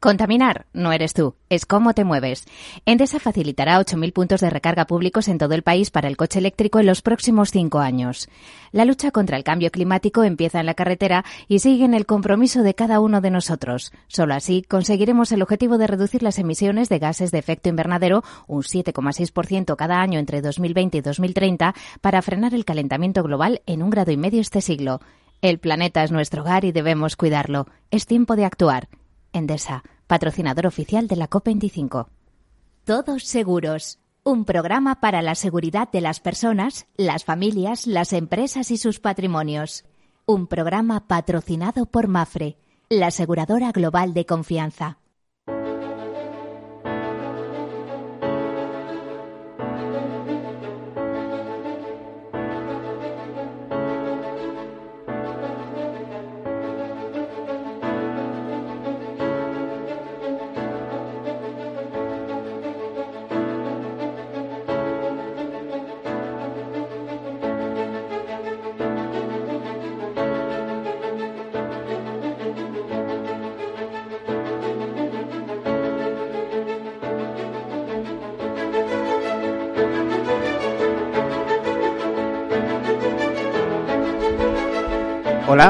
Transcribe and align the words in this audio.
Contaminar 0.00 0.66
no 0.72 0.92
eres 0.92 1.12
tú, 1.12 1.34
es 1.48 1.66
cómo 1.66 1.92
te 1.92 2.04
mueves. 2.04 2.44
Endesa 2.86 3.18
facilitará 3.18 3.80
8.000 3.80 4.12
puntos 4.12 4.40
de 4.40 4.48
recarga 4.48 4.86
públicos 4.86 5.26
en 5.26 5.38
todo 5.38 5.54
el 5.54 5.64
país 5.64 5.90
para 5.90 6.06
el 6.06 6.16
coche 6.16 6.38
eléctrico 6.38 6.78
en 6.78 6.86
los 6.86 7.02
próximos 7.02 7.50
cinco 7.50 7.80
años. 7.80 8.28
La 8.70 8.84
lucha 8.84 9.10
contra 9.10 9.36
el 9.36 9.42
cambio 9.42 9.72
climático 9.72 10.22
empieza 10.22 10.60
en 10.60 10.66
la 10.66 10.74
carretera 10.74 11.24
y 11.48 11.58
sigue 11.58 11.84
en 11.84 11.94
el 11.94 12.06
compromiso 12.06 12.62
de 12.62 12.74
cada 12.74 13.00
uno 13.00 13.20
de 13.20 13.32
nosotros. 13.32 13.92
Solo 14.06 14.34
así 14.34 14.62
conseguiremos 14.62 15.32
el 15.32 15.42
objetivo 15.42 15.78
de 15.78 15.88
reducir 15.88 16.22
las 16.22 16.38
emisiones 16.38 16.88
de 16.88 17.00
gases 17.00 17.32
de 17.32 17.38
efecto 17.38 17.68
invernadero 17.68 18.22
un 18.46 18.62
7,6% 18.62 19.74
cada 19.74 20.00
año 20.00 20.20
entre 20.20 20.42
2020 20.42 20.98
y 20.98 21.00
2030 21.00 21.74
para 22.00 22.22
frenar 22.22 22.54
el 22.54 22.64
calentamiento 22.64 23.24
global 23.24 23.62
en 23.66 23.82
un 23.82 23.90
grado 23.90 24.12
y 24.12 24.16
medio 24.16 24.40
este 24.40 24.60
siglo. 24.60 25.00
El 25.42 25.58
planeta 25.58 26.04
es 26.04 26.12
nuestro 26.12 26.42
hogar 26.42 26.64
y 26.64 26.70
debemos 26.70 27.16
cuidarlo. 27.16 27.66
Es 27.90 28.06
tiempo 28.06 28.36
de 28.36 28.44
actuar. 28.44 28.88
Endesa, 29.32 29.82
patrocinador 30.06 30.66
oficial 30.66 31.08
de 31.08 31.16
la 31.16 31.28
COP25. 31.28 32.08
Todos 32.84 33.24
seguros. 33.24 33.98
Un 34.24 34.44
programa 34.44 35.00
para 35.00 35.22
la 35.22 35.34
seguridad 35.34 35.90
de 35.90 36.00
las 36.00 36.20
personas, 36.20 36.86
las 36.96 37.24
familias, 37.24 37.86
las 37.86 38.12
empresas 38.12 38.70
y 38.70 38.76
sus 38.76 39.00
patrimonios. 39.00 39.84
Un 40.26 40.46
programa 40.46 41.06
patrocinado 41.06 41.86
por 41.86 42.08
Mafre, 42.08 42.58
la 42.88 43.06
aseguradora 43.08 43.72
global 43.72 44.14
de 44.14 44.26
confianza. 44.26 44.98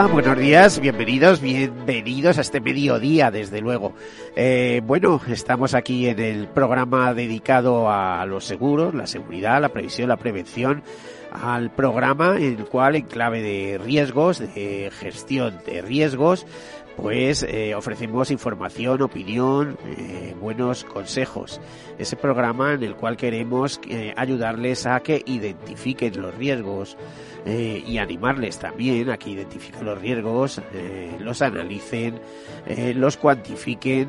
Buenos 0.07 0.39
días, 0.39 0.79
bienvenidos, 0.79 1.41
bienvenidos 1.41 2.39
a 2.39 2.43
este 2.43 2.61
mediodía, 2.61 3.33
desde 3.33 3.61
luego. 3.61 3.95
Eh, 4.37 4.81
bueno, 4.85 5.21
estamos 5.29 5.75
aquí 5.75 6.07
en 6.07 6.21
el 6.21 6.47
programa 6.47 7.13
dedicado 7.15 7.91
a 7.91 8.25
los 8.25 8.45
seguros, 8.45 8.95
la 8.95 9.09
seguridad, 9.09 9.61
la 9.61 9.71
previsión, 9.71 10.09
la 10.09 10.17
prevención, 10.17 10.85
al 11.33 11.71
programa 11.71 12.37
en 12.37 12.59
el 12.59 12.65
cual 12.67 12.97
en 12.97 13.07
clave 13.07 13.43
de 13.43 13.79
riesgos, 13.79 14.39
de 14.39 14.91
gestión 14.93 15.59
de 15.67 15.83
riesgos, 15.83 16.47
pues 16.99 17.45
eh, 17.45 17.77
ofrecemos 17.77 18.33
información, 18.33 19.03
opinión, 19.03 19.79
eh, 19.87 20.35
buenos 20.41 20.83
consejos. 20.83 21.61
Ese 21.97 22.17
programa 22.17 22.75
en 22.75 22.83
el 22.83 22.97
cual 22.97 23.17
queremos 23.17 23.81
eh, 23.89 24.13
ayudarles 24.17 24.85
a 24.85 24.99
que 25.01 25.23
identifiquen 25.25 26.21
los 26.21 26.35
riesgos 26.35 26.97
y 27.47 27.97
animarles 27.97 28.59
también 28.59 29.09
a 29.09 29.17
que 29.17 29.31
identifiquen 29.31 29.87
los 29.87 29.99
riesgos, 29.99 30.61
los 31.19 31.41
analicen, 31.41 32.21
los 32.95 33.17
cuantifiquen 33.17 34.09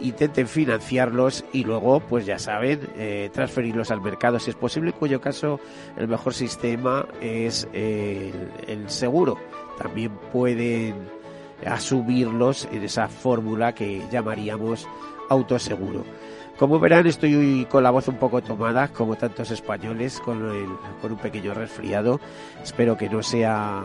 intenten 0.00 0.48
financiarlos 0.48 1.44
y 1.52 1.64
luego, 1.64 2.00
pues 2.00 2.26
ya 2.26 2.38
saben, 2.38 2.80
transferirlos 3.32 3.90
al 3.90 4.00
mercado 4.00 4.38
si 4.38 4.50
es 4.50 4.56
posible, 4.56 4.90
en 4.90 4.96
cuyo 4.96 5.20
caso 5.20 5.60
el 5.96 6.08
mejor 6.08 6.34
sistema 6.34 7.06
es 7.20 7.68
el 7.72 8.84
seguro. 8.88 9.38
También 9.78 10.12
pueden 10.32 11.08
asumirlos 11.66 12.68
en 12.72 12.84
esa 12.84 13.08
fórmula 13.08 13.74
que 13.74 14.02
llamaríamos 14.10 14.86
autoseguro. 15.28 16.04
Como 16.58 16.80
verán, 16.80 17.06
estoy 17.06 17.66
con 17.70 17.84
la 17.84 17.90
voz 17.90 18.08
un 18.08 18.16
poco 18.16 18.42
tomada, 18.42 18.88
como 18.88 19.14
tantos 19.14 19.52
españoles, 19.52 20.18
con, 20.18 20.40
con 21.00 21.12
un 21.12 21.18
pequeño 21.18 21.54
resfriado. 21.54 22.20
Espero 22.60 22.96
que 22.96 23.08
no 23.08 23.22
sea 23.22 23.84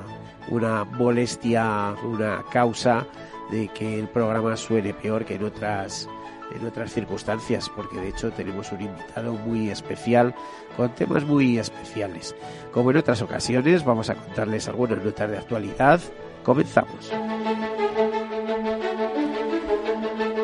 una 0.50 0.84
molestia, 0.84 1.96
una 2.04 2.44
causa 2.52 3.06
de 3.54 3.68
que 3.68 4.00
el 4.00 4.08
programa 4.08 4.58
suene 4.58 4.94
peor 4.94 5.26
que 5.26 5.36
en 5.36 5.44
otras 5.44 6.10
en 6.54 6.68
otras 6.68 6.94
circunstancias, 6.94 7.70
porque 7.76 8.00
de 8.00 8.10
hecho 8.10 8.32
tenemos 8.32 8.72
un 8.72 8.82
invitado 8.82 9.34
muy 9.34 9.70
especial 9.70 10.36
con 10.78 10.94
temas 10.94 11.24
muy 11.24 11.58
especiales. 11.58 12.36
Como 12.72 12.92
en 12.92 12.98
otras 12.98 13.22
ocasiones, 13.22 13.84
vamos 13.84 14.10
a 14.10 14.16
contarles 14.16 14.68
algunas 14.68 15.04
notas 15.04 15.32
de 15.32 15.38
actualidad. 15.38 16.00
Comenzamos. 16.44 17.12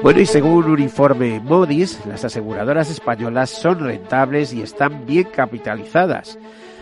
Bueno, 0.01 0.19
y 0.21 0.25
según 0.25 0.65
un 0.65 0.79
informe 0.79 1.39
Modis, 1.41 2.03
las 2.05 2.23
aseguradoras 2.25 2.89
españolas 2.89 3.49
son 3.49 3.79
rentables 3.79 4.53
y 4.53 4.61
están 4.61 5.05
bien 5.05 5.25
capitalizadas. 5.25 6.39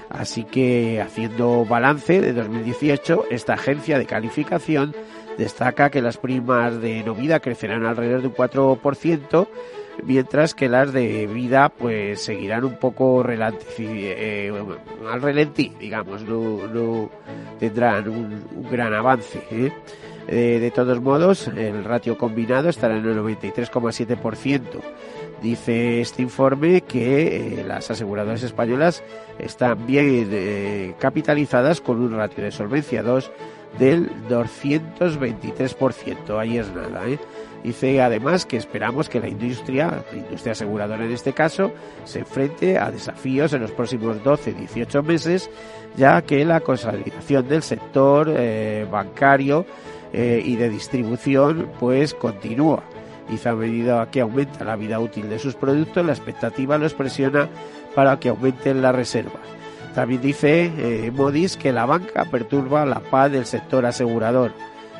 Así 0.10 0.46
que, 0.46 1.02
haciendo 1.02 1.66
balance 1.66 2.22
de 2.22 2.32
2018, 2.32 3.26
esta 3.30 3.56
agencia 3.56 3.98
de 3.98 4.06
calificación 4.06 4.96
destaca 5.38 5.90
que 5.90 6.02
las 6.02 6.18
primas 6.18 6.82
de 6.82 7.04
no 7.04 7.14
vida 7.14 7.40
crecerán 7.40 7.86
alrededor 7.86 8.22
de 8.22 8.28
un 8.28 8.36
4%, 8.36 9.48
mientras 10.04 10.54
que 10.54 10.70
las 10.70 10.94
de 10.94 11.28
vida 11.28 11.70
pues 11.70 12.22
seguirán 12.22 12.64
un 12.66 12.78
poco 12.78 13.24
eh, 13.28 14.52
al 15.10 15.22
relentí, 15.22 15.72
digamos, 15.80 16.24
no, 16.24 17.10
tendrán 17.60 18.08
un, 18.10 18.68
gran 18.70 18.94
avance. 18.94 19.44
¿eh? 19.52 19.72
Eh, 20.28 20.60
de 20.60 20.72
todos 20.72 21.02
modos, 21.02 21.48
el 21.48 21.84
ratio 21.84 22.18
combinado 22.18 22.70
estará 22.70 22.98
en 22.98 23.06
el 23.06 23.18
93,7%. 23.18 24.82
Dice 25.42 26.02
este 26.02 26.24
informe 26.24 26.82
que 26.82 27.60
eh, 27.60 27.64
las 27.64 27.90
aseguradoras 27.92 28.44
españolas 28.44 29.04
están 29.38 29.86
bien 29.86 30.30
eh, 30.32 30.96
capitalizadas 31.00 31.80
con 31.80 32.02
un 32.02 32.16
ratio 32.16 32.44
de 32.44 32.52
solvencia 32.52 33.04
2 33.04 33.32
del 33.78 34.10
223%. 34.30 36.40
Ahí 36.40 36.58
es 36.58 36.74
nada. 36.74 37.04
Dice 37.64 38.02
además 38.02 38.46
que 38.46 38.58
esperamos 38.58 39.10
que 39.10 39.20
la 39.20 39.28
industria, 39.28 40.04
la 40.12 40.18
industria 40.18 40.54
aseguradora 40.54 41.06
en 41.06 41.12
este 41.12 41.34
caso, 41.34 41.72
se 42.06 42.20
enfrente 42.20 42.80
a 42.80 42.92
desafíos 42.92 43.54
en 43.54 43.62
los 43.62 43.72
próximos 43.72 44.18
12-18 44.24 45.04
meses, 45.04 45.50
ya 45.98 46.22
que 46.22 46.46
la 46.46 46.62
consolidación 46.62 47.48
del 47.48 47.62
sector 47.62 48.34
bancario 48.90 49.66
eh, 50.14 50.42
y 50.44 50.56
de 50.56 50.70
distribución 50.70 51.70
pues 51.80 52.14
continúa. 52.14 52.82
A 53.46 53.54
medida 53.54 54.10
que 54.10 54.22
aumenta 54.22 54.64
la 54.64 54.76
vida 54.76 55.00
útil 55.00 55.30
de 55.30 55.40
sus 55.40 55.56
productos, 55.56 56.06
la 56.06 56.14
expectativa 56.14 56.78
los 56.78 56.94
presiona 56.94 57.50
para 57.94 58.20
que 58.20 58.30
aumenten 58.30 58.82
las 58.82 58.96
reservas. 58.96 59.42
También 59.94 60.22
dice 60.22 60.72
eh, 60.78 61.12
Modis 61.12 61.58
que 61.58 61.72
la 61.72 61.86
banca 61.86 62.26
perturba 62.26 62.86
la 62.86 63.00
paz 63.00 63.32
del 63.32 63.46
sector 63.46 63.86
asegurador. 63.86 64.54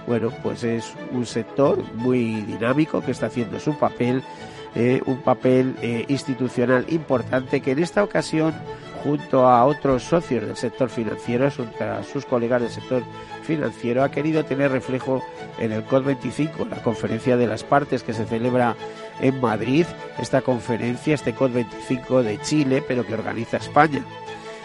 Bueno, 0.08 0.32
pues 0.44 0.64
es 0.64 0.94
un 1.12 1.26
sector 1.26 1.84
muy 1.96 2.42
dinámico 2.42 3.02
que 3.02 3.12
está 3.12 3.28
haciendo 3.28 3.60
su 3.60 3.78
papel, 3.78 4.24
eh, 4.76 5.02
un 5.06 5.18
papel 5.18 5.76
institucional 6.08 6.86
importante 6.90 7.62
que 7.62 7.72
en 7.72 7.80
esta 7.80 8.04
ocasión 8.04 8.54
junto 9.08 9.48
a 9.48 9.66
otros 9.66 10.04
socios 10.04 10.46
del 10.46 10.58
sector 10.58 10.90
financiero, 10.90 11.48
a 11.48 12.04
sus 12.04 12.26
colegas 12.26 12.62
del 12.62 12.70
sector 12.70 13.04
financiero, 13.42 14.04
ha 14.04 14.12
querido 14.12 14.44
tener 14.44 14.70
reflejo 14.70 15.24
en 15.60 15.72
el 15.72 15.86
COD25, 15.86 16.68
la 16.68 16.84
conferencia 16.84 17.38
de 17.38 17.48
las 17.48 17.64
partes 17.64 18.04
que 18.04 18.12
se 18.12 18.26
celebra 18.26 18.76
en 19.22 19.40
Madrid, 19.40 19.86
esta 20.20 20.42
conferencia, 20.42 21.16
este 21.16 21.34
COD25 21.34 22.22
de 22.22 22.42
Chile, 22.42 22.84
pero 22.86 23.06
que 23.06 23.14
organiza 23.14 23.56
España. 23.56 24.04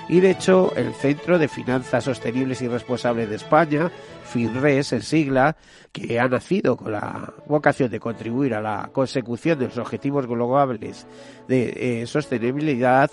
Y 0.08 0.18
de 0.18 0.32
hecho, 0.32 0.74
el 0.74 0.92
Centro 0.94 1.38
de 1.38 1.46
Finanzas 1.46 2.02
Sostenibles 2.02 2.60
y 2.62 2.68
Responsables 2.68 3.30
de 3.30 3.36
España, 3.36 3.90
FINRES 4.24 4.92
en 4.94 5.02
sigla, 5.02 5.56
que 5.92 6.18
ha 6.18 6.26
nacido 6.26 6.76
con 6.76 6.92
la 6.92 7.32
vocación 7.46 7.90
de 7.90 8.00
contribuir 8.00 8.54
a 8.54 8.60
la 8.60 8.90
consecución 8.92 9.58
de 9.60 9.66
los 9.66 9.78
objetivos 9.78 10.26
globales 10.26 11.06
de 11.46 12.02
eh, 12.02 12.06
sostenibilidad, 12.06 13.10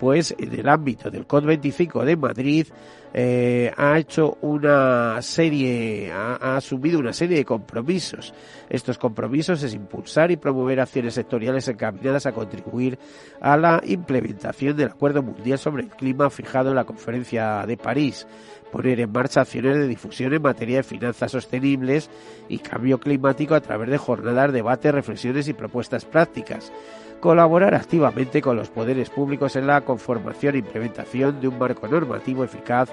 pues 0.00 0.34
en 0.38 0.58
el 0.58 0.66
ámbito 0.66 1.10
del 1.10 1.28
COD25 1.28 2.04
de 2.04 2.16
Madrid 2.16 2.66
eh, 3.12 3.70
ha 3.76 3.98
hecho 3.98 4.38
una 4.40 5.20
serie, 5.20 6.10
ha, 6.10 6.56
asumido 6.56 6.98
una 6.98 7.12
serie 7.12 7.36
de 7.36 7.44
compromisos. 7.44 8.32
Estos 8.70 8.96
compromisos 8.96 9.62
es 9.62 9.74
impulsar 9.74 10.30
y 10.30 10.38
promover 10.38 10.80
acciones 10.80 11.12
sectoriales 11.12 11.68
encaminadas 11.68 12.24
a 12.24 12.32
contribuir 12.32 12.98
a 13.42 13.58
la 13.58 13.82
implementación 13.84 14.74
del 14.74 14.88
Acuerdo 14.88 15.22
Mundial 15.22 15.58
sobre 15.58 15.82
el 15.82 15.90
Clima 15.90 16.30
fijado 16.30 16.70
en 16.70 16.76
la 16.76 16.84
Conferencia 16.84 17.66
de 17.66 17.76
París 17.76 18.26
poner 18.70 19.00
en 19.00 19.12
marcha 19.12 19.40
acciones 19.40 19.76
de 19.76 19.88
difusión 19.88 20.32
en 20.32 20.42
materia 20.42 20.76
de 20.76 20.82
finanzas 20.84 21.32
sostenibles 21.32 22.08
y 22.48 22.58
cambio 22.58 23.00
climático 23.00 23.54
a 23.54 23.60
través 23.60 23.90
de 23.90 23.98
jornadas, 23.98 24.52
debates, 24.52 24.94
reflexiones 24.94 25.48
y 25.48 25.52
propuestas 25.52 26.04
prácticas. 26.04 26.72
Colaborar 27.20 27.74
activamente 27.74 28.40
con 28.40 28.56
los 28.56 28.70
poderes 28.70 29.10
públicos 29.10 29.54
en 29.54 29.66
la 29.66 29.82
conformación 29.82 30.54
e 30.54 30.58
implementación 30.58 31.38
de 31.38 31.48
un 31.48 31.58
marco 31.58 31.86
normativo 31.86 32.44
eficaz 32.44 32.88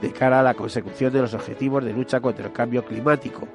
de 0.00 0.12
cara 0.12 0.38
a 0.38 0.42
la 0.42 0.54
consecución 0.54 1.12
de 1.12 1.20
los 1.20 1.34
objetivos 1.34 1.84
de 1.84 1.92
lucha 1.92 2.20
contra 2.20 2.46
el 2.46 2.52
cambio 2.52 2.84
climático, 2.84 3.48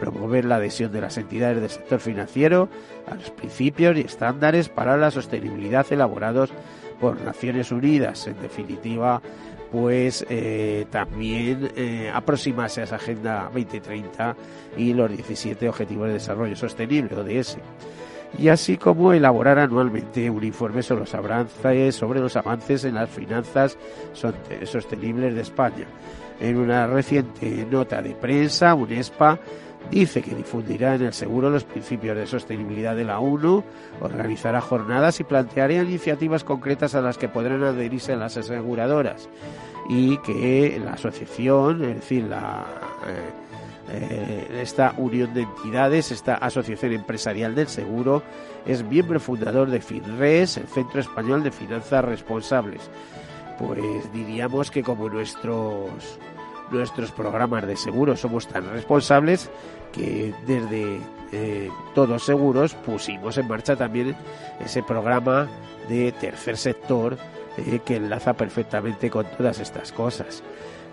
promover 0.00 0.46
la 0.46 0.56
adhesión 0.56 0.90
de 0.90 1.02
las 1.02 1.18
entidades 1.18 1.60
del 1.60 1.68
sector 1.68 2.00
financiero 2.00 2.68
a 3.06 3.14
los 3.14 3.30
principios 3.30 3.96
y 3.98 4.00
estándares 4.00 4.70
para 4.70 4.96
la 4.96 5.10
sostenibilidad 5.10 5.86
elaborados 5.90 6.50
por 6.98 7.20
Naciones 7.20 7.70
Unidas. 7.70 8.26
En 8.26 8.40
definitiva, 8.40 9.20
pues 9.70 10.24
eh, 10.30 10.86
también 10.90 11.72
eh, 11.76 12.10
aproximarse 12.14 12.80
a 12.80 12.84
esa 12.84 12.96
Agenda 12.96 13.50
2030 13.52 14.36
y 14.78 14.94
los 14.94 15.10
17 15.10 15.68
Objetivos 15.68 16.06
de 16.06 16.14
Desarrollo 16.14 16.56
Sostenible, 16.56 17.14
ODS. 17.16 17.58
Y 18.38 18.48
así 18.48 18.76
como 18.76 19.12
elaborar 19.12 19.58
anualmente 19.58 20.28
un 20.28 20.42
informe 20.42 20.82
sobre 20.82 21.02
los 21.02 21.14
avances, 21.14 21.94
sobre 21.94 22.20
los 22.20 22.36
avances 22.36 22.84
en 22.84 22.94
las 22.94 23.08
finanzas 23.10 23.78
sostenibles 24.64 25.34
de 25.34 25.40
España. 25.40 25.86
En 26.40 26.56
una 26.56 26.86
reciente 26.86 27.64
nota 27.70 28.02
de 28.02 28.10
prensa, 28.14 28.74
UNESPA 28.74 29.38
Dice 29.90 30.22
que 30.22 30.34
difundirá 30.34 30.94
en 30.94 31.02
el 31.02 31.12
seguro 31.12 31.50
los 31.50 31.64
principios 31.64 32.16
de 32.16 32.26
sostenibilidad 32.26 32.96
de 32.96 33.04
la 33.04 33.18
ONU, 33.18 33.62
organizará 34.00 34.60
jornadas 34.60 35.20
y 35.20 35.24
planteará 35.24 35.74
iniciativas 35.74 36.42
concretas 36.42 36.94
a 36.94 37.02
las 37.02 37.18
que 37.18 37.28
podrán 37.28 37.62
adherirse 37.62 38.16
las 38.16 38.36
aseguradoras 38.36 39.28
y 39.88 40.16
que 40.18 40.80
la 40.82 40.94
asociación, 40.94 41.84
es 41.84 41.96
decir, 41.96 42.24
la, 42.24 42.64
eh, 43.06 43.43
eh, 43.96 44.60
esta 44.62 44.94
unión 44.96 45.32
de 45.34 45.42
entidades, 45.42 46.10
esta 46.10 46.34
asociación 46.34 46.92
empresarial 46.92 47.54
del 47.54 47.68
seguro, 47.68 48.22
es 48.66 48.82
miembro 48.84 49.20
fundador 49.20 49.70
de 49.70 49.80
FINRES, 49.80 50.56
el 50.56 50.66
Centro 50.68 51.00
Español 51.00 51.42
de 51.42 51.50
Finanzas 51.50 52.04
Responsables. 52.04 52.90
Pues 53.58 54.12
diríamos 54.12 54.70
que 54.70 54.82
como 54.82 55.08
nuestros 55.08 56.18
nuestros 56.70 57.12
programas 57.12 57.66
de 57.66 57.76
seguros 57.76 58.20
somos 58.20 58.48
tan 58.48 58.70
responsables 58.70 59.50
que 59.92 60.34
desde 60.46 60.98
eh, 61.32 61.70
Todos 61.94 62.24
Seguros 62.24 62.74
pusimos 62.74 63.38
en 63.38 63.48
marcha 63.48 63.76
también 63.76 64.16
ese 64.60 64.82
programa 64.82 65.48
de 65.88 66.12
tercer 66.12 66.56
sector 66.56 67.16
eh, 67.56 67.80
que 67.84 67.96
enlaza 67.96 68.32
perfectamente 68.34 69.10
con 69.10 69.26
todas 69.36 69.60
estas 69.60 69.92
cosas. 69.92 70.42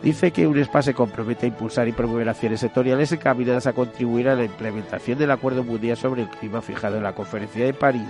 Dice 0.04 0.32
que 0.32 0.48
UNESPA 0.48 0.82
se 0.82 0.94
compromete 0.96 1.46
a 1.46 1.50
impulsar 1.50 1.88
y 1.88 1.92
promover 1.92 2.28
acciones 2.28 2.60
sectoriales 2.60 3.12
encaminadas 3.12 3.68
a 3.68 3.74
contribuir 3.74 4.30
a 4.30 4.36
la 4.36 4.46
implementación 4.46 5.20
del 5.20 5.30
Acuerdo 5.30 5.64
Mundial 5.64 5.96
sobre 5.96 6.24
el 6.24 6.30
Clima 6.30 6.62
fijado 6.62 6.98
en 6.98 7.04
la 7.04 7.14
Conferencia 7.14 7.66
de 7.66 7.74
París 7.74 8.08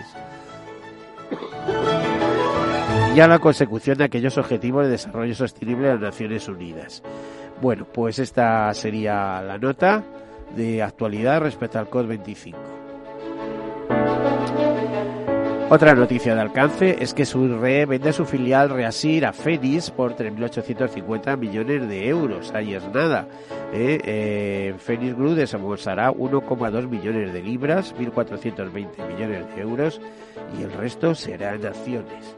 y 3.15 3.19
a 3.19 3.27
la 3.27 3.39
consecución 3.39 3.97
de 3.97 4.05
aquellos 4.05 4.37
objetivos 4.37 4.85
de 4.85 4.91
desarrollo 4.91 5.35
sostenible 5.35 5.87
de 5.87 5.93
las 5.95 6.01
Naciones 6.01 6.47
Unidas. 6.47 7.03
Bueno, 7.61 7.85
pues 7.85 8.19
esta 8.19 8.73
sería 8.73 9.41
la 9.41 9.57
nota 9.57 10.03
de 10.55 10.81
actualidad 10.81 11.41
respecto 11.41 11.77
al 11.77 11.89
COD 11.89 12.07
25. 12.07 12.80
Otra 15.73 15.95
noticia 15.95 16.35
de 16.35 16.41
alcance 16.41 16.97
es 16.99 17.13
que 17.13 17.25
Surre 17.25 17.85
vende 17.85 18.11
su 18.11 18.25
filial 18.25 18.69
Reasir 18.69 19.25
a 19.25 19.31
Fénix 19.31 19.89
por 19.89 20.17
3.850 20.17 21.37
millones 21.37 21.87
de 21.87 22.09
euros. 22.09 22.51
Es 22.53 22.83
nada. 22.93 23.25
¿eh? 23.71 23.97
Eh, 24.03 24.73
Fénix 24.77 25.15
Group 25.15 25.35
desembolsará 25.35 26.11
1,2 26.11 26.89
millones 26.89 27.31
de 27.31 27.41
libras, 27.41 27.95
1.420 27.95 29.07
millones 29.13 29.55
de 29.55 29.61
euros 29.61 30.01
y 30.59 30.63
el 30.63 30.73
resto 30.73 31.15
será 31.15 31.55
en 31.55 31.65
acciones. 31.65 32.35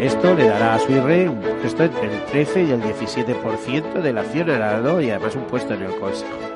Esto 0.00 0.34
le 0.34 0.48
dará 0.48 0.76
a 0.76 0.78
Suirre 0.78 1.28
un 1.28 1.40
puesto 1.60 1.84
entre 1.84 2.04
el 2.10 2.24
13 2.24 2.62
y 2.62 2.70
el 2.70 2.80
17% 2.80 4.00
de 4.00 4.12
la 4.14 4.22
acción 4.22 4.48
heredado 4.48 5.02
y 5.02 5.10
además 5.10 5.36
un 5.36 5.44
puesto 5.44 5.74
en 5.74 5.82
el 5.82 5.94
Consejo. 5.96 6.55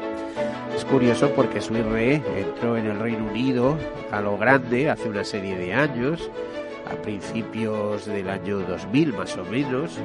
Curioso 0.90 1.30
porque 1.36 1.60
Suirre 1.60 2.20
entró 2.36 2.76
en 2.76 2.86
el 2.86 2.98
Reino 2.98 3.24
Unido 3.26 3.76
a 4.10 4.20
lo 4.20 4.36
grande 4.36 4.90
hace 4.90 5.08
una 5.08 5.22
serie 5.22 5.56
de 5.56 5.72
años, 5.72 6.28
a 6.90 7.00
principios 7.00 8.06
del 8.06 8.28
año 8.28 8.58
2000 8.58 9.12
más 9.12 9.36
o 9.36 9.44
menos, 9.44 9.98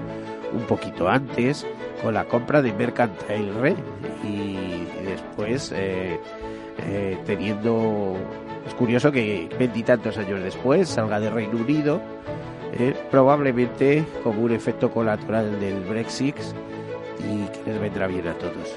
un 0.53 0.61
poquito 0.67 1.09
antes, 1.09 1.65
con 2.03 2.13
la 2.13 2.25
compra 2.25 2.61
de 2.61 2.71
Mercantile 2.71 3.51
Re 3.59 3.75
y 4.23 4.85
después 5.03 5.73
eh, 5.75 6.19
eh, 6.87 7.17
teniendo... 7.25 8.15
Es 8.67 8.75
curioso 8.75 9.11
que 9.11 9.49
veintitantos 9.57 10.17
años 10.19 10.43
después 10.43 10.87
salga 10.87 11.19
del 11.19 11.33
Reino 11.33 11.57
Unido 11.57 11.99
eh, 12.77 12.93
probablemente 13.09 14.03
como 14.23 14.41
un 14.41 14.51
efecto 14.51 14.91
colateral 14.91 15.59
del 15.59 15.83
Brexit 15.83 16.35
y 17.19 17.45
que 17.47 17.71
les 17.71 17.81
vendrá 17.81 18.05
bien 18.05 18.27
a 18.27 18.33
todos. 18.33 18.75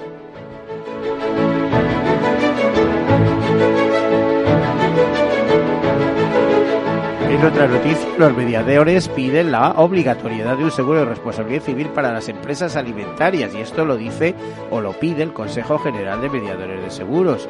En 7.29 7.45
otra 7.45 7.69
noticia, 7.69 8.09
los 8.17 8.35
mediadores 8.35 9.09
piden 9.09 9.53
la 9.53 9.73
obligatoriedad 9.73 10.57
de 10.57 10.65
un 10.65 10.71
seguro 10.71 11.01
de 11.01 11.05
responsabilidad 11.05 11.63
civil 11.63 11.89
para 11.91 12.13
las 12.13 12.29
empresas 12.29 12.75
alimentarias 12.75 13.55
y 13.55 13.61
esto 13.61 13.85
lo 13.85 13.97
dice 13.97 14.35
o 14.71 14.81
lo 14.81 14.93
pide 14.93 15.23
el 15.23 15.35
Consejo 15.35 15.79
General 15.79 16.21
de 16.21 16.31
Mediadores 16.31 16.83
de 16.83 16.91
Seguros 16.91 17.49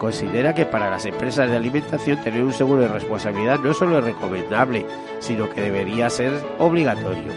considera 0.00 0.54
que 0.54 0.64
para 0.64 0.88
las 0.88 1.04
empresas 1.04 1.50
de 1.50 1.56
alimentación 1.58 2.22
tener 2.24 2.42
un 2.42 2.54
seguro 2.54 2.80
de 2.80 2.88
responsabilidad 2.88 3.60
no 3.60 3.74
solo 3.74 3.98
es 3.98 4.04
recomendable, 4.04 4.86
sino 5.18 5.50
que 5.50 5.60
debería 5.60 6.08
ser 6.08 6.32
obligatorio. 6.58 7.32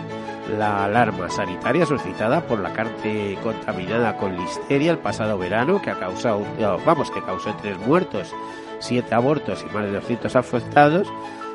La 0.58 0.86
alarma 0.86 1.30
sanitaria 1.30 1.86
suscitada 1.86 2.48
por 2.48 2.60
la 2.60 2.72
carne 2.72 3.38
contaminada 3.44 4.16
con 4.16 4.38
listeria 4.38 4.92
el 4.92 4.98
pasado 4.98 5.38
verano, 5.38 5.82
que 5.82 5.90
ha 5.90 6.00
causado, 6.00 6.46
vamos, 6.86 7.12
que 7.12 7.22
causó 7.22 7.54
tres 7.62 7.78
muertos, 7.80 8.34
siete 8.80 9.14
abortos 9.14 9.66
y 9.70 9.74
más 9.74 9.84
de 9.84 9.92
200 9.92 10.34
afectados, 10.38 11.12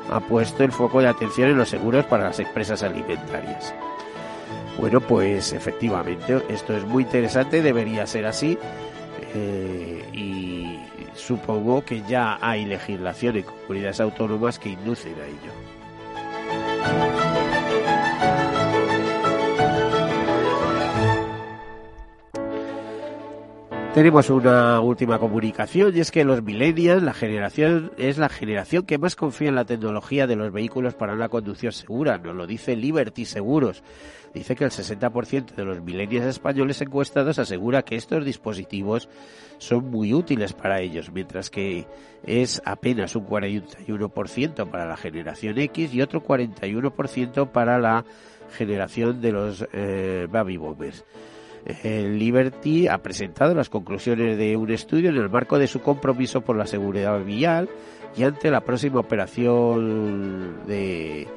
ha 0.09 0.19
puesto 0.19 0.63
el 0.63 0.71
foco 0.71 1.01
de 1.01 1.07
atención 1.07 1.49
en 1.49 1.57
los 1.57 1.69
seguros 1.69 2.05
para 2.05 2.25
las 2.25 2.39
empresas 2.39 2.83
alimentarias. 2.83 3.73
Bueno, 4.79 5.01
pues 5.01 5.53
efectivamente, 5.53 6.41
esto 6.49 6.75
es 6.75 6.85
muy 6.85 7.03
interesante, 7.03 7.61
debería 7.61 8.07
ser 8.07 8.25
así. 8.25 8.57
Eh, 9.35 10.09
y 10.13 10.79
supongo 11.13 11.83
que 11.83 12.01
ya 12.07 12.37
hay 12.41 12.65
legislación 12.65 13.37
en 13.37 13.43
comunidades 13.43 13.99
autónomas 13.99 14.57
que 14.57 14.69
inducen 14.69 15.15
a 15.15 15.25
ello. 15.25 15.78
Tenemos 23.99 24.29
una 24.29 24.79
última 24.79 25.19
comunicación 25.19 25.91
y 25.93 25.99
es 25.99 26.09
que 26.09 26.23
los 26.23 26.41
millennials, 26.41 27.03
la 27.03 27.13
generación, 27.13 27.91
es 27.97 28.17
la 28.17 28.29
generación 28.29 28.85
que 28.85 28.97
más 28.97 29.17
confía 29.17 29.49
en 29.49 29.55
la 29.55 29.65
tecnología 29.65 30.25
de 30.25 30.37
los 30.37 30.53
vehículos 30.53 30.93
para 30.93 31.11
una 31.11 31.27
conducción 31.27 31.73
segura, 31.73 32.17
nos 32.17 32.33
lo 32.33 32.47
dice 32.47 32.77
Liberty 32.77 33.25
Seguros. 33.25 33.83
Dice 34.33 34.55
que 34.55 34.63
el 34.63 34.71
60% 34.71 35.53
de 35.53 35.65
los 35.65 35.81
millennials 35.81 36.27
españoles 36.27 36.79
encuestados 36.79 37.39
asegura 37.39 37.81
que 37.81 37.97
estos 37.97 38.23
dispositivos 38.23 39.09
son 39.57 39.91
muy 39.91 40.13
útiles 40.13 40.53
para 40.53 40.79
ellos, 40.79 41.11
mientras 41.11 41.49
que 41.49 41.85
es 42.23 42.61
apenas 42.63 43.17
un 43.17 43.27
41% 43.27 44.69
para 44.69 44.85
la 44.85 44.95
generación 44.95 45.57
X 45.57 45.93
y 45.93 46.01
otro 46.01 46.23
41% 46.23 47.51
para 47.51 47.77
la 47.77 48.05
generación 48.57 49.19
de 49.19 49.31
los 49.33 49.67
eh, 49.73 50.25
baby 50.31 50.55
boomers. 50.55 51.03
El 51.83 52.17
Liberty 52.17 52.87
ha 52.87 52.99
presentado 52.99 53.53
las 53.53 53.69
conclusiones 53.69 54.37
de 54.37 54.55
un 54.55 54.71
estudio 54.71 55.09
en 55.09 55.17
el 55.17 55.29
marco 55.29 55.59
de 55.59 55.67
su 55.67 55.81
compromiso 55.81 56.41
por 56.41 56.55
la 56.55 56.65
seguridad 56.65 57.23
vial 57.23 57.69
y 58.15 58.23
ante 58.23 58.49
la 58.49 58.61
próxima 58.61 58.99
operación 58.99 60.65
de, 60.65 61.27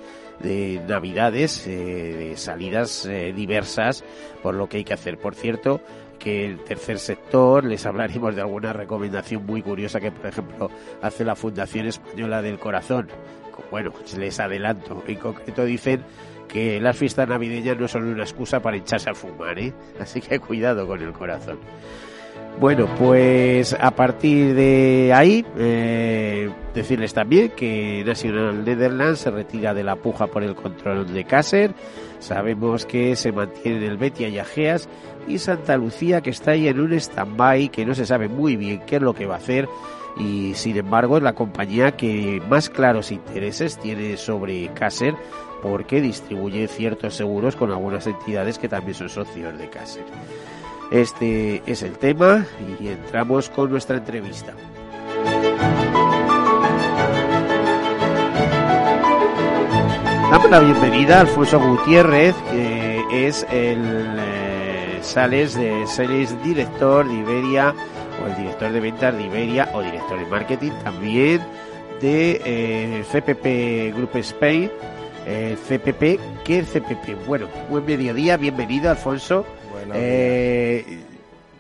Navidades, 0.89 1.67
eh, 1.69 1.71
de 1.71 2.37
salidas 2.37 3.07
eh, 3.07 3.33
diversas, 3.33 4.03
por 4.43 4.55
lo 4.55 4.69
que 4.69 4.79
hay 4.79 4.85
que 4.85 4.95
hacer. 4.95 5.19
Por 5.19 5.37
cierto, 5.37 5.81
que 6.19 6.45
el 6.45 6.59
tercer 6.65 6.99
sector 6.99 7.65
les 7.65 7.85
hablaremos 7.87 8.35
de 8.35 8.41
alguna 8.41 8.73
recomendación 8.73 9.45
muy 9.45 9.63
curiosa 9.63 10.01
que, 10.01 10.11
por 10.11 10.27
ejemplo, 10.27 10.71
hace 11.01 11.25
la 11.25 11.37
Fundación 11.37 11.87
Española 11.87 12.43
del 12.43 12.59
Corazón. 12.59 13.09
Bueno, 13.71 13.93
les 14.19 14.41
adelanto. 14.41 15.03
En 15.07 15.17
concreto 15.17 15.65
dicen 15.65 16.03
que 16.53 16.81
las 16.81 16.97
fiestas 16.97 17.27
navideñas 17.27 17.79
no 17.79 17.89
son 17.89 18.05
una 18.05 18.25
excusa 18.25 18.61
para 18.61 18.77
hincharse 18.77 19.09
a 19.09 19.15
fumar, 19.15 19.59
¿eh? 19.59 19.73
Así 19.99 20.21
que 20.21 20.39
cuidado 20.39 20.87
con 20.87 21.01
el 21.01 21.13
corazón. 21.13 21.59
Bueno, 22.61 22.87
pues 22.99 23.75
a 23.81 23.91
partir 23.93 24.55
de 24.55 25.13
ahí, 25.15 25.45
eh, 25.57 26.51
decirles 26.75 27.15
también 27.15 27.51
que 27.57 28.05
National 28.05 28.65
Netherlands 28.65 29.21
se 29.21 29.31
retira 29.31 29.73
de 29.73 29.83
la 29.83 29.97
puja 29.97 30.27
por 30.27 30.43
el 30.43 30.55
control 30.55 31.13
de 31.13 31.25
Cácer. 31.25 31.73
Sabemos 32.19 32.85
que 32.85 33.17
se 33.17 33.33
mantienen 33.33 33.83
el 33.83 33.97
Betia 33.97 34.29
y 34.29 34.39
Ageas 34.39 34.89
y 35.27 35.39
Santa 35.39 35.79
Lucía 35.79 36.21
que 36.21 36.31
está 36.31 36.53
ahí 36.53 36.69
en 36.69 36.81
un 36.81 36.93
stand-by 36.93 37.71
que 37.71 37.87
no 37.87 37.95
se 37.95 38.05
sabe 38.05 38.29
muy 38.29 38.57
bien 38.57 38.83
qué 38.87 38.97
es 38.97 39.03
lo 39.03 39.15
que 39.15 39.27
va 39.27 39.37
a 39.37 39.39
hacer 39.39 39.69
y 40.19 40.53
sin 40.55 40.77
embargo 40.77 41.17
es 41.17 41.23
la 41.23 41.33
compañía 41.33 41.97
que 41.97 42.43
más 42.49 42.69
claros 42.69 43.11
intereses 43.11 43.79
tiene 43.79 44.17
sobre 44.17 44.69
Cácer 44.75 45.15
porque 45.63 46.01
distribuye 46.01 46.67
ciertos 46.67 47.15
seguros 47.15 47.55
con 47.57 47.71
algunas 47.71 48.07
entidades 48.07 48.59
que 48.59 48.69
también 48.69 48.95
son 48.95 49.09
socios 49.09 49.57
de 49.57 49.71
Cácer. 49.71 50.05
Este 50.91 51.63
es 51.65 51.83
el 51.83 51.97
tema 51.99 52.45
y 52.81 52.89
entramos 52.89 53.49
con 53.49 53.71
nuestra 53.71 53.97
entrevista. 53.97 54.53
Damos 60.31 60.51
la 60.51 60.61
bienvenida 60.61 61.19
a 61.19 61.21
Alfonso 61.21 61.61
Gutiérrez, 61.61 62.35
que 62.51 63.29
es 63.29 63.47
el 63.51 64.17
eh, 64.19 64.99
Sales 65.03 65.55
de 65.55 65.87
Sales 65.87 66.43
Director 66.43 67.07
de 67.07 67.15
Iberia, 67.15 67.75
o 68.23 68.27
el 68.29 68.37
director 68.37 68.73
de 68.73 68.81
ventas 68.81 69.17
de 69.17 69.23
Iberia, 69.25 69.69
o 69.75 69.83
director 69.83 70.19
de 70.19 70.27
marketing 70.27 70.73
también 70.83 71.41
de 72.01 72.41
eh, 72.45 73.93
Group 73.95 74.17
Spain. 74.17 74.71
Eh, 75.27 75.57
CPP, 75.69 76.19
¿qué 76.45 76.59
es 76.59 76.69
CPP? 76.73 77.27
Bueno, 77.27 77.49
buen 77.71 77.85
mediodía, 77.85 78.37
bienvenido 78.37 78.91
Alfonso. 78.91 79.47
Eh, 79.95 80.85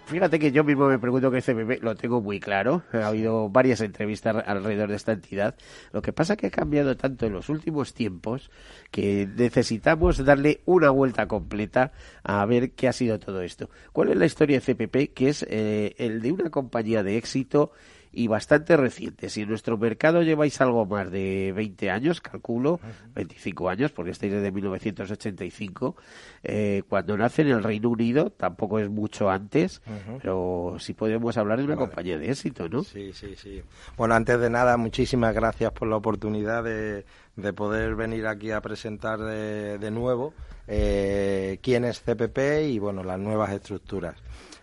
fíjate 0.06 0.40
que 0.40 0.50
yo 0.50 0.64
mismo 0.64 0.88
me 0.88 0.98
pregunto 0.98 1.30
qué 1.30 1.40
CPP, 1.40 1.80
lo 1.80 1.94
tengo 1.94 2.20
muy 2.20 2.40
claro. 2.40 2.82
Ha 2.92 3.06
habido 3.06 3.48
varias 3.50 3.80
entrevistas 3.80 4.42
alrededor 4.46 4.88
de 4.90 4.96
esta 4.96 5.12
entidad. 5.12 5.54
Lo 5.92 6.02
que 6.02 6.12
pasa 6.12 6.32
es 6.32 6.40
que 6.40 6.48
ha 6.48 6.50
cambiado 6.50 6.96
tanto 6.96 7.26
en 7.26 7.34
los 7.34 7.48
últimos 7.48 7.94
tiempos 7.94 8.50
que 8.90 9.28
necesitamos 9.36 10.24
darle 10.24 10.60
una 10.64 10.90
vuelta 10.90 11.28
completa 11.28 11.92
a 12.24 12.44
ver 12.46 12.72
qué 12.72 12.88
ha 12.88 12.92
sido 12.92 13.20
todo 13.20 13.42
esto. 13.42 13.70
¿Cuál 13.92 14.10
es 14.10 14.16
la 14.16 14.26
historia 14.26 14.60
de 14.60 14.74
CPP? 14.74 15.14
Que 15.14 15.28
es 15.28 15.46
eh, 15.48 15.94
el 15.98 16.20
de 16.20 16.32
una 16.32 16.50
compañía 16.50 17.04
de 17.04 17.16
éxito 17.16 17.70
y 18.12 18.26
bastante 18.26 18.76
reciente. 18.76 19.30
Si 19.30 19.42
en 19.42 19.48
nuestro 19.48 19.78
mercado 19.78 20.22
lleváis 20.22 20.60
algo 20.60 20.84
más 20.84 21.10
de 21.10 21.52
20 21.56 21.90
años, 21.90 22.20
calculo, 22.20 22.78
25 23.14 23.68
años, 23.70 23.92
porque 23.92 24.10
estáis 24.10 24.32
desde 24.32 24.52
1985, 24.52 25.96
eh, 26.44 26.82
cuando 26.88 27.16
nace 27.16 27.42
en 27.42 27.48
el 27.48 27.62
Reino 27.62 27.88
Unido, 27.88 28.30
tampoco 28.30 28.78
es 28.78 28.90
mucho 28.90 29.30
antes, 29.30 29.80
pero 30.20 30.76
sí 30.78 30.92
podemos 30.92 31.36
hablar 31.36 31.58
de 31.58 31.64
una 31.64 31.76
compañía 31.76 32.18
de 32.18 32.30
éxito, 32.30 32.68
¿no? 32.68 32.84
Sí, 32.84 33.12
sí, 33.12 33.34
sí. 33.36 33.62
Bueno, 33.96 34.14
antes 34.14 34.38
de 34.38 34.50
nada, 34.50 34.76
muchísimas 34.76 35.34
gracias 35.34 35.72
por 35.72 35.88
la 35.88 35.96
oportunidad 35.96 36.62
de, 36.62 37.06
de 37.36 37.52
poder 37.52 37.94
venir 37.94 38.26
aquí 38.26 38.50
a 38.50 38.60
presentar 38.60 39.18
de, 39.18 39.78
de 39.78 39.90
nuevo 39.90 40.34
eh, 40.68 41.58
quién 41.62 41.84
es 41.84 42.00
CPP 42.00 42.38
y, 42.68 42.78
bueno, 42.78 43.02
las 43.02 43.18
nuevas 43.18 43.52
estructuras. 43.52 44.16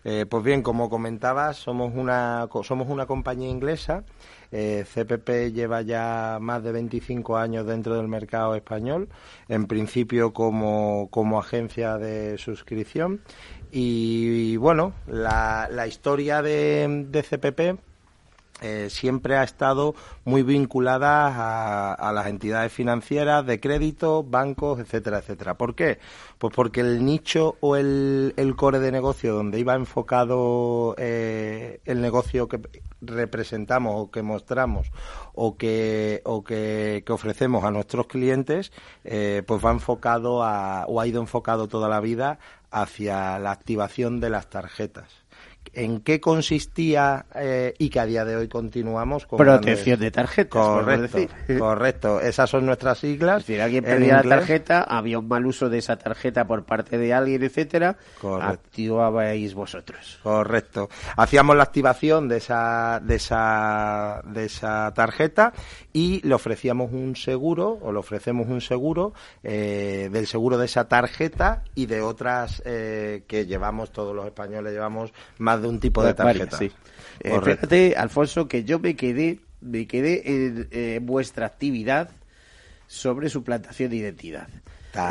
Eh, 0.04 0.26
pues 0.30 0.44
bien, 0.44 0.62
como 0.62 0.90
comentaba, 0.90 1.54
somos 1.54 1.94
una, 1.96 2.48
somos 2.64 2.90
una 2.90 3.06
compañía 3.06 3.50
inglesa. 3.50 4.04
Eh, 4.52 4.86
CPP 4.92 5.54
lleva 5.54 5.82
ya 5.82 6.38
más 6.42 6.64
de 6.64 6.72
25 6.72 7.38
años 7.38 7.66
dentro 7.68 7.96
del 7.96 8.08
mercado 8.08 8.56
español, 8.56 9.10
en 9.48 9.68
principio 9.68 10.34
como, 10.34 11.40
agencia 11.40 11.98
de 11.98 12.38
suscripción. 12.38 13.22
Y, 13.72 14.58
bueno, 14.58 14.94
la, 15.08 15.68
la 15.72 15.88
historia 15.88 16.42
de, 16.42 17.06
de 17.10 17.24
CPP 17.24 17.89
eh, 18.62 18.88
siempre 18.90 19.38
ha 19.38 19.44
estado 19.44 19.96
muy 20.26 20.44
vinculada 20.44 21.94
a, 21.94 22.12
las 22.12 22.28
entidades 22.28 22.74
financieras 22.74 23.46
de 23.46 23.60
crédito, 23.60 24.24
bancos, 24.24 24.80
etcétera, 24.80 25.20
etcétera. 25.20 25.58
¿Por 25.58 25.76
qué? 25.76 26.00
Pues 26.38 26.54
porque 26.54 26.82
el 26.82 27.06
nicho 27.06 27.56
o 27.62 27.76
el, 27.76 28.34
core 28.58 28.80
de 28.80 28.92
negocio 28.92 29.34
donde 29.34 29.60
iba 29.60 29.76
enfocado 29.76 30.96
eh, 30.98 31.80
el 31.86 32.02
negocio 32.02 32.48
que 32.48 32.60
representamos 33.02 33.94
o 33.96 34.12
que 34.12 34.24
mostramos 34.24 34.92
o 35.34 35.56
que, 35.56 36.22
o 36.26 36.44
que, 36.44 37.04
ofrecemos 37.10 37.64
a 37.64 37.72
nuestros 37.72 38.08
clientes, 38.08 38.72
eh, 39.06 39.44
pues 39.48 39.64
va 39.64 39.72
enfocado 39.72 40.44
a, 40.44 40.86
o 40.88 41.00
ha 41.00 41.08
ido 41.08 41.22
enfocado 41.22 41.68
toda 41.68 41.88
la 41.88 42.02
vida 42.02 42.40
hacia 42.72 43.40
la 43.40 43.52
activación 43.52 44.20
de 44.20 44.30
las 44.30 44.50
tarjetas 44.50 45.29
en 45.74 46.02
qué 46.02 46.20
consistía 46.20 47.26
eh, 47.36 47.74
y 47.78 47.90
que 47.90 48.00
a 48.00 48.06
día 48.06 48.26
de 48.26 48.36
hoy 48.36 48.48
continuamos 48.48 49.26
con 49.26 49.38
protección 49.38 50.00
de 50.00 50.12
tarjetas 50.12 50.50
correcto 50.50 51.20
correcto. 51.58 52.22
Esas 52.22 52.50
son 52.50 52.66
nuestras 52.66 53.00
siglas. 53.00 53.44
Si 53.44 53.60
alguien 53.60 53.84
perdía 53.84 54.22
la 54.22 54.38
tarjeta 54.38 54.82
había 54.84 55.20
un 55.20 55.28
mal 55.28 55.46
uso 55.46 55.70
de 55.70 55.78
esa 55.78 55.98
tarjeta 55.98 56.46
por 56.46 56.66
parte 56.66 56.98
de 56.98 57.14
alguien 57.14 57.44
etcétera 57.44 57.98
activabais 58.42 59.54
vosotros. 59.54 60.20
Correcto. 60.24 60.90
Hacíamos 61.16 61.56
la 61.56 61.64
activación 61.64 62.28
de 62.28 62.38
esa 62.38 63.00
de 63.04 63.16
esa 63.16 64.22
de 64.26 64.46
esa 64.46 64.94
tarjeta 64.94 65.54
y 65.94 66.26
le 66.28 66.34
ofrecíamos 66.34 66.92
un 66.92 67.16
seguro 67.16 67.78
o 67.82 67.92
le 67.92 68.00
ofrecemos 68.00 68.48
un 68.48 68.62
seguro 68.62 69.14
eh, 69.44 70.10
del 70.12 70.28
seguro 70.28 70.58
de 70.58 70.66
esa 70.66 70.88
tarjeta 70.88 71.64
y 71.76 71.86
de 71.86 72.02
otras 72.02 72.62
eh, 72.66 73.24
que 73.28 73.46
llevamos 73.46 73.92
todos 73.92 74.16
los 74.16 74.26
españoles 74.26 74.74
llevamos 74.74 75.14
más 75.38 75.49
de 75.58 75.68
un 75.68 75.80
tipo 75.80 76.04
de 76.04 76.14
tarjeta. 76.14 76.58
sí. 76.58 76.72
Eh, 77.22 77.40
fíjate, 77.44 77.96
Alfonso, 77.98 78.48
que 78.48 78.64
yo 78.64 78.80
me 78.80 78.96
quedé, 78.96 79.40
me 79.62 79.88
quedé 79.88 80.22
en 80.96 81.06
vuestra 81.06 81.46
actividad 81.46 82.12
sobre 82.88 83.30
su 83.30 83.44
plantación 83.44 83.90
de 83.90 83.98
identidad. 83.98 84.48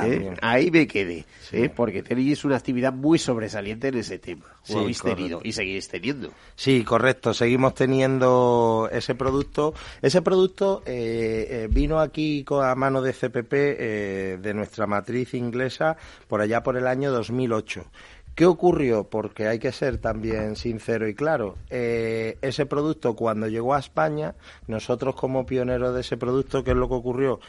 ¿Eh? 0.04 0.35
Ahí 0.42 0.73
me 0.73 0.88
quedé, 0.88 1.25
¿eh? 1.52 1.71
porque 1.75 2.02
tenéis 2.02 2.45
una 2.45 2.57
actividad 2.57 2.92
muy 2.92 3.18
sobresaliente 3.18 3.88
en 3.88 3.99
ese 3.99 4.18
tema. 4.18 4.45
Lo 4.68 4.80
habéis 4.80 5.00
tenido 5.00 5.40
y 5.42 5.52
seguís 5.52 5.88
teniendo. 5.88 6.33
Sí, 6.57 6.83
correcto. 6.83 7.33
Seguimos 7.33 7.75
teniendo 7.75 8.88
ese 8.90 9.14
producto. 9.14 9.75
Ese 10.02 10.21
producto 10.21 10.83
vino 11.71 12.00
aquí 12.00 12.45
a 12.50 12.75
mano 12.75 13.00
de 13.00 13.12
CPP 13.12 13.52
de 14.42 14.52
nuestra 14.54 14.87
matriz 14.87 15.35
inglesa 15.35 15.97
por 16.26 16.40
allá 16.40 16.62
por 16.62 16.76
el 16.76 16.87
año 16.87 17.12
2008. 17.12 17.85
¿Qué 18.38 18.47
ocurrió? 18.47 19.02
Porque 19.02 19.49
hay 19.49 19.59
que 19.59 19.73
ser 19.73 19.99
también 19.99 20.54
sincero 20.54 21.09
y 21.09 21.14
claro. 21.16 21.57
Eh, 21.71 22.38
ese 22.40 22.66
producto 22.66 23.16
cuando 23.16 23.49
llegó 23.49 23.75
a 23.75 23.80
España, 23.80 24.37
nosotros 24.68 25.16
como 25.16 25.45
pioneros 25.45 25.92
de 25.92 26.02
ese 26.02 26.16
producto, 26.16 26.62
¿qué 26.62 26.71
es 26.71 26.76
lo 26.76 26.87
que 26.87 26.95
ocurrió? 26.95 27.40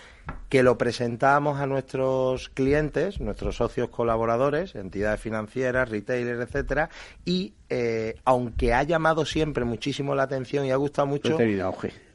Que 0.50 0.64
lo 0.64 0.80
presentábamos 0.80 1.60
a 1.60 1.68
nuestros 1.68 2.50
clientes, 2.50 3.20
nuestros 3.20 3.58
socios 3.58 3.90
colaboradores, 3.90 4.74
entidades 4.74 5.22
financieras, 5.22 5.90
retailers, 5.90 6.42
etcétera, 6.42 6.90
y 7.24 7.54
eh, 7.70 8.16
aunque 8.26 8.74
ha 8.74 8.82
llamado 8.82 9.28
siempre 9.28 9.66
muchísimo 9.66 10.16
la 10.16 10.24
atención 10.24 10.66
y 10.66 10.72
ha 10.72 10.76
gustado 10.76 11.06
mucho, 11.06 11.38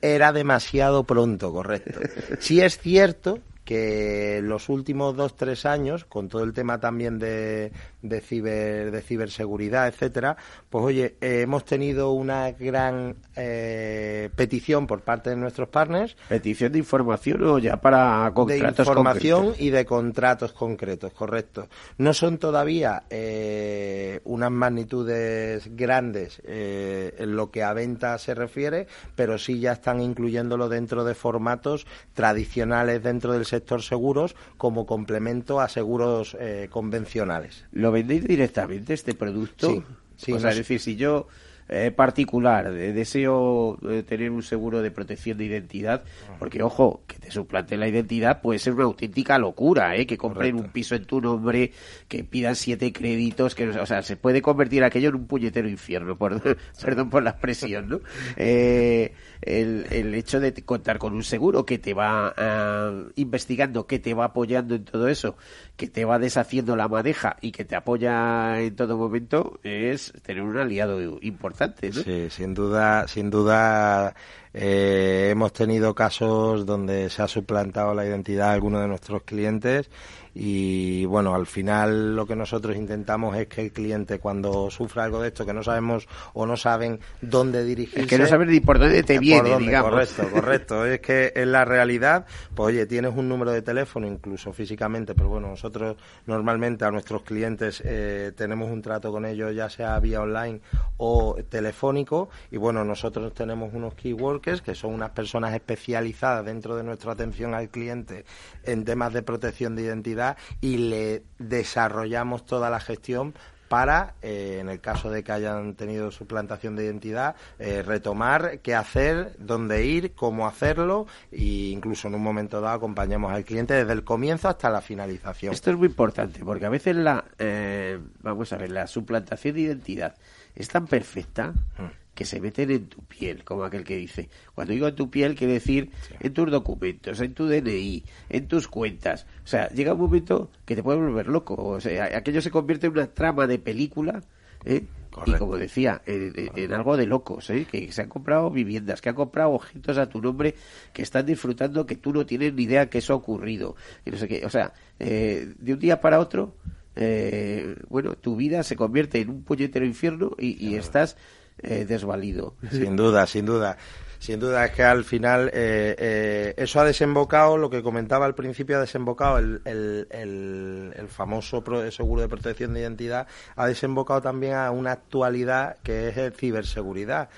era 0.02 0.32
demasiado 0.32 1.04
pronto, 1.04 1.52
correcto. 1.52 2.00
Sí 2.40 2.60
es 2.60 2.78
cierto 2.78 3.38
que 3.64 4.40
los 4.42 4.68
últimos 4.68 5.16
dos 5.16 5.36
tres 5.36 5.64
años 5.64 6.04
con 6.04 6.28
todo 6.28 6.44
el 6.44 6.52
tema 6.52 6.80
también 6.80 7.18
de, 7.18 7.72
de 8.04 8.20
ciber 8.20 8.90
de 8.90 9.02
ciberseguridad 9.02 9.88
etcétera 9.88 10.36
pues 10.68 10.84
oye 10.84 11.16
eh, 11.20 11.40
hemos 11.40 11.64
tenido 11.64 12.12
una 12.12 12.52
gran 12.52 13.16
eh, 13.34 14.30
petición 14.36 14.86
por 14.86 15.00
parte 15.00 15.30
de 15.30 15.36
nuestros 15.36 15.68
partners. 15.68 16.16
Petición 16.28 16.72
de 16.72 16.78
información 16.78 17.42
o 17.44 17.58
ya 17.58 17.78
para 17.78 18.30
contratos 18.34 18.86
de 18.86 18.92
información 18.92 19.54
y 19.58 19.70
de 19.70 19.84
contratos 19.84 20.52
concretos 20.52 21.12
correcto. 21.12 21.68
No 21.98 22.12
son 22.12 22.38
todavía 22.38 23.04
eh, 23.10 24.20
unas 24.24 24.50
magnitudes 24.50 25.74
grandes 25.74 26.42
en 26.44 27.36
lo 27.36 27.50
que 27.50 27.62
a 27.62 27.72
venta 27.72 28.18
se 28.18 28.34
refiere 28.34 28.86
pero 29.14 29.38
sí 29.38 29.60
ya 29.60 29.72
están 29.72 30.00
incluyéndolo 30.00 30.68
dentro 30.68 31.04
de 31.04 31.14
formatos 31.14 31.86
tradicionales 32.12 33.02
dentro 33.02 33.32
del 33.32 33.46
sector 33.46 33.82
seguros 33.82 34.36
como 34.56 34.86
complemento 34.86 35.60
a 35.60 35.68
seguros 35.68 36.36
eh, 36.40 36.68
convencionales. 36.70 37.64
¿Lo 37.72 37.92
vendéis 37.94 38.24
directamente 38.24 38.92
este 38.94 39.14
producto? 39.14 39.84
Sí. 40.16 40.32
o 40.32 40.38
sea, 40.38 40.50
es 40.50 40.58
decir, 40.58 40.80
si 40.80 40.96
yo 40.96 41.26
eh, 41.68 41.90
particular, 41.90 42.70
deseo 42.72 43.78
eh, 43.88 44.02
tener 44.02 44.30
un 44.30 44.42
seguro 44.42 44.82
de 44.82 44.90
protección 44.90 45.38
de 45.38 45.46
identidad, 45.46 46.04
porque 46.38 46.62
ojo, 46.62 47.02
que 47.06 47.18
te 47.24 47.30
suplante 47.30 47.76
la 47.76 47.88
identidad 47.88 48.42
puede 48.42 48.58
ser 48.58 48.74
una 48.74 48.84
auténtica 48.84 49.38
locura, 49.38 49.96
¿eh? 49.96 50.06
que 50.06 50.18
compren 50.18 50.56
un 50.56 50.68
piso 50.68 50.94
en 50.94 51.06
tu 51.06 51.20
nombre, 51.20 51.72
que 52.06 52.22
pidan 52.22 52.54
siete 52.54 52.92
créditos, 52.92 53.54
que 53.54 53.68
o 53.68 53.86
sea, 53.86 54.02
se 54.02 54.16
puede 54.16 54.42
convertir 54.42 54.84
aquello 54.84 55.08
en 55.08 55.14
un 55.14 55.26
puñetero 55.26 55.68
infierno, 55.68 56.16
por, 56.18 56.40
perdón 56.82 57.08
por 57.08 57.22
la 57.22 57.30
expresión, 57.30 57.88
¿no? 57.88 58.00
Eh, 58.36 59.14
el, 59.40 59.86
el, 59.90 60.14
hecho 60.14 60.38
de 60.38 60.52
contar 60.64 60.98
con 60.98 61.14
un 61.14 61.24
seguro 61.24 61.64
que 61.64 61.78
te 61.78 61.94
va 61.94 62.34
ah, 62.36 62.92
investigando, 63.16 63.86
que 63.86 63.98
te 63.98 64.12
va 64.12 64.26
apoyando 64.26 64.74
en 64.74 64.84
todo 64.84 65.08
eso, 65.08 65.36
que 65.76 65.88
te 65.88 66.04
va 66.04 66.18
deshaciendo 66.18 66.76
la 66.76 66.88
madeja 66.88 67.36
y 67.40 67.52
que 67.52 67.64
te 67.64 67.76
apoya 67.76 68.60
en 68.60 68.76
todo 68.76 68.98
momento, 68.98 69.58
es 69.62 70.12
tener 70.22 70.42
un 70.42 70.58
aliado 70.58 71.18
importante. 71.22 71.88
¿no? 71.88 72.02
Sí, 72.02 72.28
sin 72.28 72.52
duda, 72.52 73.08
sin 73.08 73.30
duda 73.30 74.14
eh, 74.54 75.30
hemos 75.32 75.52
tenido 75.52 75.94
casos 75.94 76.64
donde 76.64 77.10
se 77.10 77.22
ha 77.22 77.28
suplantado 77.28 77.92
la 77.92 78.06
identidad 78.06 78.48
de 78.48 78.54
algunos 78.54 78.82
de 78.82 78.88
nuestros 78.88 79.22
clientes 79.24 79.90
y 80.34 81.04
bueno, 81.04 81.34
al 81.34 81.46
final 81.46 82.16
lo 82.16 82.26
que 82.26 82.34
nosotros 82.34 82.76
intentamos 82.76 83.36
es 83.36 83.46
que 83.46 83.60
el 83.60 83.72
cliente 83.72 84.18
cuando 84.18 84.68
sufra 84.68 85.04
algo 85.04 85.22
de 85.22 85.28
esto, 85.28 85.46
que 85.46 85.54
no 85.54 85.62
sabemos 85.62 86.08
o 86.32 86.44
no 86.44 86.56
saben 86.56 86.98
dónde 87.20 87.64
dirigirse... 87.64 88.00
Es 88.00 88.06
que 88.08 88.18
no 88.18 88.26
saben 88.26 88.48
ni 88.48 88.58
por 88.58 88.80
dónde 88.80 89.04
te 89.04 89.20
viene, 89.20 89.56
digamos. 89.58 89.90
Correcto, 89.90 90.28
correcto. 90.32 90.86
es 90.86 91.00
que 91.00 91.32
en 91.36 91.52
la 91.52 91.64
realidad, 91.64 92.26
pues 92.54 92.74
oye, 92.74 92.86
tienes 92.86 93.12
un 93.14 93.28
número 93.28 93.52
de 93.52 93.62
teléfono, 93.62 94.08
incluso 94.08 94.52
físicamente, 94.52 95.14
pero 95.14 95.28
bueno, 95.28 95.48
nosotros 95.48 95.96
normalmente 96.26 96.84
a 96.84 96.90
nuestros 96.90 97.22
clientes 97.22 97.80
eh, 97.84 98.32
tenemos 98.36 98.70
un 98.70 98.82
trato 98.82 99.12
con 99.12 99.24
ellos, 99.26 99.54
ya 99.54 99.70
sea 99.70 100.00
vía 100.00 100.20
online 100.20 100.60
o 100.96 101.36
telefónico, 101.48 102.28
y 102.50 102.56
bueno, 102.56 102.84
nosotros 102.84 103.32
tenemos 103.34 103.72
unos 103.72 103.94
key 103.94 104.12
workers, 104.12 104.62
que 104.62 104.74
son 104.74 104.94
unas 104.94 105.10
personas 105.10 105.54
especializadas 105.54 106.44
dentro 106.44 106.74
de 106.74 106.82
nuestra 106.82 107.12
atención 107.12 107.54
al 107.54 107.68
cliente 107.68 108.24
en 108.64 108.84
temas 108.84 109.12
de 109.12 109.22
protección 109.22 109.76
de 109.76 109.82
identidad 109.82 110.23
y 110.60 110.76
le 110.76 111.22
desarrollamos 111.38 112.44
toda 112.46 112.70
la 112.70 112.80
gestión 112.80 113.34
para, 113.68 114.14
eh, 114.22 114.58
en 114.60 114.68
el 114.68 114.80
caso 114.80 115.10
de 115.10 115.24
que 115.24 115.32
hayan 115.32 115.74
tenido 115.74 116.10
suplantación 116.10 116.76
de 116.76 116.84
identidad, 116.84 117.34
eh, 117.58 117.82
retomar 117.82 118.60
qué 118.60 118.74
hacer, 118.74 119.34
dónde 119.38 119.84
ir, 119.84 120.12
cómo 120.12 120.46
hacerlo 120.46 121.06
e 121.32 121.70
incluso 121.72 122.08
en 122.08 122.14
un 122.14 122.22
momento 122.22 122.60
dado 122.60 122.76
acompañamos 122.76 123.32
al 123.32 123.44
cliente 123.44 123.74
desde 123.74 123.92
el 123.92 124.04
comienzo 124.04 124.48
hasta 124.48 124.70
la 124.70 124.80
finalización. 124.80 125.52
Esto 125.52 125.70
es 125.70 125.76
muy 125.76 125.88
importante 125.88 126.44
porque 126.44 126.66
a 126.66 126.70
veces 126.70 126.94
la, 126.94 127.24
eh, 127.38 127.98
vamos 128.20 128.52
a 128.52 128.58
ver, 128.58 128.70
la 128.70 128.86
suplantación 128.86 129.54
de 129.54 129.62
identidad 129.62 130.14
es 130.54 130.68
tan 130.68 130.86
perfecta. 130.86 131.48
Mm 131.78 132.03
que 132.14 132.24
se 132.24 132.40
meten 132.40 132.70
en 132.70 132.86
tu 132.86 133.02
piel, 133.02 133.44
como 133.44 133.64
aquel 133.64 133.84
que 133.84 133.96
dice. 133.96 134.28
Cuando 134.54 134.72
digo 134.72 134.88
en 134.88 134.94
tu 134.94 135.10
piel, 135.10 135.34
quiere 135.34 135.54
decir 135.54 135.90
en 136.20 136.32
tus 136.32 136.50
documentos, 136.50 137.20
en 137.20 137.34
tu 137.34 137.46
DNI, 137.46 138.04
en 138.28 138.48
tus 138.48 138.68
cuentas. 138.68 139.26
O 139.44 139.46
sea, 139.46 139.68
llega 139.70 139.94
un 139.94 140.00
momento 140.00 140.50
que 140.64 140.76
te 140.76 140.82
puede 140.82 140.98
volver 140.98 141.28
loco. 141.28 141.54
O 141.54 141.80
sea, 141.80 142.16
aquello 142.16 142.40
se 142.40 142.50
convierte 142.50 142.86
en 142.86 142.92
una 142.92 143.06
trama 143.08 143.46
de 143.46 143.58
película, 143.58 144.22
¿eh? 144.64 144.84
Y 145.26 145.32
como 145.34 145.56
decía, 145.56 146.02
en, 146.06 146.72
algo 146.72 146.96
de 146.96 147.06
locos, 147.06 147.48
¿eh? 147.50 147.66
que 147.70 147.92
se 147.92 148.02
han 148.02 148.08
comprado 148.08 148.50
viviendas, 148.50 149.00
que 149.00 149.10
han 149.10 149.14
comprado 149.14 149.50
objetos 149.50 149.96
a 149.96 150.08
tu 150.08 150.20
nombre, 150.20 150.56
que 150.92 151.02
están 151.02 151.24
disfrutando 151.24 151.86
que 151.86 151.94
tú 151.94 152.12
no 152.12 152.26
tienes 152.26 152.52
ni 152.52 152.64
idea 152.64 152.90
que 152.90 152.98
eso 152.98 153.12
ha 153.12 153.16
ocurrido. 153.16 153.76
Y 154.04 154.10
no 154.10 154.16
sé 154.16 154.26
qué. 154.26 154.44
O 154.44 154.50
sea, 154.50 154.72
eh, 154.98 155.54
de 155.56 155.72
un 155.72 155.78
día 155.78 156.00
para 156.00 156.18
otro, 156.18 156.56
eh, 156.96 157.76
bueno, 157.88 158.14
tu 158.16 158.34
vida 158.34 158.64
se 158.64 158.74
convierte 158.74 159.20
en 159.20 159.30
un 159.30 159.44
puñetero 159.44 159.86
infierno 159.86 160.32
y, 160.36 160.66
y 160.66 160.74
estás 160.74 161.16
eh, 161.58 161.84
desvalido. 161.86 162.54
Sin 162.70 162.96
duda, 162.96 163.26
sin 163.26 163.46
duda. 163.46 163.76
Sin 164.18 164.40
duda 164.40 164.64
es 164.64 164.70
que 164.72 164.82
al 164.82 165.04
final 165.04 165.48
eh, 165.52 165.94
eh, 165.98 166.54
eso 166.56 166.80
ha 166.80 166.84
desembocado, 166.84 167.58
lo 167.58 167.68
que 167.68 167.82
comentaba 167.82 168.24
al 168.24 168.34
principio, 168.34 168.78
ha 168.78 168.80
desembocado 168.80 169.36
el, 169.36 169.60
el, 169.66 171.08
famoso 171.08 171.62
seguro 171.90 172.22
de 172.22 172.28
protección 172.28 172.72
de 172.72 172.80
identidad, 172.80 173.26
ha 173.54 173.66
desembocado 173.66 174.22
también 174.22 174.54
a 174.54 174.70
una 174.70 174.92
actualidad 174.92 175.76
que 175.82 176.08
es 176.08 176.16
el 176.16 176.32
ciberseguridad. 176.32 177.28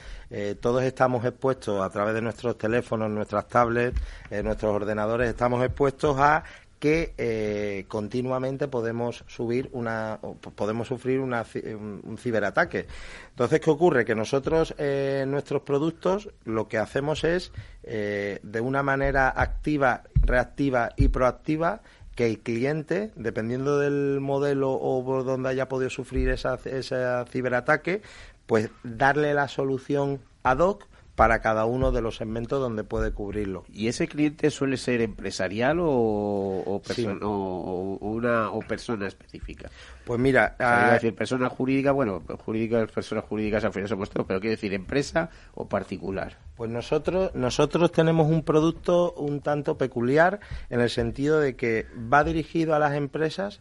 todos 0.60 0.84
estamos 0.84 1.24
expuestos 1.24 1.82
a 1.82 1.90
través 1.90 2.14
de 2.14 2.22
nuestros 2.22 2.56
teléfonos, 2.56 3.10
nuestras 3.10 3.48
tablets, 3.48 4.00
nuestros 4.44 4.72
ordenadores, 4.72 5.28
estamos 5.28 5.64
expuestos 5.64 6.16
a 6.20 6.44
que 6.78 7.14
eh, 7.16 7.84
continuamente 7.88 8.68
podemos 8.68 9.24
subir 9.26 9.68
una 9.72 10.18
podemos 10.54 10.88
sufrir 10.88 11.20
una, 11.20 11.44
un 11.72 12.18
ciberataque. 12.18 12.86
Entonces, 13.30 13.60
¿qué 13.60 13.70
ocurre? 13.70 14.04
Que 14.04 14.14
nosotros 14.14 14.74
eh, 14.78 15.24
nuestros 15.26 15.62
productos 15.62 16.30
lo 16.44 16.68
que 16.68 16.78
hacemos 16.78 17.24
es 17.24 17.52
eh, 17.82 18.40
de 18.42 18.60
una 18.60 18.82
manera 18.82 19.32
activa, 19.34 20.04
reactiva 20.14 20.90
y 20.96 21.08
proactiva 21.08 21.82
que 22.14 22.26
el 22.26 22.40
cliente, 22.40 23.10
dependiendo 23.14 23.78
del 23.78 24.20
modelo 24.20 24.72
o 24.72 25.04
por 25.04 25.24
donde 25.24 25.50
haya 25.50 25.68
podido 25.68 25.90
sufrir 25.90 26.30
esa, 26.30 26.58
ese 26.64 26.96
ciberataque, 27.30 28.02
pues 28.46 28.70
darle 28.82 29.34
la 29.34 29.48
solución 29.48 30.20
ad 30.42 30.58
hoc 30.58 30.86
para 31.16 31.40
cada 31.40 31.64
uno 31.64 31.92
de 31.92 32.02
los 32.02 32.16
segmentos 32.16 32.60
donde 32.60 32.84
puede 32.84 33.12
cubrirlo. 33.12 33.64
¿Y 33.72 33.88
ese 33.88 34.06
cliente 34.06 34.50
suele 34.50 34.76
ser 34.76 35.00
empresarial 35.00 35.80
o, 35.80 35.86
o, 35.86 37.98
una 38.00 38.50
o 38.50 38.60
persona 38.60 39.08
específica? 39.08 39.70
Pues 40.04 40.20
mira, 40.20 40.54
a... 40.58 40.92
decir 40.92 41.14
persona 41.14 41.48
jurídica, 41.48 41.92
bueno, 41.92 42.22
jurídica, 42.44 42.86
personas 42.86 43.24
jurídicas 43.24 43.64
al 43.64 43.72
final 43.72 43.88
somos 43.88 44.10
todos, 44.10 44.26
pero 44.26 44.40
quiero 44.40 44.56
decir 44.56 44.74
empresa 44.74 45.30
o 45.54 45.66
particular. 45.66 46.36
Pues 46.54 46.70
nosotros 46.70 47.34
nosotros 47.34 47.90
tenemos 47.92 48.28
un 48.28 48.42
producto 48.42 49.12
un 49.12 49.40
tanto 49.40 49.78
peculiar 49.78 50.40
en 50.68 50.80
el 50.80 50.90
sentido 50.90 51.40
de 51.40 51.56
que 51.56 51.86
va 52.12 52.24
dirigido 52.24 52.74
a 52.74 52.78
las 52.78 52.94
empresas, 52.94 53.60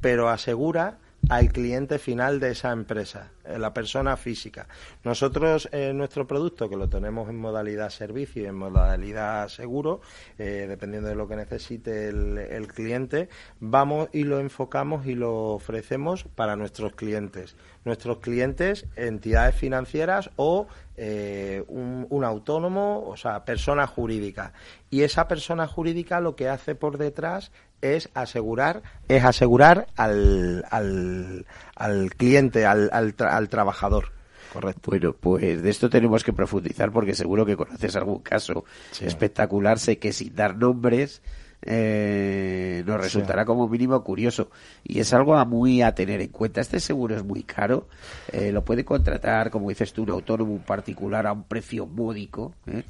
pero 0.00 0.30
asegura 0.30 0.98
al 1.28 1.52
cliente 1.52 1.98
final 1.98 2.40
de 2.40 2.50
esa 2.50 2.72
empresa, 2.72 3.30
eh, 3.44 3.58
la 3.58 3.72
persona 3.72 4.16
física. 4.16 4.66
Nosotros, 5.04 5.68
eh, 5.72 5.92
nuestro 5.94 6.26
producto, 6.26 6.68
que 6.68 6.76
lo 6.76 6.88
tenemos 6.88 7.28
en 7.28 7.38
modalidad 7.38 7.90
servicio 7.90 8.42
y 8.42 8.46
en 8.46 8.54
modalidad 8.54 9.48
seguro, 9.48 10.00
eh, 10.38 10.66
dependiendo 10.68 11.08
de 11.08 11.14
lo 11.14 11.28
que 11.28 11.36
necesite 11.36 12.08
el, 12.08 12.68
cliente, 12.68 13.28
vamos 13.60 14.08
y 14.12 14.24
lo 14.24 14.40
enfocamos 14.40 15.06
y 15.06 15.14
lo 15.14 15.54
ofrecemos 15.54 16.24
para 16.34 16.56
nuestros 16.56 16.94
clientes. 16.94 17.56
Nuestros 17.84 18.18
clientes, 18.18 18.86
entidades 18.96 19.54
financieras 19.54 20.30
o 20.36 20.66
un, 20.96 22.06
un, 22.08 22.24
autónomo, 22.24 23.04
o 23.06 23.16
sea, 23.16 23.44
persona 23.44 23.86
jurídica. 23.86 24.52
Y 24.90 25.02
esa 25.02 25.26
persona 25.26 25.66
jurídica 25.66 26.20
lo 26.20 26.36
que 26.36 26.48
hace 26.48 26.74
por 26.74 26.98
detrás 26.98 27.50
es 27.84 28.08
asegurar, 28.14 28.82
es 29.08 29.24
asegurar 29.24 29.86
al, 29.96 30.64
al, 30.70 31.46
al 31.76 32.14
cliente, 32.14 32.66
al, 32.66 32.88
al, 32.92 33.14
al 33.18 33.48
trabajador. 33.48 34.12
Correcto. 34.52 34.90
Bueno, 34.90 35.14
pues 35.18 35.62
de 35.62 35.68
esto 35.70 35.90
tenemos 35.90 36.22
que 36.22 36.32
profundizar 36.32 36.92
porque 36.92 37.14
seguro 37.14 37.44
que 37.44 37.56
conoces 37.56 37.96
algún 37.96 38.20
caso 38.20 38.64
espectacular. 39.00 39.78
Sé 39.80 39.98
que 39.98 40.12
sin 40.12 40.34
dar 40.34 40.56
nombres 40.56 41.22
eh, 41.62 42.84
nos 42.86 43.00
resultará 43.00 43.44
como 43.44 43.68
mínimo 43.68 44.02
curioso 44.04 44.50
y 44.84 45.00
es 45.00 45.12
algo 45.12 45.34
a 45.34 45.44
muy 45.44 45.82
a 45.82 45.94
tener 45.94 46.20
en 46.20 46.28
cuenta. 46.28 46.60
Este 46.60 46.78
seguro 46.78 47.16
es 47.16 47.24
muy 47.24 47.42
caro, 47.42 47.88
eh, 48.30 48.52
lo 48.52 48.64
puede 48.64 48.84
contratar, 48.84 49.50
como 49.50 49.70
dices 49.70 49.92
tú, 49.92 50.04
un 50.04 50.10
autónomo, 50.10 50.52
un 50.52 50.62
particular 50.62 51.26
a 51.26 51.32
un 51.32 51.44
precio 51.44 51.86
módico. 51.86 52.54
¿eh? 52.66 52.84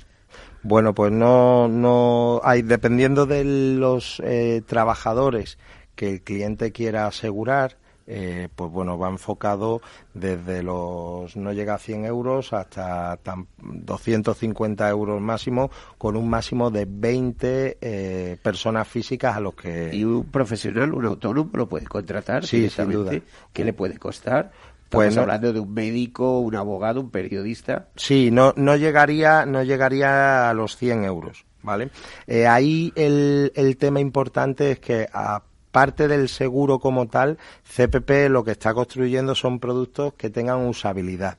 Bueno, 0.62 0.94
pues 0.94 1.12
no, 1.12 1.68
no 1.68 2.40
hay, 2.42 2.62
dependiendo 2.62 3.26
de 3.26 3.44
los 3.44 4.20
eh, 4.24 4.62
trabajadores 4.66 5.58
que 5.94 6.10
el 6.10 6.22
cliente 6.22 6.72
quiera 6.72 7.06
asegurar, 7.06 7.76
eh, 8.06 8.48
pues 8.54 8.70
bueno, 8.70 8.98
va 8.98 9.08
enfocado 9.08 9.80
desde 10.12 10.62
los 10.62 11.36
no 11.36 11.52
llega 11.52 11.74
a 11.74 11.78
100 11.78 12.04
euros 12.04 12.52
hasta 12.52 13.18
250 13.62 14.88
euros 14.90 15.20
máximo, 15.22 15.70
con 15.96 16.16
un 16.16 16.28
máximo 16.28 16.70
de 16.70 16.86
20 16.86 17.78
eh, 17.80 18.36
personas 18.42 18.86
físicas 18.88 19.36
a 19.36 19.40
los 19.40 19.54
que. 19.54 19.90
¿Y 19.94 20.04
un 20.04 20.24
profesional, 20.24 20.92
un 20.92 21.06
autónomo, 21.06 21.50
lo 21.54 21.66
puede 21.66 21.86
contratar? 21.86 22.46
Sí, 22.46 22.68
sin 22.68 22.90
duda. 22.90 23.12
¿Qué 23.52 23.64
le 23.64 23.72
puede 23.72 23.98
costar? 23.98 24.52
Pues 24.94 25.16
hablando 25.16 25.52
de 25.52 25.60
un 25.60 25.72
médico, 25.72 26.40
un 26.40 26.54
abogado, 26.56 27.00
un 27.00 27.10
periodista. 27.10 27.88
Sí, 27.96 28.30
no, 28.30 28.52
no 28.56 28.76
llegaría, 28.76 29.46
no 29.46 29.62
llegaría 29.62 30.50
a 30.50 30.54
los 30.54 30.76
100 30.76 31.04
euros, 31.04 31.44
¿vale? 31.62 31.90
Eh, 32.26 32.46
ahí 32.46 32.92
el, 32.96 33.52
el 33.54 33.76
tema 33.76 34.00
importante 34.00 34.72
es 34.72 34.78
que 34.78 35.08
aparte 35.12 36.06
del 36.06 36.28
seguro 36.28 36.78
como 36.78 37.08
tal, 37.08 37.36
CPP 37.64 38.28
lo 38.30 38.44
que 38.44 38.52
está 38.52 38.72
construyendo 38.74 39.34
son 39.34 39.58
productos 39.58 40.14
que 40.14 40.30
tengan 40.30 40.66
usabilidad. 40.66 41.38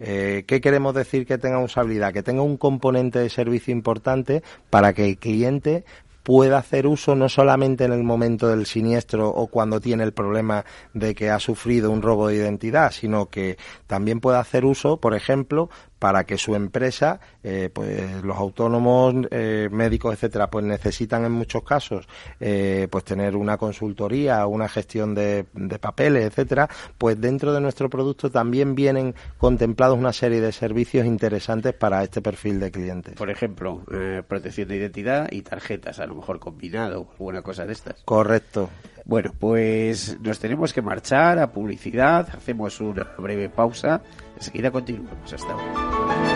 Eh, 0.00 0.44
¿Qué 0.46 0.60
queremos 0.60 0.94
decir 0.94 1.26
que 1.26 1.38
tengan 1.38 1.62
usabilidad? 1.62 2.12
Que 2.12 2.22
tenga 2.22 2.42
un 2.42 2.56
componente 2.56 3.18
de 3.18 3.30
servicio 3.30 3.72
importante 3.72 4.42
para 4.70 4.92
que 4.92 5.04
el 5.04 5.18
cliente 5.18 5.84
pueda 6.26 6.58
hacer 6.58 6.88
uso 6.88 7.14
no 7.14 7.28
solamente 7.28 7.84
en 7.84 7.92
el 7.92 8.02
momento 8.02 8.48
del 8.48 8.66
siniestro 8.66 9.28
o 9.28 9.46
cuando 9.46 9.80
tiene 9.80 10.02
el 10.02 10.12
problema 10.12 10.64
de 10.92 11.14
que 11.14 11.30
ha 11.30 11.38
sufrido 11.38 11.92
un 11.92 12.02
robo 12.02 12.26
de 12.26 12.34
identidad, 12.34 12.90
sino 12.90 13.26
que 13.26 13.56
también 13.86 14.18
pueda 14.18 14.40
hacer 14.40 14.64
uso, 14.64 14.96
por 14.96 15.14
ejemplo, 15.14 15.70
para 16.06 16.22
que 16.22 16.38
su 16.38 16.54
empresa, 16.54 17.18
eh, 17.42 17.68
pues 17.72 18.22
los 18.22 18.36
autónomos, 18.36 19.26
eh, 19.32 19.68
médicos, 19.72 20.14
etcétera, 20.14 20.48
pues 20.48 20.64
necesitan 20.64 21.24
en 21.24 21.32
muchos 21.32 21.64
casos, 21.64 22.06
eh, 22.38 22.86
pues 22.88 23.02
tener 23.02 23.34
una 23.34 23.56
consultoría, 23.56 24.46
una 24.46 24.68
gestión 24.68 25.16
de, 25.16 25.46
de 25.52 25.78
papeles, 25.80 26.26
etcétera, 26.26 26.68
pues 26.96 27.20
dentro 27.20 27.52
de 27.52 27.60
nuestro 27.60 27.90
producto 27.90 28.30
también 28.30 28.76
vienen 28.76 29.16
contemplados 29.36 29.98
una 29.98 30.12
serie 30.12 30.40
de 30.40 30.52
servicios 30.52 31.06
interesantes 31.06 31.74
para 31.74 32.04
este 32.04 32.22
perfil 32.22 32.60
de 32.60 32.70
clientes. 32.70 33.14
Por 33.14 33.28
ejemplo, 33.28 33.82
protección 34.28 34.68
de 34.68 34.76
identidad 34.76 35.26
y 35.32 35.42
tarjetas, 35.42 35.98
a 35.98 36.06
lo 36.06 36.14
mejor 36.14 36.38
combinado, 36.38 37.08
alguna 37.10 37.42
cosa 37.42 37.66
de 37.66 37.72
estas. 37.72 38.00
Correcto. 38.04 38.70
Bueno, 39.04 39.32
pues 39.36 40.20
nos 40.20 40.38
tenemos 40.38 40.72
que 40.72 40.82
marchar 40.82 41.40
a 41.40 41.50
publicidad, 41.50 42.28
hacemos 42.32 42.80
una 42.80 43.08
breve 43.18 43.48
pausa, 43.48 44.02
enseguida 44.36 44.70
continuamos. 44.70 45.32
Hasta 45.32 45.52
ahora. 45.52 46.35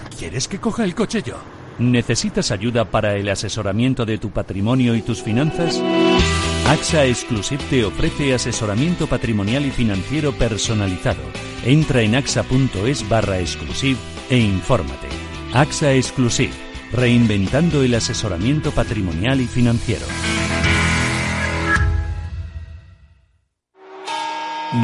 ¿Quieres 0.21 0.47
que 0.47 0.59
coja 0.59 0.83
el 0.83 0.93
coche 0.93 1.23
yo? 1.23 1.33
¿Necesitas 1.79 2.51
ayuda 2.51 2.85
para 2.85 3.15
el 3.15 3.27
asesoramiento 3.27 4.05
de 4.05 4.19
tu 4.19 4.29
patrimonio 4.29 4.93
y 4.93 5.01
tus 5.01 5.23
finanzas? 5.23 5.81
AXA 6.67 7.05
Exclusive 7.05 7.63
te 7.71 7.83
ofrece 7.83 8.35
asesoramiento 8.35 9.07
patrimonial 9.07 9.65
y 9.65 9.71
financiero 9.71 10.31
personalizado. 10.31 11.23
Entra 11.65 12.03
en 12.03 12.13
axa.es 12.13 13.09
barra 13.09 13.39
exclusive 13.39 13.97
e 14.29 14.37
infórmate. 14.37 15.07
AXA 15.55 15.93
Exclusive, 15.93 16.53
reinventando 16.91 17.81
el 17.81 17.95
asesoramiento 17.95 18.69
patrimonial 18.69 19.41
y 19.41 19.47
financiero. 19.47 20.05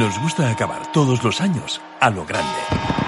Nos 0.00 0.20
gusta 0.20 0.50
acabar 0.50 0.90
todos 0.90 1.22
los 1.22 1.40
años 1.40 1.80
a 2.00 2.10
lo 2.10 2.26
grande. 2.26 3.07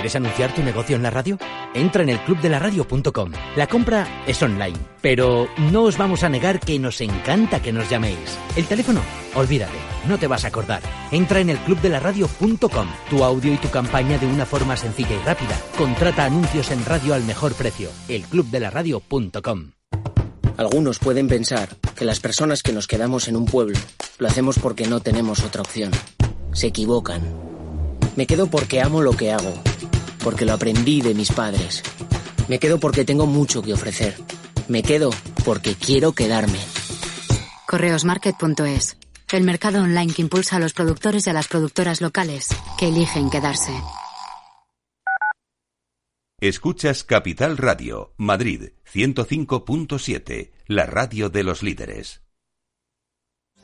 ¿Quieres 0.00 0.16
anunciar 0.16 0.54
tu 0.54 0.62
negocio 0.62 0.96
en 0.96 1.02
la 1.02 1.10
radio? 1.10 1.36
Entra 1.74 2.02
en 2.02 2.08
el 2.08 2.18
clubdelaradio.com. 2.20 3.32
La 3.54 3.66
compra 3.66 4.24
es 4.26 4.42
online, 4.42 4.78
pero 5.02 5.46
no 5.70 5.82
os 5.82 5.98
vamos 5.98 6.24
a 6.24 6.30
negar 6.30 6.58
que 6.58 6.78
nos 6.78 7.02
encanta 7.02 7.60
que 7.60 7.70
nos 7.70 7.90
llaméis. 7.90 8.16
El 8.56 8.64
teléfono, 8.64 9.02
olvídate, 9.34 9.76
no 10.08 10.16
te 10.16 10.26
vas 10.26 10.46
a 10.46 10.48
acordar. 10.48 10.80
Entra 11.12 11.40
en 11.40 11.50
el 11.50 11.58
clubdelaradio.com. 11.58 12.88
Tu 13.10 13.22
audio 13.22 13.52
y 13.52 13.58
tu 13.58 13.68
campaña 13.68 14.16
de 14.16 14.26
una 14.26 14.46
forma 14.46 14.74
sencilla 14.74 15.14
y 15.14 15.18
rápida. 15.18 15.54
Contrata 15.76 16.24
anuncios 16.24 16.70
en 16.70 16.82
radio 16.86 17.12
al 17.12 17.24
mejor 17.24 17.52
precio. 17.52 17.90
Elclubdelaradio.com. 18.08 19.72
Algunos 20.56 20.98
pueden 20.98 21.28
pensar 21.28 21.76
que 21.94 22.06
las 22.06 22.20
personas 22.20 22.62
que 22.62 22.72
nos 22.72 22.86
quedamos 22.86 23.28
en 23.28 23.36
un 23.36 23.44
pueblo 23.44 23.78
lo 24.18 24.28
hacemos 24.28 24.58
porque 24.58 24.86
no 24.86 25.00
tenemos 25.00 25.44
otra 25.44 25.60
opción. 25.60 25.90
Se 26.54 26.68
equivocan. 26.68 27.20
Me 28.16 28.26
quedo 28.26 28.46
porque 28.46 28.80
amo 28.80 29.02
lo 29.02 29.12
que 29.12 29.30
hago 29.30 29.52
porque 30.22 30.44
lo 30.44 30.52
aprendí 30.52 31.00
de 31.00 31.14
mis 31.14 31.32
padres. 31.32 31.82
Me 32.48 32.58
quedo 32.58 32.78
porque 32.78 33.04
tengo 33.04 33.26
mucho 33.26 33.62
que 33.62 33.72
ofrecer. 33.72 34.16
Me 34.68 34.82
quedo 34.82 35.10
porque 35.44 35.74
quiero 35.74 36.12
quedarme. 36.12 36.58
Correosmarket.es, 37.66 38.96
el 39.32 39.44
mercado 39.44 39.82
online 39.82 40.12
que 40.12 40.22
impulsa 40.22 40.56
a 40.56 40.60
los 40.60 40.72
productores 40.72 41.26
y 41.26 41.30
a 41.30 41.32
las 41.32 41.48
productoras 41.48 42.00
locales 42.00 42.48
que 42.78 42.88
eligen 42.88 43.30
quedarse. 43.30 43.72
Escuchas 46.40 47.04
Capital 47.04 47.58
Radio, 47.58 48.14
Madrid 48.16 48.70
105.7, 48.90 50.52
la 50.66 50.86
radio 50.86 51.28
de 51.28 51.42
los 51.44 51.62
líderes. 51.62 52.22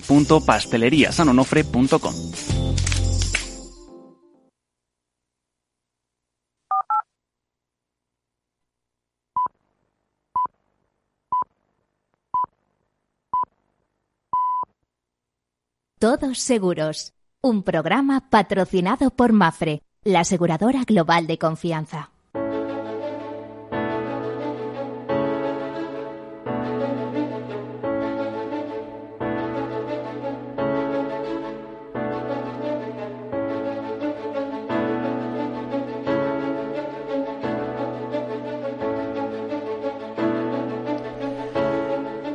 www.pasteleriasanonofre.com. 0.00 2.14
Todos 15.98 16.38
Seguros, 16.40 17.14
un 17.40 17.62
programa 17.62 18.28
patrocinado 18.28 19.10
por 19.10 19.32
Mafre, 19.32 19.82
la 20.02 20.20
aseguradora 20.20 20.82
global 20.84 21.28
de 21.28 21.38
confianza. 21.38 22.10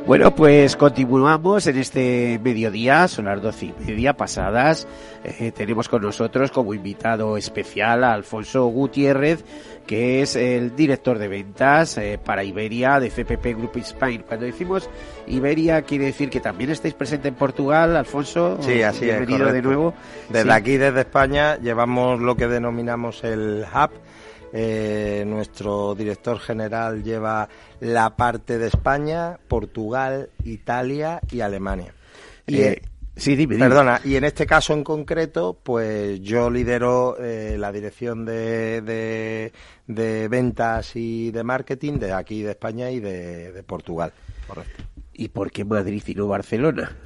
Bueno, 0.08 0.34
pues 0.34 0.74
continuamos 0.76 1.66
en 1.66 1.76
este 1.76 2.40
mediodía, 2.42 3.08
son 3.08 3.26
las 3.26 3.42
doce 3.42 3.66
y 3.66 3.74
media 3.86 4.14
pasadas. 4.14 4.88
Eh, 5.22 5.52
tenemos 5.54 5.86
con 5.90 6.00
nosotros 6.00 6.50
como 6.50 6.72
invitado 6.72 7.36
especial 7.36 8.02
a 8.04 8.14
Alfonso 8.14 8.64
Gutiérrez, 8.68 9.44
que 9.86 10.22
es 10.22 10.34
el 10.34 10.74
director 10.74 11.18
de 11.18 11.28
ventas 11.28 11.98
eh, 11.98 12.18
para 12.24 12.42
Iberia 12.42 12.98
de 13.00 13.10
CPP 13.10 13.54
Group 13.58 13.76
Spain. 13.76 14.24
Cuando 14.26 14.46
decimos 14.46 14.88
Iberia, 15.26 15.82
quiere 15.82 16.06
decir 16.06 16.30
que 16.30 16.40
también 16.40 16.70
estáis 16.70 16.94
presente 16.94 17.28
en 17.28 17.34
Portugal, 17.34 17.94
Alfonso. 17.94 18.56
Sí, 18.62 18.80
así 18.80 19.04
Bienvenido 19.04 19.48
es. 19.48 19.52
de 19.52 19.60
nuevo. 19.62 19.92
Desde 20.30 20.44
Sí. 20.44 20.50
aquí, 20.56 20.76
desde 20.78 21.00
España, 21.00 21.58
llevamos 21.58 22.18
lo 22.18 22.34
que 22.34 22.48
denominamos 22.48 23.22
el 23.24 23.62
hub. 23.74 23.90
Eh, 24.52 25.24
nuestro 25.26 25.94
director 25.94 26.38
general 26.38 27.02
lleva 27.02 27.48
la 27.80 28.16
parte 28.16 28.58
de 28.58 28.68
España, 28.68 29.38
Portugal, 29.48 30.30
Italia 30.44 31.20
y 31.30 31.40
Alemania. 31.40 31.94
Y, 32.46 32.60
Eh, 32.60 32.82
sí, 33.16 33.36
dime, 33.36 33.56
dime. 33.56 33.68
Perdona, 33.68 34.00
y 34.04 34.16
en 34.16 34.24
este 34.24 34.46
caso 34.46 34.72
en 34.72 34.84
concreto, 34.84 35.58
pues 35.62 36.20
yo 36.20 36.48
lidero 36.50 37.16
eh, 37.20 37.56
la 37.58 37.70
dirección 37.72 38.24
de, 38.24 38.80
de, 38.80 39.52
de 39.86 40.28
ventas 40.28 40.96
y 40.96 41.30
de 41.30 41.44
marketing 41.44 41.98
de 41.98 42.12
aquí 42.12 42.42
de 42.42 42.52
España 42.52 42.90
y 42.90 43.00
de, 43.00 43.52
de 43.52 43.62
Portugal. 43.62 44.12
Correcto. 44.46 44.82
¿Y 45.12 45.28
por 45.28 45.50
qué 45.50 45.64
Madrid 45.64 46.02
y 46.06 46.14
no 46.14 46.26
Barcelona? 46.28 46.96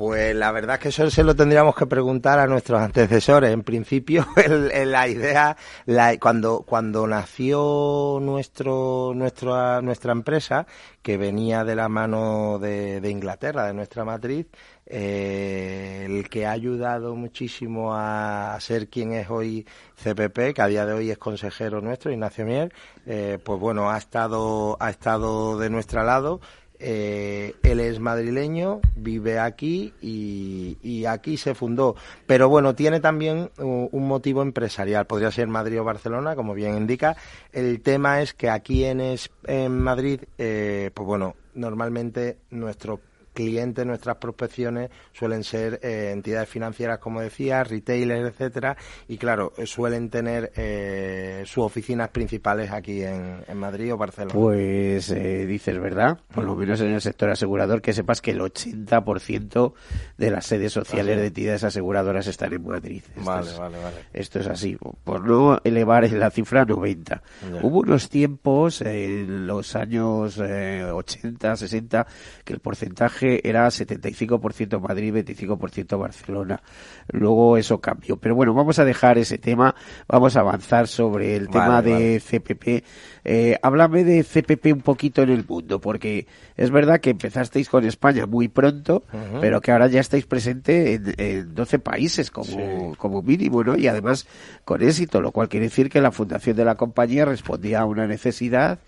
Pues 0.00 0.34
la 0.34 0.50
verdad 0.50 0.76
es 0.76 0.80
que 0.82 0.88
eso 0.88 1.10
se 1.10 1.22
lo 1.22 1.36
tendríamos 1.36 1.74
que 1.74 1.84
preguntar 1.84 2.38
a 2.38 2.46
nuestros 2.46 2.80
antecesores. 2.80 3.50
En 3.52 3.62
principio, 3.62 4.26
el- 4.72 4.90
la 4.90 5.06
idea, 5.06 5.58
la- 5.84 6.18
cuando, 6.18 6.62
cuando 6.66 7.06
nació 7.06 8.18
nuestro, 8.22 9.12
nuestra, 9.14 9.82
nuestra 9.82 10.12
empresa, 10.12 10.66
que 11.02 11.18
venía 11.18 11.64
de 11.64 11.74
la 11.76 11.90
mano 11.90 12.58
de, 12.58 13.02
de 13.02 13.10
Inglaterra, 13.10 13.66
de 13.66 13.74
nuestra 13.74 14.06
matriz, 14.06 14.46
eh, 14.86 16.06
el 16.08 16.30
que 16.30 16.46
ha 16.46 16.52
ayudado 16.52 17.14
muchísimo 17.14 17.94
a 17.94 18.56
ser 18.58 18.88
quien 18.88 19.12
es 19.12 19.28
hoy 19.28 19.66
CPP, 20.02 20.54
que 20.54 20.62
a 20.62 20.66
día 20.66 20.86
de 20.86 20.94
hoy 20.94 21.10
es 21.10 21.18
consejero 21.18 21.82
nuestro, 21.82 22.10
Ignacio 22.10 22.46
Mier, 22.46 22.72
eh, 23.04 23.38
pues 23.44 23.60
bueno, 23.60 23.90
ha 23.90 23.98
estado, 23.98 24.78
ha 24.80 24.88
estado 24.88 25.58
de 25.58 25.68
nuestro 25.68 26.02
lado. 26.04 26.40
Eh, 26.82 27.54
él 27.62 27.78
es 27.80 28.00
madrileño, 28.00 28.80
vive 28.96 29.38
aquí 29.38 29.92
y, 30.00 31.04
aquí 31.04 31.36
se 31.36 31.54
fundó. 31.54 31.94
Pero 32.26 32.48
bueno, 32.48 32.74
tiene 32.74 33.00
también 33.00 33.50
un 33.58 34.08
motivo 34.08 34.42
empresarial. 34.42 35.06
Podría 35.06 35.30
ser 35.30 35.46
Madrid 35.48 35.80
o 35.80 35.84
Barcelona, 35.84 36.34
como 36.34 36.54
bien 36.54 36.76
indica. 36.76 37.16
El 37.52 37.80
tema 37.82 38.22
es 38.22 38.32
que 38.34 38.48
aquí 38.50 38.84
en, 38.84 39.00
es- 39.00 39.30
en 39.46 39.78
Madrid, 39.78 40.20
eh, 40.38 40.90
pues 40.94 41.06
bueno, 41.06 41.36
normalmente 41.54 42.38
nuestros 42.50 43.00
clientes, 43.32 43.84
nuestras 43.86 44.16
prospecciones 44.16 44.90
suelen 45.12 45.44
ser 45.44 45.80
eh, 45.82 46.10
entidades 46.12 46.48
financieras, 46.48 46.98
como 46.98 47.20
decía, 47.20 47.62
retailers, 47.64 48.28
etcétera, 48.32 48.76
y 49.08 49.16
claro, 49.18 49.52
eh, 49.56 49.66
suelen 49.66 50.10
tener 50.10 50.52
eh, 50.56 51.42
sus 51.46 51.64
oficinas 51.64 52.08
principales 52.10 52.70
aquí 52.70 53.02
en, 53.02 53.42
en 53.46 53.56
Madrid 53.56 53.92
o 53.92 53.96
Barcelona. 53.96 54.34
Pues 54.34 55.10
eh, 55.10 55.46
dices 55.46 55.78
verdad, 55.78 56.18
por 56.34 56.44
lo 56.44 56.54
menos 56.56 56.80
en 56.80 56.92
el 56.92 57.00
sector 57.00 57.30
asegurador, 57.30 57.80
que 57.82 57.92
sepas 57.92 58.20
que 58.20 58.32
el 58.32 58.40
80% 58.40 59.72
de 60.18 60.30
las 60.30 60.46
sedes 60.46 60.72
sociales 60.72 61.16
de 61.16 61.22
es. 61.22 61.28
entidades 61.28 61.64
aseguradoras 61.64 62.26
están 62.26 62.52
en 62.52 62.66
Madrid. 62.66 63.02
Esto 63.16 63.24
Vale, 63.30 63.50
es- 63.50 63.58
vale, 63.58 63.78
vale. 63.78 63.96
Esto 64.12 64.40
es 64.40 64.46
así, 64.46 64.76
por 65.04 65.26
no 65.26 65.58
elevar 65.64 66.10
la 66.12 66.30
cifra 66.30 66.62
a 66.62 66.64
90. 66.64 67.22
Ya. 67.52 67.58
Hubo 67.62 67.80
unos 67.80 68.08
tiempos 68.08 68.80
en 68.82 69.46
los 69.46 69.76
años 69.76 70.38
eh, 70.42 70.84
80, 70.84 71.56
60, 71.56 72.06
que 72.44 72.52
el 72.52 72.60
porcentaje 72.60 73.29
era 73.44 73.66
75% 73.68 74.80
Madrid, 74.80 75.14
25% 75.14 75.98
Barcelona. 75.98 76.60
Luego 77.08 77.56
eso 77.56 77.80
cambió. 77.80 78.16
Pero 78.16 78.34
bueno, 78.34 78.54
vamos 78.54 78.78
a 78.78 78.84
dejar 78.84 79.18
ese 79.18 79.38
tema, 79.38 79.74
vamos 80.08 80.36
a 80.36 80.40
avanzar 80.40 80.88
sobre 80.88 81.36
el 81.36 81.46
Vale, 81.48 81.52
tema 81.60 81.82
de. 81.82 82.20
CPP. 82.20 82.84
Eh, 83.24 83.56
háblame 83.62 84.02
de 84.04 84.24
CPP 84.24 84.72
un 84.72 84.80
poquito 84.80 85.22
en 85.22 85.30
el 85.30 85.44
mundo, 85.46 85.80
porque 85.80 86.26
es 86.56 86.70
verdad 86.70 87.00
que 87.00 87.10
empezasteis 87.10 87.68
con 87.68 87.84
España 87.84 88.26
muy 88.26 88.48
pronto, 88.48 89.04
pero 89.40 89.60
que 89.60 89.72
ahora 89.72 89.86
ya 89.88 90.00
estáis 90.00 90.26
presente 90.26 90.94
en, 90.94 91.14
en 91.18 91.54
12 91.54 91.78
países 91.78 92.30
como, 92.30 92.46
Sí. 92.50 92.56
como 92.98 93.22
mínimo, 93.22 93.62
¿no? 93.62 93.76
Y 93.76 93.86
además 93.86 94.26
con 94.64 94.82
éxito, 94.82 95.20
lo 95.20 95.32
cual 95.32 95.48
quiere 95.48 95.66
decir 95.66 95.88
que 95.90 96.00
la 96.00 96.10
fundación 96.10 96.56
de 96.56 96.64
la 96.64 96.74
compañía 96.76 97.24
respondía 97.24 97.80
a 97.80 97.84
una 97.84 98.06
necesidad 98.06 98.78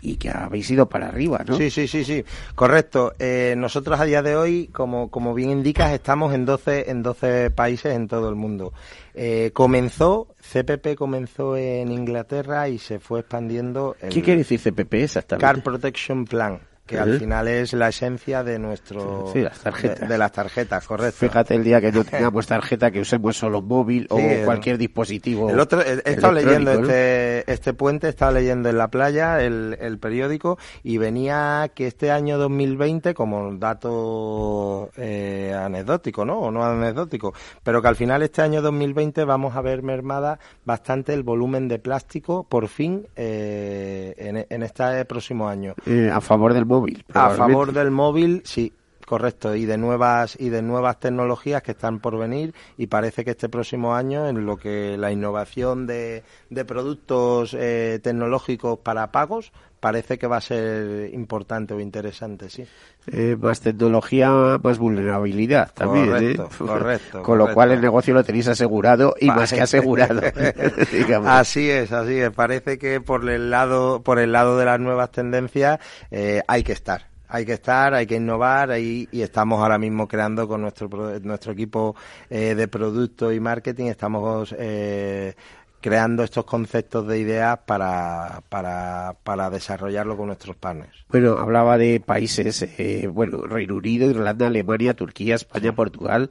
y 0.00 0.16
que 0.16 0.30
habéis 0.30 0.70
ido 0.70 0.88
para 0.88 1.08
arriba, 1.08 1.44
¿no? 1.46 1.56
Sí, 1.56 1.70
sí, 1.70 1.88
sí, 1.88 2.04
sí, 2.04 2.24
correcto. 2.54 3.12
Eh, 3.18 3.54
nosotros 3.56 3.98
a 4.00 4.04
día 4.04 4.22
de 4.22 4.36
hoy, 4.36 4.68
como, 4.72 5.10
como 5.10 5.34
bien 5.34 5.50
indicas, 5.50 5.92
estamos 5.92 6.34
en 6.34 6.44
12, 6.44 6.90
en 6.90 7.02
12 7.02 7.50
países 7.50 7.94
en 7.94 8.08
todo 8.08 8.28
el 8.28 8.34
mundo. 8.34 8.72
Eh, 9.14 9.50
comenzó, 9.52 10.28
CPP 10.40 10.94
comenzó 10.96 11.56
en 11.56 11.90
Inglaterra 11.90 12.68
y 12.68 12.78
se 12.78 13.00
fue 13.00 13.20
expandiendo. 13.20 13.96
el 14.00 14.10
¿Qué 14.10 14.22
quiere 14.22 14.38
decir 14.38 14.60
CPP 14.60 14.94
exactamente? 14.94 15.44
Car 15.44 15.62
Protection 15.62 16.24
Plan, 16.24 16.60
que 16.88 16.98
al 16.98 17.18
final 17.18 17.46
es 17.46 17.72
la 17.74 17.88
esencia 17.88 18.42
de 18.42 18.58
nuestro... 18.58 19.30
Sí, 19.32 19.40
las 19.42 19.58
tarjetas. 19.60 20.00
De, 20.00 20.06
de 20.08 20.18
las 20.18 20.32
tarjetas, 20.32 20.86
correcto. 20.86 21.16
Fíjate 21.18 21.54
el 21.54 21.62
día 21.62 21.80
que 21.80 21.92
no 21.92 22.02
tengamos 22.02 22.46
tarjeta, 22.48 22.90
que 22.90 23.00
usemos 23.00 23.36
solo 23.36 23.62
móvil 23.62 24.06
o 24.10 24.18
el- 24.18 24.44
cualquier 24.44 24.78
dispositivo. 24.78 25.50
El 25.50 25.60
otro, 25.60 25.82
he 25.82 26.02
he 26.04 26.12
estado 26.14 26.32
leyendo 26.32 26.72
este, 26.72 27.52
este 27.52 27.74
puente, 27.74 28.08
estaba 28.08 28.32
leyendo 28.32 28.68
en 28.70 28.78
la 28.78 28.88
playa 28.88 29.40
el, 29.42 29.76
el 29.80 29.98
periódico 29.98 30.58
y 30.82 30.96
venía 30.98 31.70
que 31.74 31.86
este 31.86 32.10
año 32.10 32.38
2020, 32.38 33.12
como 33.14 33.54
dato 33.54 34.90
eh, 34.96 35.54
anecdótico, 35.54 36.24
¿no? 36.24 36.38
O 36.38 36.50
no 36.50 36.64
anecdótico, 36.64 37.34
pero 37.62 37.82
que 37.82 37.88
al 37.88 37.96
final 37.96 38.22
este 38.22 38.42
año 38.42 38.62
2020 38.62 39.24
vamos 39.24 39.56
a 39.56 39.60
ver 39.60 39.82
mermada 39.82 40.38
bastante 40.64 41.12
el 41.12 41.22
volumen 41.22 41.68
de 41.68 41.78
plástico, 41.78 42.44
por 42.44 42.68
fin, 42.68 43.06
eh, 43.16 44.14
en, 44.16 44.46
en 44.48 44.62
este 44.62 45.04
próximo 45.04 45.48
año. 45.48 45.74
Eh, 45.86 46.10
a 46.12 46.20
favor 46.20 46.54
del 46.54 46.64
móvil. 46.64 46.77
A 47.14 47.30
favor 47.30 47.72
del 47.72 47.90
móvil, 47.90 48.42
sí, 48.44 48.72
correcto, 49.08 49.54
y 49.54 49.64
de 49.64 49.78
nuevas 49.78 50.36
y 50.38 50.50
de 50.50 50.60
nuevas 50.60 51.00
tecnologías 51.00 51.62
que 51.62 51.70
están 51.72 51.98
por 51.98 52.18
venir 52.18 52.54
y 52.76 52.88
parece 52.88 53.24
que 53.24 53.30
este 53.30 53.48
próximo 53.48 53.94
año 53.94 54.28
en 54.28 54.44
lo 54.44 54.58
que 54.58 54.98
la 54.98 55.10
innovación 55.10 55.86
de, 55.86 56.24
de 56.50 56.64
productos 56.66 57.56
eh, 57.58 58.00
tecnológicos 58.02 58.78
para 58.80 59.10
pagos 59.10 59.50
parece 59.80 60.18
que 60.18 60.26
va 60.26 60.36
a 60.36 60.40
ser 60.42 61.14
importante 61.14 61.72
o 61.72 61.80
interesante, 61.80 62.50
sí. 62.50 62.66
Eh, 63.06 63.36
más 63.40 63.60
tecnología, 63.60 64.58
más 64.62 64.76
vulnerabilidad 64.76 65.72
también. 65.72 66.08
Correcto, 66.10 66.44
¿eh? 66.44 66.56
correcto, 66.58 67.22
Con 67.22 67.38
lo 67.38 67.44
correcto. 67.44 67.54
cual 67.54 67.70
el 67.72 67.80
negocio 67.80 68.12
lo 68.12 68.24
tenéis 68.24 68.48
asegurado 68.48 69.14
y 69.18 69.28
más 69.28 69.50
que 69.52 69.62
asegurado. 69.62 70.20
digamos. 70.92 71.30
así 71.30 71.70
es, 71.70 71.92
así 71.92 72.18
es. 72.18 72.30
Parece 72.30 72.78
que 72.78 73.00
por 73.00 73.26
el 73.30 73.50
lado, 73.50 74.02
por 74.02 74.18
el 74.18 74.32
lado 74.32 74.58
de 74.58 74.66
las 74.66 74.78
nuevas 74.78 75.10
tendencias 75.12 75.78
eh, 76.10 76.42
hay 76.46 76.62
que 76.62 76.72
estar. 76.72 77.06
Hay 77.28 77.44
que 77.44 77.52
estar, 77.52 77.94
hay 77.94 78.06
que 78.06 78.16
innovar 78.16 78.70
ahí, 78.70 79.08
y 79.12 79.22
estamos 79.22 79.60
ahora 79.60 79.78
mismo 79.78 80.08
creando 80.08 80.48
con 80.48 80.62
nuestro, 80.62 80.88
nuestro 81.20 81.52
equipo 81.52 81.94
eh, 82.30 82.54
de 82.54 82.68
producto 82.68 83.32
y 83.32 83.40
marketing, 83.40 83.86
estamos 83.86 84.54
eh, 84.58 85.34
creando 85.80 86.24
estos 86.24 86.44
conceptos 86.44 87.06
de 87.06 87.18
ideas 87.18 87.58
para, 87.66 88.42
para, 88.48 89.16
para 89.22 89.50
desarrollarlo 89.50 90.16
con 90.16 90.26
nuestros 90.26 90.56
partners. 90.56 91.04
Bueno, 91.08 91.38
hablaba 91.38 91.78
de 91.78 92.00
países, 92.00 92.62
eh, 92.78 93.08
bueno, 93.12 93.42
Reino 93.42 93.76
Unido, 93.76 94.10
Irlanda, 94.10 94.46
Alemania, 94.46 94.94
Turquía, 94.94 95.36
España, 95.36 95.72
Portugal. 95.74 96.30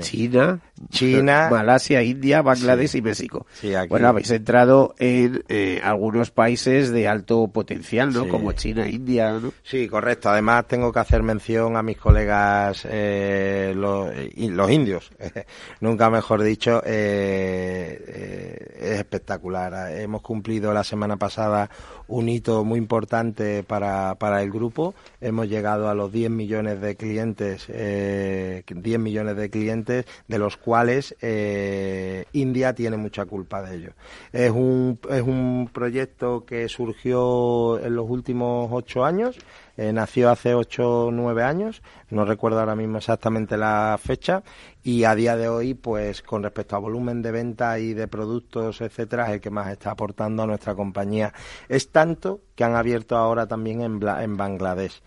China, 0.00 0.60
China, 0.90 1.48
Malasia, 1.50 2.02
India, 2.02 2.42
Bangladesh 2.42 2.96
y 2.96 3.02
México. 3.02 3.46
Bueno, 3.88 4.08
habéis 4.08 4.30
entrado 4.30 4.94
en 4.98 5.42
eh, 5.48 5.80
algunos 5.82 6.30
países 6.30 6.90
de 6.90 7.08
alto 7.08 7.48
potencial, 7.48 8.12
¿no? 8.12 8.28
Como 8.28 8.52
China, 8.52 8.88
India, 8.88 9.32
¿no? 9.32 9.52
Sí, 9.62 9.88
correcto. 9.88 10.30
Además, 10.30 10.66
tengo 10.66 10.92
que 10.92 11.00
hacer 11.00 11.22
mención 11.22 11.76
a 11.76 11.82
mis 11.82 11.96
colegas 11.96 12.86
eh, 12.88 13.72
los, 13.76 14.10
los, 14.36 14.70
indios. 14.70 15.10
Nunca 15.80 16.10
mejor 16.10 16.42
dicho, 16.42 16.82
eh, 16.84 18.74
es 18.78 18.98
espectacular. 18.98 19.92
Hemos 19.92 20.22
cumplido 20.22 20.72
la 20.72 20.84
semana 20.84 21.16
pasada 21.16 21.70
un 22.08 22.28
hito 22.28 22.64
muy 22.64 22.78
importante 22.78 23.62
para, 23.62 24.14
para 24.16 24.42
el 24.42 24.50
grupo. 24.50 24.94
Hemos 25.20 25.48
llegado 25.48 25.88
a 25.88 25.94
los 25.94 26.12
10 26.12 26.30
millones 26.30 26.80
de 26.80 26.96
clientes, 26.96 27.66
eh, 27.68 28.62
10 28.68 28.98
millones 28.98 29.36
de 29.36 29.50
clientes, 29.50 29.81
de 29.84 30.38
los 30.38 30.56
cuales 30.56 31.14
eh, 31.20 32.24
India 32.32 32.74
tiene 32.74 32.96
mucha 32.96 33.24
culpa 33.24 33.62
de 33.62 33.76
ello. 33.76 33.92
Es 34.32 34.50
un, 34.50 34.98
es 35.10 35.22
un 35.22 35.70
proyecto 35.72 36.44
que 36.44 36.68
surgió 36.68 37.78
en 37.78 37.96
los 37.96 38.08
últimos 38.08 38.68
ocho 38.72 39.04
años 39.04 39.38
eh, 39.76 39.92
nació 39.92 40.30
hace 40.30 40.54
8 40.54 41.06
o 41.06 41.10
9 41.10 41.42
años, 41.42 41.82
no 42.10 42.26
recuerdo 42.26 42.60
ahora 42.60 42.76
mismo 42.76 42.98
exactamente 42.98 43.56
la 43.56 43.98
fecha, 44.02 44.42
y 44.82 45.04
a 45.04 45.14
día 45.14 45.34
de 45.36 45.48
hoy, 45.48 45.72
pues 45.72 46.20
con 46.20 46.42
respecto 46.42 46.76
a 46.76 46.78
volumen 46.78 47.22
de 47.22 47.32
venta 47.32 47.78
y 47.78 47.94
de 47.94 48.06
productos, 48.06 48.82
etcétera, 48.82 49.28
es 49.28 49.34
el 49.34 49.40
que 49.40 49.50
más 49.50 49.72
está 49.72 49.92
aportando 49.92 50.42
a 50.42 50.46
nuestra 50.46 50.74
compañía. 50.74 51.32
Es 51.68 51.90
tanto 51.90 52.40
que 52.54 52.64
han 52.64 52.76
abierto 52.76 53.16
ahora 53.16 53.46
también 53.46 53.80
en, 53.80 54.00
en 54.02 54.36
Bangladesh. 54.36 55.00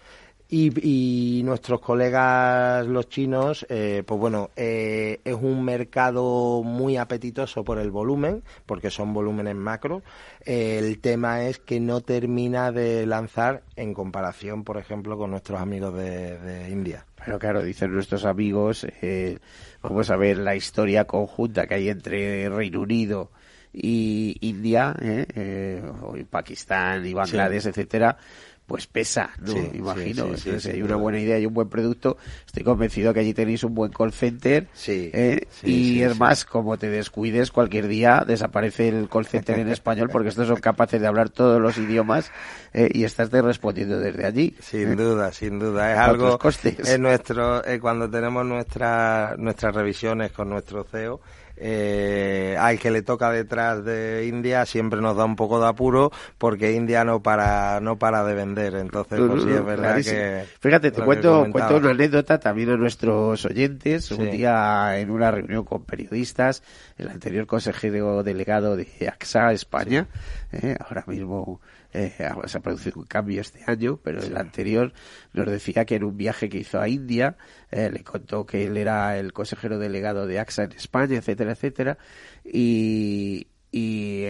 Y, 0.48 1.42
nuestros 1.44 1.82
colegas 1.82 2.86
los 2.86 3.10
chinos, 3.10 3.66
eh, 3.68 4.04
pues 4.06 4.20
bueno, 4.20 4.52
eh, 4.56 5.20
es 5.24 5.34
un 5.34 5.64
mercado 5.66 6.62
muy 6.64 6.98
apetitoso 6.98 7.64
por 7.64 7.80
el 7.80 7.90
volumen, 7.90 8.44
porque 8.66 8.92
son 8.92 9.14
volúmenes 9.14 9.56
macro. 9.56 10.04
el 10.46 11.00
tema 11.00 11.46
es 11.46 11.58
que 11.58 11.80
no 11.80 12.02
termina 12.02 12.72
de 12.72 13.08
lanzar 13.08 13.64
en 13.76 13.94
comparación, 13.94 14.64
por 14.64 14.78
ejemplo, 14.78 15.18
con 15.18 15.32
nuestros 15.32 15.60
amigos 15.60 15.96
de, 15.96 16.70
India. 16.70 17.06
Pero 17.24 17.40
claro, 17.40 17.64
dicen 17.64 17.92
nuestros 17.92 18.24
amigos, 18.24 18.86
eh, 19.02 19.40
vamos 19.82 20.12
a 20.12 20.16
ver 20.16 20.38
la 20.38 20.56
historia 20.56 21.06
conjunta 21.06 21.66
que 21.66 21.76
hay 21.76 21.90
entre 21.90 22.50
Reino 22.50 22.82
Unido 22.82 23.32
y 23.74 24.38
India, 24.42 24.96
eh, 25.02 25.84
Pakistán 26.30 27.06
y 27.06 27.14
Bangladesh, 27.14 27.66
etcétera 27.66 28.18
pues 28.66 28.88
pesa, 28.88 29.30
¿no? 29.40 29.56
Imagino. 29.74 30.36
si 30.38 30.70
hay 30.70 30.82
una 30.82 30.96
buena 30.96 31.20
idea 31.20 31.38
y 31.38 31.46
un 31.46 31.54
buen 31.54 31.70
producto, 31.70 32.18
estoy 32.46 32.64
convencido 32.64 33.14
que 33.14 33.20
allí 33.20 33.34
tenéis 33.34 33.64
un 33.64 33.76
buen 33.76 33.92
call 33.92 34.12
center. 34.12 34.68
¿eh? 34.88 35.48
y 35.64 36.02
es 36.02 36.20
más, 36.20 36.46
como 36.46 36.78
te 36.78 36.90
descuides, 36.90 37.52
cualquier 37.52 37.88
día 37.88 38.24
desaparece 38.26 38.88
el 38.88 39.08
call 39.08 39.26
center 39.28 39.60
en 39.60 39.70
español 39.70 40.10
porque 40.12 40.30
estos 40.30 40.48
son 40.48 40.58
capaces 40.58 41.00
de 41.00 41.08
hablar 41.08 41.30
todos 41.30 41.62
los 41.62 41.78
idiomas 41.78 42.32
¿eh? 42.74 42.90
y 42.92 43.04
estás 43.04 43.30
respondiendo 43.32 44.00
desde 44.00 44.26
allí. 44.26 44.56
Sin 44.60 44.94
¿eh? 44.94 44.96
duda, 44.96 45.32
sin 45.32 45.60
duda. 45.60 45.94
Es 45.94 46.00
algo. 46.00 46.40
Costes? 46.40 47.00
nuestro, 47.00 47.62
cuando 47.82 48.10
tenemos 48.10 48.46
nuestra, 48.46 49.36
nuestras 49.38 49.76
revisiones 49.76 50.32
con 50.32 50.50
nuestro 50.50 50.84
CEO, 50.84 51.22
eh, 51.58 52.56
al 52.60 52.80
que 52.80 52.92
le 52.92 53.02
toca 53.02 53.32
detrás 53.32 53.84
de 53.86 54.28
India 54.28 54.66
siempre 54.66 55.02
nos 55.02 55.16
da 55.16 55.26
un 55.26 55.36
poco 55.36 55.60
de 55.60 55.68
apuro 55.68 56.12
porque 56.38 56.74
India 56.74 57.04
no 57.04 57.22
para 57.22 57.80
no 57.80 57.98
para 57.98 58.24
de 58.24 58.34
vender. 58.34 58.76
Entonces 58.76 59.20
pues 59.20 59.44
sí 59.44 59.50
es 59.50 59.66
verdad 59.66 59.96
que 60.02 60.46
fíjate 60.60 60.92
te 60.92 61.02
cuento 61.02 61.48
cuento 61.52 61.78
una 61.78 61.92
anécdota 61.92 62.40
también 62.40 62.72
a 62.72 62.78
nuestros 62.78 63.46
oyentes. 63.46 64.12
Un 64.12 64.32
día 64.32 64.98
en 64.98 65.12
una 65.12 65.32
reunión 65.32 65.64
con 65.64 65.84
periodistas 65.84 66.64
el 66.98 67.10
anterior 67.10 67.46
consejero 67.46 68.24
delegado 68.24 68.76
de 68.76 68.88
AXA 69.08 69.52
España 69.52 70.08
eh, 70.52 70.76
ahora 70.80 71.04
mismo 71.08 71.60
eh, 71.96 72.14
se 72.46 72.58
ha 72.58 72.62
producido 72.62 73.00
un 73.00 73.06
cambio 73.06 73.42
este 73.42 73.64
año, 73.66 74.00
pero 74.04 74.22
el 74.22 74.36
anterior 74.38 74.94
nos 75.34 75.48
decía 75.48 75.86
que 75.86 75.96
en 75.96 76.04
un 76.04 76.18
viaje 76.18 76.50
que 76.50 76.60
hizo 76.60 76.80
a 76.80 76.88
India, 76.88 77.38
eh, 77.72 77.90
le 77.92 78.04
contó 78.04 78.46
que 78.46 78.66
él 78.66 78.78
era 78.78 79.18
el 79.18 79.34
consejero 79.34 79.80
delegado 79.80 80.28
de 80.28 80.40
AXA 80.40 80.66
en 80.66 80.74
España, 80.74 81.18
etcétera, 81.18 81.54
etcétera, 81.54 81.98
y, 82.44 83.48
y 83.72 84.24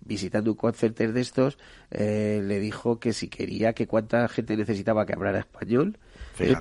visitando 0.00 0.50
un 0.50 0.56
concierto 0.56 1.06
de 1.06 1.20
estos 1.20 1.56
eh, 1.90 2.40
le 2.42 2.58
dijo 2.58 2.98
que 2.98 3.12
si 3.12 3.28
quería 3.28 3.74
que 3.74 3.86
cuánta 3.86 4.26
gente 4.28 4.56
necesitaba 4.56 5.06
que 5.06 5.12
hablara 5.12 5.38
español 5.38 5.98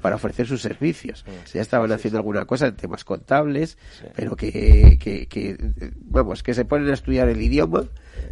para 0.01 0.15
ofrecer 0.15 0.47
sus 0.47 0.61
servicios. 0.61 1.25
ya 1.51 1.61
estaban 1.61 1.91
haciendo 1.91 2.19
alguna 2.19 2.45
cosa 2.45 2.67
en 2.67 2.75
temas 2.75 3.03
contables, 3.03 3.77
pero 4.15 4.35
que, 4.35 4.97
que, 5.01 5.27
que, 5.27 5.57
vamos, 5.97 6.43
que 6.43 6.53
se 6.53 6.63
ponen 6.63 6.89
a 6.89 6.93
estudiar 6.93 7.27
el 7.27 7.41
idioma 7.41 7.85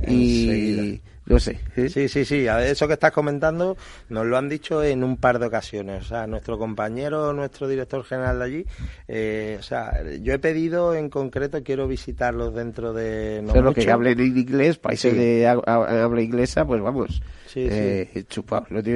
y 0.07 1.01
no 1.25 1.39
sé. 1.39 1.59
¿eh? 1.77 1.87
Sí, 1.87 2.09
sí, 2.09 2.25
sí. 2.25 2.45
Eso 2.47 2.87
que 2.87 2.93
estás 2.93 3.11
comentando 3.11 3.77
nos 4.09 4.25
lo 4.25 4.37
han 4.37 4.49
dicho 4.49 4.83
en 4.83 5.03
un 5.03 5.17
par 5.17 5.39
de 5.39 5.45
ocasiones. 5.45 6.03
O 6.03 6.07
sea, 6.07 6.27
nuestro 6.27 6.57
compañero, 6.57 7.31
nuestro 7.31 7.67
director 7.67 8.03
general 8.03 8.39
de 8.39 8.45
allí, 8.45 8.65
eh, 9.07 9.55
o 9.57 9.63
sea, 9.63 10.03
yo 10.21 10.33
he 10.33 10.39
pedido 10.39 10.93
en 10.93 11.09
concreto, 11.09 11.63
quiero 11.63 11.87
visitarlos 11.87 12.53
dentro 12.53 12.91
de... 12.91 13.41
No 13.41 13.61
lo 13.61 13.73
que 13.73 13.89
hablen 13.89 14.19
en 14.19 14.37
inglés, 14.37 14.77
países 14.77 15.15
de 15.15 15.47
habla 15.47 16.21
inglesa, 16.21 16.65
pues 16.65 16.81
vamos, 16.81 17.21
sí, 17.47 17.67
eh, 17.69 18.25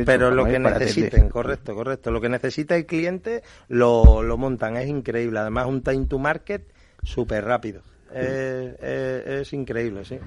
Pero 0.05 0.31
lo 0.31 0.45
que 0.45 0.59
necesiten, 0.59 1.29
correcto, 1.29 1.75
correcto. 1.75 2.11
Lo 2.11 2.19
que 2.19 2.29
necesita 2.29 2.75
el 2.75 2.85
cliente 2.85 3.41
lo, 3.69 4.21
lo 4.21 4.37
montan, 4.37 4.75
es 4.75 4.87
increíble. 4.89 5.39
Además, 5.39 5.67
un 5.67 5.81
time 5.81 6.05
to 6.07 6.19
market 6.19 6.63
súper 7.03 7.45
rápido. 7.45 7.81
es 8.13 9.53
increíble, 9.53 10.03
sí. 10.03 10.19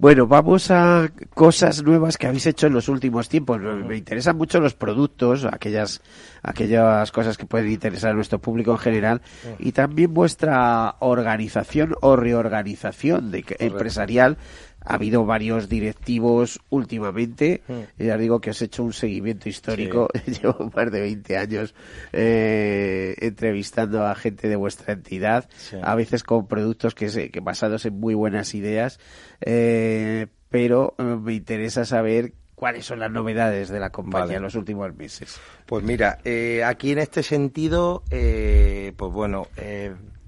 Bueno, 0.00 0.28
vamos 0.28 0.70
a 0.70 1.10
cosas 1.34 1.82
nuevas 1.82 2.16
que 2.16 2.28
habéis 2.28 2.46
hecho 2.46 2.68
en 2.68 2.72
los 2.72 2.88
últimos 2.88 3.28
tiempos. 3.28 3.60
Me 3.60 3.96
interesan 3.96 4.36
mucho 4.36 4.60
los 4.60 4.74
productos, 4.74 5.44
aquellas, 5.44 6.02
aquellas 6.40 7.10
cosas 7.10 7.36
que 7.36 7.46
pueden 7.46 7.72
interesar 7.72 8.12
a 8.12 8.14
nuestro 8.14 8.38
público 8.38 8.70
en 8.70 8.78
general, 8.78 9.22
y 9.58 9.72
también 9.72 10.14
vuestra 10.14 10.94
organización 11.00 11.96
o 12.00 12.14
reorganización 12.14 13.32
de, 13.32 13.44
empresarial 13.58 14.36
ha 14.88 14.94
habido 14.94 15.26
varios 15.26 15.68
directivos 15.68 16.60
últimamente. 16.70 17.62
Hmm. 17.68 18.02
Ya 18.02 18.16
digo 18.16 18.40
que 18.40 18.50
has 18.50 18.62
hecho 18.62 18.82
un 18.82 18.94
seguimiento 18.94 19.48
histórico. 19.48 20.08
Llevo 20.26 20.72
más 20.74 20.90
de 20.90 21.00
20 21.00 21.36
años 21.36 21.74
eh, 22.12 23.14
entrevistando 23.18 24.06
a 24.06 24.14
gente 24.14 24.48
de 24.48 24.56
vuestra 24.56 24.94
entidad, 24.94 25.46
a 25.82 25.94
veces 25.94 26.22
con 26.22 26.48
productos 26.48 26.94
que, 26.94 27.30
que 27.30 27.40
basados 27.40 27.84
en 27.84 28.00
muy 28.00 28.14
buenas 28.14 28.54
ideas. 28.54 28.98
Eh, 29.42 30.26
pero 30.48 30.94
eh, 30.96 31.02
me 31.02 31.34
interesa 31.34 31.84
saber 31.84 32.32
cuáles 32.54 32.86
son 32.86 33.00
las 33.00 33.10
novedades 33.10 33.68
de 33.68 33.80
la 33.80 33.90
compañía 33.90 34.38
en 34.38 34.42
los 34.42 34.54
últimos 34.54 34.96
meses. 34.96 35.38
Pues 35.66 35.84
mira, 35.84 36.18
aquí 36.64 36.92
en 36.92 36.98
este 36.98 37.22
sentido, 37.22 38.02
pues 38.08 39.12
bueno, 39.12 39.48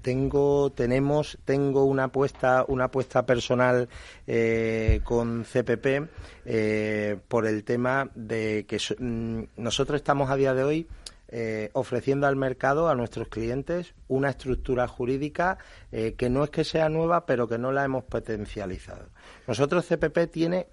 tengo 0.01 0.71
tenemos 0.71 1.37
tengo 1.45 1.85
una 1.85 2.05
apuesta 2.05 2.65
una 2.67 2.85
apuesta 2.85 3.25
personal 3.25 3.89
eh, 4.27 5.01
con 5.03 5.43
CPP 5.43 6.09
eh, 6.45 7.19
por 7.27 7.45
el 7.45 7.63
tema 7.63 8.09
de 8.15 8.65
que 8.67 8.77
mm, 8.77 9.43
nosotros 9.57 9.97
estamos 9.97 10.29
a 10.29 10.35
día 10.35 10.53
de 10.53 10.63
hoy 10.63 10.87
eh, 11.33 11.69
ofreciendo 11.73 12.27
al 12.27 12.35
mercado 12.35 12.89
a 12.89 12.95
nuestros 12.95 13.29
clientes 13.29 13.93
una 14.07 14.29
estructura 14.29 14.87
jurídica 14.87 15.57
que 15.91 16.29
no 16.29 16.43
es 16.43 16.49
que 16.49 16.65
sea 16.65 16.89
nueva 16.89 17.25
pero 17.25 17.47
que 17.47 17.57
no 17.57 17.71
la 17.71 17.85
hemos 17.85 18.03
potencializado. 18.03 19.07
Nosotros 19.47 19.85
CPP 19.87 20.29
tiene 20.29 20.67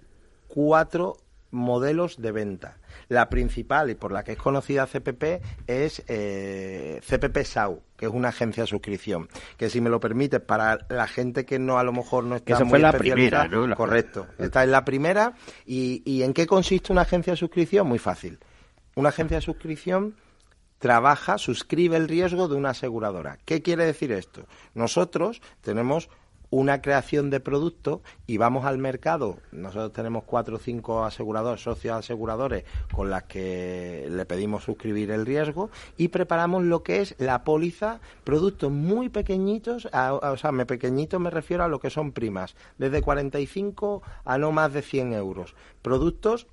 cuatro 0.49 1.15
modelos 1.51 2.21
de 2.21 2.31
venta. 2.31 2.77
La 3.07 3.29
principal 3.29 3.89
y 3.89 3.95
por 3.95 4.11
la 4.11 4.23
que 4.23 4.33
es 4.33 4.37
conocida 4.37 4.87
CPP 4.87 5.41
es 5.67 6.03
eh, 6.07 7.01
CPP 7.07 7.43
SAU, 7.43 7.81
que 7.97 8.05
es 8.05 8.11
una 8.11 8.29
agencia 8.29 8.63
de 8.63 8.67
suscripción. 8.67 9.29
Que 9.57 9.69
si 9.69 9.81
me 9.81 9.89
lo 9.89 9.99
permites, 9.99 10.39
para 10.41 10.79
la 10.89 11.07
gente 11.07 11.45
que 11.45 11.59
no 11.59 11.79
a 11.79 11.83
lo 11.83 11.91
mejor 11.91 12.23
no 12.23 12.35
está 12.35 12.57
que 12.57 12.63
muy 12.63 12.69
fue 12.71 12.79
la 12.79 12.91
primera, 12.91 13.47
¿no? 13.47 13.75
Correcto. 13.75 14.27
Esta 14.37 14.63
es 14.63 14.69
la 14.69 14.85
primera. 14.85 15.33
Y, 15.65 16.01
¿Y 16.05 16.23
en 16.23 16.33
qué 16.33 16.45
consiste 16.45 16.91
una 16.91 17.01
agencia 17.01 17.33
de 17.33 17.37
suscripción? 17.37 17.87
Muy 17.87 17.99
fácil. 17.99 18.39
Una 18.95 19.09
agencia 19.09 19.37
de 19.37 19.41
suscripción 19.41 20.15
trabaja, 20.79 21.37
suscribe 21.37 21.97
el 21.97 22.07
riesgo 22.07 22.47
de 22.47 22.55
una 22.55 22.71
aseguradora. 22.71 23.37
¿Qué 23.45 23.61
quiere 23.61 23.85
decir 23.85 24.11
esto? 24.11 24.45
Nosotros 24.73 25.41
tenemos 25.61 26.09
una 26.49 26.81
creación 26.81 27.29
de 27.29 27.39
producto 27.39 28.01
y 28.27 28.37
vamos 28.37 28.65
al 28.65 28.77
mercado. 28.77 29.37
Nosotros 29.51 29.93
tenemos 29.93 30.23
cuatro 30.23 30.55
o 30.55 30.59
cinco 30.59 31.03
aseguradores, 31.03 31.61
socios 31.61 31.97
aseguradores, 31.97 32.63
con 32.93 33.09
las 33.09 33.23
que 33.23 34.07
le 34.09 34.25
pedimos 34.25 34.63
suscribir 34.63 35.11
el 35.11 35.25
riesgo 35.25 35.69
y 35.97 36.09
preparamos 36.09 36.63
lo 36.63 36.83
que 36.83 37.01
es 37.01 37.15
la 37.19 37.43
póliza, 37.43 37.99
productos 38.23 38.71
muy 38.71 39.09
pequeñitos, 39.09 39.87
o 39.91 40.37
sea, 40.37 40.51
me 40.51 40.65
pequeñitos 40.65 41.19
me 41.19 41.29
refiero 41.29 41.63
a 41.63 41.67
lo 41.67 41.79
que 41.79 41.89
son 41.89 42.11
primas, 42.11 42.55
desde 42.77 43.01
45 43.01 44.01
a 44.25 44.37
no 44.37 44.51
más 44.51 44.73
de 44.73 44.81
100 44.81 45.13
euros. 45.13 45.55
Productos 45.81 46.47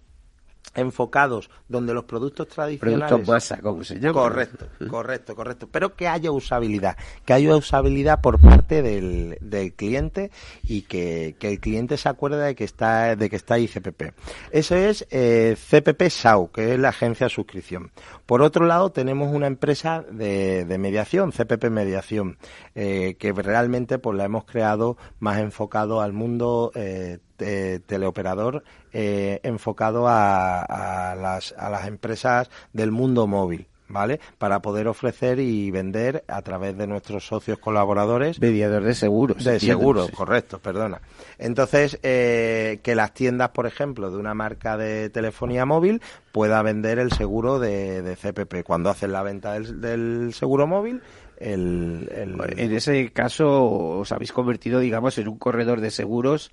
enfocados 0.74 1.50
donde 1.68 1.94
los 1.94 2.04
productos 2.04 2.48
tradicionales 2.48 3.08
productos 3.08 3.28
masa 3.28 3.60
como 3.60 3.84
se 3.84 3.98
llama 3.98 4.12
correcto 4.12 4.66
correcto 4.90 5.36
correcto. 5.36 5.68
Pero 5.70 5.94
que 5.94 6.08
haya 6.08 6.30
usabilidad 6.30 6.96
que 7.24 7.32
haya 7.32 7.56
usabilidad 7.56 8.20
por 8.20 8.40
parte 8.40 8.82
del, 8.82 9.38
del 9.40 9.72
cliente 9.74 10.30
y 10.64 10.82
que, 10.82 11.36
que, 11.38 11.48
el 11.48 11.60
cliente 11.60 11.96
se 11.96 12.08
acuerde 12.08 12.44
de 12.44 12.54
que 12.54 12.64
está 12.64 13.16
de 13.16 13.30
que 13.30 13.36
está 13.36 13.54
ahí 13.54 13.68
CPP 13.68 14.12
eso 14.50 14.74
es 14.74 15.06
eh, 15.10 15.56
CPP 15.56 16.10
SAU 16.10 16.50
que 16.50 16.74
es 16.74 16.78
la 16.78 16.90
agencia 16.90 17.26
de 17.26 17.30
suscripción. 17.30 17.90
Por 18.26 18.42
otro 18.42 18.66
lado 18.66 18.90
tenemos 18.90 19.32
una 19.34 19.46
empresa 19.46 20.04
de, 20.10 20.64
de 20.64 20.78
mediación 20.78 21.32
CPP 21.32 21.70
mediación 21.70 22.38
eh, 22.74 23.16
que 23.18 23.32
realmente 23.32 23.98
pues 23.98 24.16
la 24.16 24.24
hemos 24.24 24.44
creado 24.44 24.96
más 25.18 25.38
enfocado 25.38 26.00
al 26.00 26.12
mundo 26.12 26.72
eh, 26.74 27.18
teleoperador 27.36 28.64
eh, 28.92 29.40
enfocado 29.42 30.08
a, 30.08 30.62
a, 30.62 31.14
las, 31.14 31.52
a 31.58 31.70
las 31.70 31.86
empresas 31.86 32.50
del 32.72 32.90
mundo 32.90 33.26
móvil. 33.26 33.66
¿vale? 33.88 34.20
Para 34.38 34.60
poder 34.60 34.88
ofrecer 34.88 35.38
y 35.38 35.70
vender 35.70 36.24
a 36.28 36.42
través 36.42 36.76
de 36.76 36.86
nuestros 36.86 37.26
socios 37.26 37.58
colaboradores. 37.58 38.40
Mediador 38.40 38.82
de 38.82 38.94
seguros. 38.94 39.44
De 39.44 39.60
seguros, 39.60 40.10
correcto, 40.10 40.58
perdona. 40.58 41.00
Entonces, 41.38 41.98
eh, 42.02 42.80
que 42.82 42.94
las 42.94 43.12
tiendas, 43.14 43.50
por 43.50 43.66
ejemplo, 43.66 44.10
de 44.10 44.16
una 44.16 44.34
marca 44.34 44.76
de 44.76 45.10
telefonía 45.10 45.64
móvil 45.64 46.02
pueda 46.32 46.62
vender 46.62 46.98
el 46.98 47.12
seguro 47.12 47.58
de, 47.58 48.02
de 48.02 48.16
CPP. 48.16 48.64
Cuando 48.64 48.90
hacen 48.90 49.12
la 49.12 49.22
venta 49.22 49.52
del, 49.52 49.80
del 49.80 50.34
seguro 50.34 50.66
móvil, 50.66 51.02
el, 51.38 52.08
el... 52.14 52.58
En 52.58 52.72
ese 52.72 53.12
caso, 53.12 53.98
os 53.98 54.12
habéis 54.12 54.32
convertido, 54.32 54.80
digamos, 54.80 55.18
en 55.18 55.28
un 55.28 55.38
corredor 55.38 55.80
de 55.80 55.90
seguros 55.90 56.50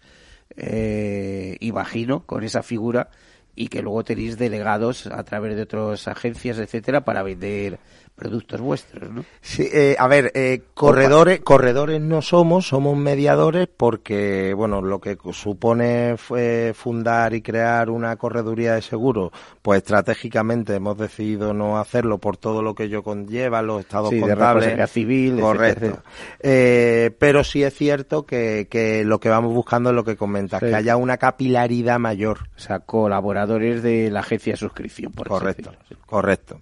eh, 0.58 1.58
imagino, 1.60 2.26
con 2.26 2.44
esa 2.44 2.64
figura 2.64 3.10
y 3.56 3.68
que 3.68 3.82
luego 3.82 4.04
tenéis 4.04 4.38
delegados 4.38 5.08
a 5.08 5.24
través 5.24 5.56
de 5.56 5.64
otras 5.64 6.08
agencias, 6.08 6.58
etcétera, 6.58 7.06
para 7.06 7.24
vender 7.24 7.80
productos 8.24 8.62
vuestros, 8.62 9.12
¿no? 9.12 9.26
Sí, 9.42 9.68
eh, 9.74 9.98
a 10.00 10.08
ver, 10.08 10.32
eh, 10.34 10.62
corredores, 10.74 11.42
corredores 11.42 12.00
no 12.00 12.22
somos, 12.22 12.66
somos 12.68 12.96
mediadores 12.98 13.68
porque, 13.76 14.54
bueno, 14.56 14.82
lo 14.82 15.02
que 15.02 15.18
supone 15.34 16.16
fue 16.18 16.74
fundar 16.74 17.34
y 17.34 17.42
crear 17.42 17.90
una 17.90 18.16
correduría 18.16 18.76
de 18.76 18.82
seguros, 18.82 19.32
pues 19.62 19.80
estratégicamente 19.80 20.76
hemos 20.76 20.98
decidido 20.98 21.54
no 21.54 21.78
hacerlo 21.78 22.18
por 22.18 22.38
todo 22.38 22.62
lo 22.62 22.74
que 22.76 22.84
ello 22.84 23.04
conlleva, 23.04 23.62
los 23.62 23.82
estados 23.82 24.12
sí, 24.12 24.22
contables, 24.22 24.78
de 24.78 24.88
civil, 24.88 25.42
correcto. 25.42 26.02
Eh, 26.40 27.12
pero 27.20 27.44
sí 27.44 27.62
es 27.64 27.74
cierto 27.74 28.26
que, 28.26 28.68
que 28.70 29.04
lo 29.04 29.20
que 29.20 29.28
vamos 29.28 29.54
buscando 29.54 29.90
es 29.90 29.96
lo 29.96 30.06
que 30.06 30.16
comentas, 30.16 30.62
Sí. 30.62 30.68
que 30.68 30.76
haya 30.76 30.96
una 30.96 31.18
capilaridad 31.18 32.00
mayor. 32.00 32.48
O 32.56 32.60
sea, 32.60 32.80
colaboradores 32.80 33.84
de 33.84 34.10
la 34.10 34.22
agencia 34.22 34.54
de 34.54 34.58
suscripción, 34.58 35.12
por 35.12 35.28
Correcto, 35.28 35.74
correcto. 36.06 36.62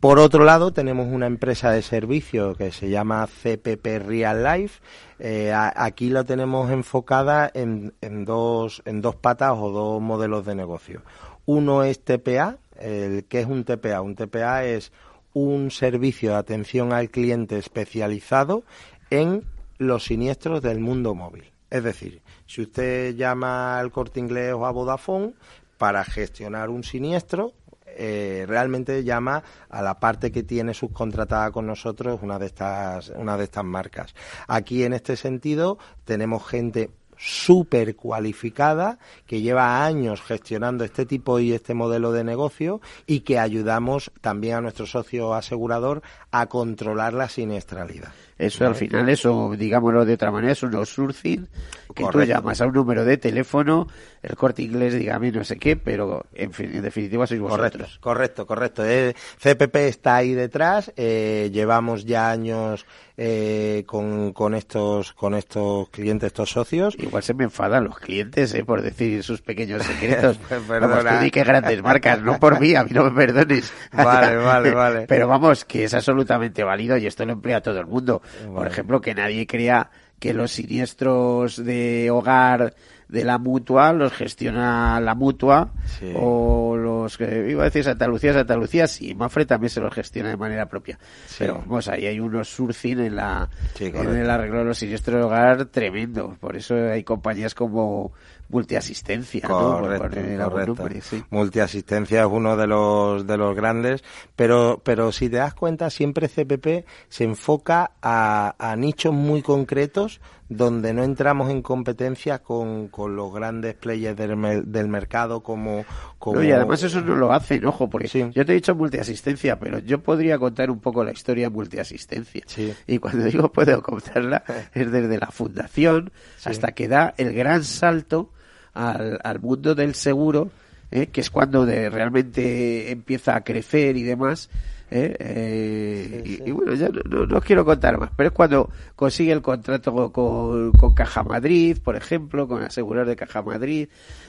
Por 0.00 0.18
otro 0.18 0.44
lado, 0.44 0.72
tenemos 0.72 0.85
una 0.92 1.26
empresa 1.26 1.70
de 1.70 1.82
servicio 1.82 2.54
que 2.54 2.70
se 2.70 2.88
llama 2.88 3.26
CPP 3.26 3.98
Real 4.06 4.42
Life. 4.44 4.80
Eh, 5.18 5.52
aquí 5.52 6.10
lo 6.10 6.24
tenemos 6.24 6.70
enfocada 6.70 7.50
en, 7.52 7.94
en 8.00 8.24
dos, 8.24 8.82
en 8.84 9.00
dos 9.00 9.16
patas 9.16 9.54
o 9.56 9.70
dos 9.70 10.00
modelos 10.00 10.46
de 10.46 10.54
negocio. 10.54 11.02
Uno 11.46 11.82
es 11.82 12.00
TPA. 12.04 12.58
El, 12.78 13.24
¿Qué 13.24 13.40
es 13.40 13.46
un 13.46 13.64
TPA? 13.64 14.00
Un 14.02 14.14
TPA 14.14 14.64
es 14.64 14.92
un 15.32 15.70
servicio 15.70 16.30
de 16.30 16.36
atención 16.36 16.92
al 16.92 17.10
cliente 17.10 17.58
especializado 17.58 18.64
en 19.10 19.44
los 19.78 20.04
siniestros 20.04 20.62
del 20.62 20.80
mundo 20.80 21.14
móvil. 21.14 21.44
Es 21.70 21.82
decir, 21.82 22.22
si 22.46 22.62
usted 22.62 23.14
llama 23.16 23.78
al 23.78 23.90
corte 23.90 24.20
inglés 24.20 24.52
o 24.54 24.66
a 24.66 24.70
Vodafone 24.70 25.34
para 25.78 26.04
gestionar 26.04 26.70
un 26.70 26.84
siniestro, 26.84 27.52
eh, 27.96 28.44
realmente 28.46 29.04
llama 29.04 29.42
a 29.68 29.82
la 29.82 29.98
parte 29.98 30.30
que 30.30 30.42
tiene 30.42 30.74
subcontratada 30.74 31.50
con 31.50 31.66
nosotros 31.66 32.20
una 32.22 32.38
de 32.38 32.46
estas 32.46 33.10
una 33.16 33.36
de 33.36 33.44
estas 33.44 33.64
marcas. 33.64 34.14
Aquí 34.46 34.84
en 34.84 34.92
este 34.92 35.16
sentido 35.16 35.78
tenemos 36.04 36.46
gente 36.46 36.90
súper 37.16 37.96
cualificada 37.96 38.98
que 39.26 39.40
lleva 39.40 39.84
años 39.84 40.20
gestionando 40.20 40.84
este 40.84 41.06
tipo 41.06 41.38
y 41.40 41.52
este 41.52 41.74
modelo 41.74 42.12
de 42.12 42.24
negocio 42.24 42.80
y 43.06 43.20
que 43.20 43.38
ayudamos 43.38 44.12
también 44.20 44.56
a 44.56 44.60
nuestro 44.60 44.86
socio 44.86 45.34
asegurador 45.34 46.02
a 46.30 46.46
controlar 46.46 47.14
la 47.14 47.28
siniestralidad. 47.28 48.12
Eso 48.38 48.66
al 48.66 48.74
final, 48.74 49.08
eso, 49.08 49.54
digámoslo 49.56 50.04
de 50.04 50.14
otra 50.14 50.30
manera, 50.30 50.52
es 50.52 50.62
un 50.62 50.74
outsourcing 50.74 51.46
que 51.94 52.02
tú 52.04 52.10
Correcto. 52.10 52.34
llamas 52.34 52.60
a 52.60 52.66
un 52.66 52.74
número 52.74 53.04
de 53.06 53.16
teléfono, 53.16 53.86
el 54.22 54.36
corte 54.36 54.62
inglés, 54.62 54.92
dígame 54.92 55.32
no 55.32 55.42
sé 55.44 55.56
qué, 55.56 55.76
pero 55.76 56.26
en, 56.34 56.52
fin, 56.52 56.70
en 56.74 56.82
definitiva 56.82 57.26
sois 57.26 57.40
Correcto, 57.40 57.78
vosotros. 57.78 57.98
correcto, 58.00 58.46
correcto. 58.46 58.84
Eh, 58.84 59.14
CPP 59.40 59.76
está 59.76 60.16
ahí 60.16 60.34
detrás. 60.34 60.92
eh, 60.96 61.48
llevamos 61.52 62.04
ya 62.04 62.30
años 62.30 62.84
eh, 63.16 63.84
con, 63.86 64.34
con 64.34 64.54
estos 64.54 65.14
con 65.14 65.34
estos 65.34 65.88
clientes, 65.88 66.26
estos 66.26 66.50
socios. 66.50 66.94
Igual 66.98 67.22
se 67.22 67.32
me 67.32 67.44
enfadan 67.44 67.84
los 67.84 67.98
clientes, 67.98 68.52
¿eh? 68.52 68.62
por 68.64 68.82
decir 68.82 69.22
sus 69.22 69.40
pequeños 69.40 69.82
secretos. 69.86 70.36
Perdona. 70.68 70.86
Vamos, 70.88 71.04
tú 71.18 71.24
di 71.24 71.30
que 71.30 71.42
grandes 71.44 71.82
marcas, 71.82 72.20
no 72.20 72.38
por 72.38 72.60
mí, 72.60 72.74
a 72.74 72.84
mí 72.84 72.90
no 72.92 73.04
me 73.04 73.12
perdones. 73.12 73.72
Vale, 73.92 74.36
vale, 74.36 74.70
vale. 74.72 75.06
Pero 75.08 75.26
vamos, 75.28 75.64
que 75.64 75.84
es 75.84 75.94
absolutamente 75.94 76.62
válido 76.62 76.98
y 76.98 77.06
esto 77.06 77.24
lo 77.24 77.32
emplea 77.32 77.62
todo 77.62 77.80
el 77.80 77.86
mundo. 77.86 78.20
Por 78.54 78.66
ejemplo, 78.66 79.00
que 79.00 79.14
nadie 79.14 79.46
crea 79.46 79.90
que 80.18 80.32
los 80.32 80.50
siniestros 80.52 81.62
de 81.62 82.10
hogar 82.10 82.74
de 83.08 83.22
la 83.22 83.38
mutua 83.38 83.92
los 83.92 84.12
gestiona 84.12 84.98
la 85.00 85.14
mutua 85.14 85.70
Sí. 85.98 86.12
o 86.16 86.76
los 86.76 87.16
que 87.16 87.50
iba 87.50 87.62
a 87.62 87.66
decir 87.66 87.84
Santa 87.84 88.08
Lucía, 88.08 88.32
Santa 88.32 88.56
Lucía, 88.56 88.88
sí, 88.88 89.14
Mafre 89.14 89.46
también 89.46 89.70
se 89.70 89.80
los 89.80 89.94
gestiona 89.94 90.30
de 90.30 90.36
manera 90.36 90.66
propia. 90.66 90.98
Sí. 91.26 91.36
Pero 91.40 91.58
vamos, 91.66 91.86
ahí 91.88 92.06
hay 92.06 92.18
unos 92.18 92.48
surcing 92.48 92.98
en 93.00 93.16
la 93.16 93.48
Sí, 93.74 93.86
en 93.94 94.16
el 94.16 94.28
arreglo 94.28 94.58
de 94.60 94.64
los 94.64 94.78
siniestros 94.78 95.18
de 95.18 95.22
hogar 95.22 95.66
tremendo. 95.66 96.36
Por 96.40 96.56
eso 96.56 96.74
hay 96.74 97.04
compañías 97.04 97.54
como 97.54 98.12
multiasistencia, 98.48 99.46
Correcto, 99.46 100.08
poner 100.08 100.40
algún 100.40 100.50
correcto. 100.50 100.74
nombre, 100.82 101.00
sí. 101.00 101.22
Multiasistencia 101.30 102.20
es 102.22 102.28
uno 102.30 102.56
de 102.56 102.66
los 102.66 103.26
de 103.26 103.36
los 103.36 103.54
grandes, 103.56 104.02
pero 104.34 104.80
pero 104.84 105.12
si 105.12 105.28
te 105.28 105.36
das 105.36 105.54
cuenta 105.54 105.90
siempre 105.90 106.28
CPP 106.28 106.84
se 107.08 107.24
enfoca 107.24 107.92
a, 108.02 108.54
a 108.58 108.76
nichos 108.76 109.12
muy 109.14 109.42
concretos 109.42 110.20
donde 110.48 110.94
no 110.94 111.02
entramos 111.02 111.50
en 111.50 111.60
competencia 111.60 112.38
con, 112.40 112.86
con 112.86 113.16
los 113.16 113.34
grandes 113.34 113.74
players 113.74 114.16
del, 114.16 114.70
del 114.70 114.86
mercado 114.86 115.42
como, 115.42 115.84
como 116.20 116.36
No, 116.36 116.44
y 116.44 116.52
además 116.52 116.80
eso 116.84 117.00
no 117.00 117.16
lo 117.16 117.32
hacen, 117.32 117.64
ojo, 117.66 117.90
porque 117.90 118.06
Sí. 118.06 118.30
yo 118.32 118.46
te 118.46 118.52
he 118.52 118.54
dicho 118.54 118.72
multiasistencia, 118.76 119.58
pero 119.58 119.80
yo 119.80 120.00
podría 120.04 120.38
contar 120.38 120.70
un 120.70 120.78
poco 120.78 121.02
la 121.02 121.10
historia 121.10 121.48
de 121.48 121.50
multiasistencia. 121.56 122.42
Sí. 122.46 122.72
Y 122.86 122.98
cuando 122.98 123.24
digo 123.24 123.50
puedo 123.50 123.82
contarla, 123.82 124.44
es 124.72 124.92
desde 124.92 125.18
la 125.18 125.32
fundación 125.32 126.12
Sí. 126.36 126.50
hasta 126.50 126.70
que 126.72 126.86
da 126.86 127.12
el 127.16 127.32
gran 127.32 127.64
salto 127.64 128.30
al, 128.76 129.18
al 129.24 129.40
mundo 129.40 129.74
del 129.74 129.94
seguro, 129.94 130.50
¿eh? 130.90 131.08
que 131.08 131.20
es 131.20 131.30
cuando 131.30 131.66
de, 131.66 131.90
realmente 131.90 132.90
empieza 132.90 133.36
a 133.36 133.42
crecer 133.42 133.96
y 133.96 134.02
demás. 134.02 134.50
¿Eh? 134.90 135.16
Eh, 135.18 136.22
y, 136.24 136.48
y 136.48 136.52
bueno, 136.52 136.74
ya 136.74 136.88
no, 136.88 137.00
no, 137.08 137.26
no 137.26 137.38
os 137.38 137.44
quiero 137.44 137.64
contar 137.64 137.98
más, 137.98 138.10
pero 138.16 138.28
es 138.28 138.32
cuando 138.32 138.70
consigue 138.94 139.32
el 139.32 139.42
contrato 139.42 140.12
con, 140.12 140.72
con 140.72 140.94
Caja 140.94 141.22
Madrid, 141.22 141.78
por 141.82 141.96
ejemplo, 141.96 142.46
con 142.48 142.62
asegurar 142.62 143.06
de 143.06 143.16
Caja 143.16 143.42
Madrid. 143.42 143.88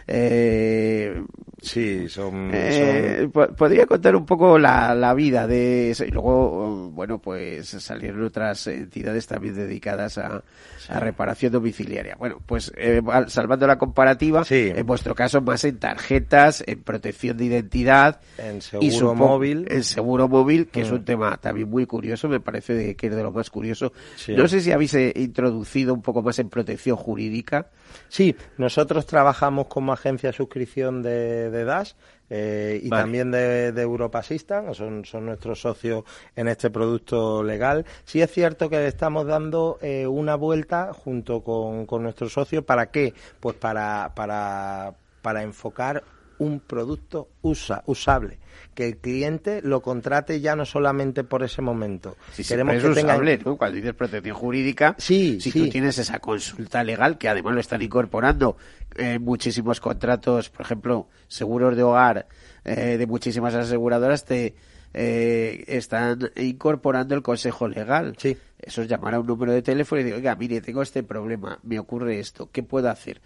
Eh, 0.10 1.22
sí 1.62 2.08
son, 2.10 2.50
eh, 2.54 3.30
po- 3.32 3.48
podría 3.50 3.86
contar 3.86 4.16
un 4.16 4.26
poco 4.26 4.58
la, 4.58 4.96
la 4.96 5.14
vida 5.14 5.46
de 5.48 5.92
eso 5.92 6.06
y 6.06 6.12
luego 6.12 6.90
bueno 6.92 7.20
pues 7.20 7.68
salieron 7.68 8.24
otras 8.24 8.68
entidades 8.68 9.28
también 9.28 9.54
dedicadas 9.56 10.18
a, 10.18 10.44
a 10.90 11.00
reparación 11.02 11.52
domiciliaria 11.52 12.16
bueno 12.18 12.42
pues 12.46 12.72
eh, 12.78 13.02
al- 13.12 13.30
salvando 13.30 13.68
la 13.68 13.78
comparativa 13.78 14.46
en 14.78 14.86
vuestro 14.86 15.14
caso 15.14 15.42
más 15.42 15.64
en 15.66 15.78
tarjetas 15.78 16.64
en 16.66 16.82
protección 16.84 17.36
de 17.38 17.46
identidad 17.46 18.22
en 18.38 18.58
y 18.58 18.62
seguro 18.92 19.12
supo- 19.12 19.16
móvil 19.16 19.68
en 19.70 19.84
seguro 19.84 20.28
móvil 20.30 20.47
móvil, 20.48 20.68
que 20.68 20.82
es 20.82 20.92
Mm. 20.92 20.96
un 20.96 21.06
tema 21.06 21.38
también 21.38 21.70
muy 21.70 21.86
curioso, 21.86 22.30
me 22.30 22.40
parece 22.40 22.74
de- 22.74 22.96
que 22.96 23.08
es 23.08 23.16
de 23.16 23.22
lo 23.24 23.32
más 23.32 23.50
curioso. 23.50 23.92
Sí. 24.16 24.34
No 24.36 24.48
sé 24.48 24.62
si 24.62 24.72
habéis 24.72 24.94
eh, 24.94 25.12
introducido 25.16 25.94
un 25.94 26.02
poco 26.02 26.22
más 26.22 26.40
en 26.40 26.50
protección 26.50 26.96
jurídica. 26.96 27.68
Sí, 28.08 28.36
nosotros 28.58 29.06
trabajamos 29.06 29.68
como 29.68 29.92
agencia 29.94 30.30
de 30.30 30.34
suscripción 30.38 31.02
de, 31.02 31.50
de 31.52 31.64
DAS 31.66 31.96
eh, 32.30 32.80
y 32.84 32.90
Vale. 32.90 33.04
también 33.04 33.32
de, 33.32 33.72
de 33.72 33.82
Europa 33.82 34.20
Assistant, 34.20 34.74
son, 34.74 35.04
son 35.06 35.26
nuestros 35.26 35.62
socios 35.62 36.04
en 36.36 36.48
este 36.48 36.70
producto 36.70 37.44
legal. 37.44 37.86
Sí 38.06 38.22
es 38.22 38.32
cierto 38.32 38.70
que 38.70 38.78
le 38.78 38.88
estamos 38.88 39.26
dando 39.26 39.78
eh, 39.82 40.06
una 40.08 40.36
vuelta 40.36 40.92
junto 40.94 41.42
con, 41.42 41.86
con 41.86 42.04
nuestros 42.04 42.32
socios. 42.34 42.64
¿Para 42.64 42.88
qué? 42.92 43.14
Pues 43.40 43.56
para, 43.56 44.12
para, 44.16 44.94
para 45.22 45.44
enfocar 45.44 46.04
un 46.40 46.60
producto 46.60 47.30
usa, 47.42 47.84
usable, 47.86 48.40
que 48.74 48.88
el 48.88 48.98
cliente 48.98 49.62
lo 49.62 49.82
contrate 49.82 50.40
ya 50.40 50.56
no 50.56 50.66
solamente 50.66 51.24
por 51.24 51.44
ese 51.44 51.62
momento. 51.62 52.18
Si 52.32 52.44
Queremos 52.44 52.76
es 52.76 52.84
que 52.84 52.90
tenga 52.90 53.14
usable, 53.14 53.40
¿no? 53.44 53.58
Cuando 53.58 53.76
dices 53.76 53.94
protección 53.94 54.36
jurídica, 54.36 54.96
Sí, 54.98 55.40
si 55.42 55.52
sí. 55.52 55.60
tú 55.64 55.70
tienes 55.70 55.98
esa 55.98 56.20
consulta 56.20 56.84
legal, 56.84 57.18
que 57.18 57.30
además 57.30 57.54
lo 57.54 57.60
están 57.60 57.82
incorporando 57.82 58.58
en 58.96 59.24
muchísimos 59.24 59.80
contratos, 59.80 60.50
por 60.50 60.62
ejemplo, 60.62 61.08
seguros 61.28 61.76
de 61.76 61.84
hogar 61.84 62.28
eh, 62.64 62.98
de 62.98 63.08
muchísimas 63.08 63.54
aseguradoras, 63.56 64.26
te 64.26 64.56
eh, 64.94 65.64
están 65.68 66.32
incorporando 66.36 67.16
el 67.16 67.22
consejo 67.22 67.68
legal. 67.68 68.16
Sí. 68.18 68.38
Eso 68.60 68.82
es 68.82 68.88
llamar 68.88 69.14
a 69.14 69.20
un 69.20 69.28
número 69.28 69.52
de 69.52 69.62
teléfono 69.62 70.02
y 70.02 70.04
decir, 70.04 70.18
oiga, 70.18 70.36
mire, 70.36 70.62
tengo 70.62 70.82
este 70.82 71.04
problema, 71.04 71.60
me 71.64 71.78
ocurre 71.78 72.20
esto, 72.20 72.50
¿qué 72.52 72.64
puedo 72.64 72.90
hacer? 72.90 73.22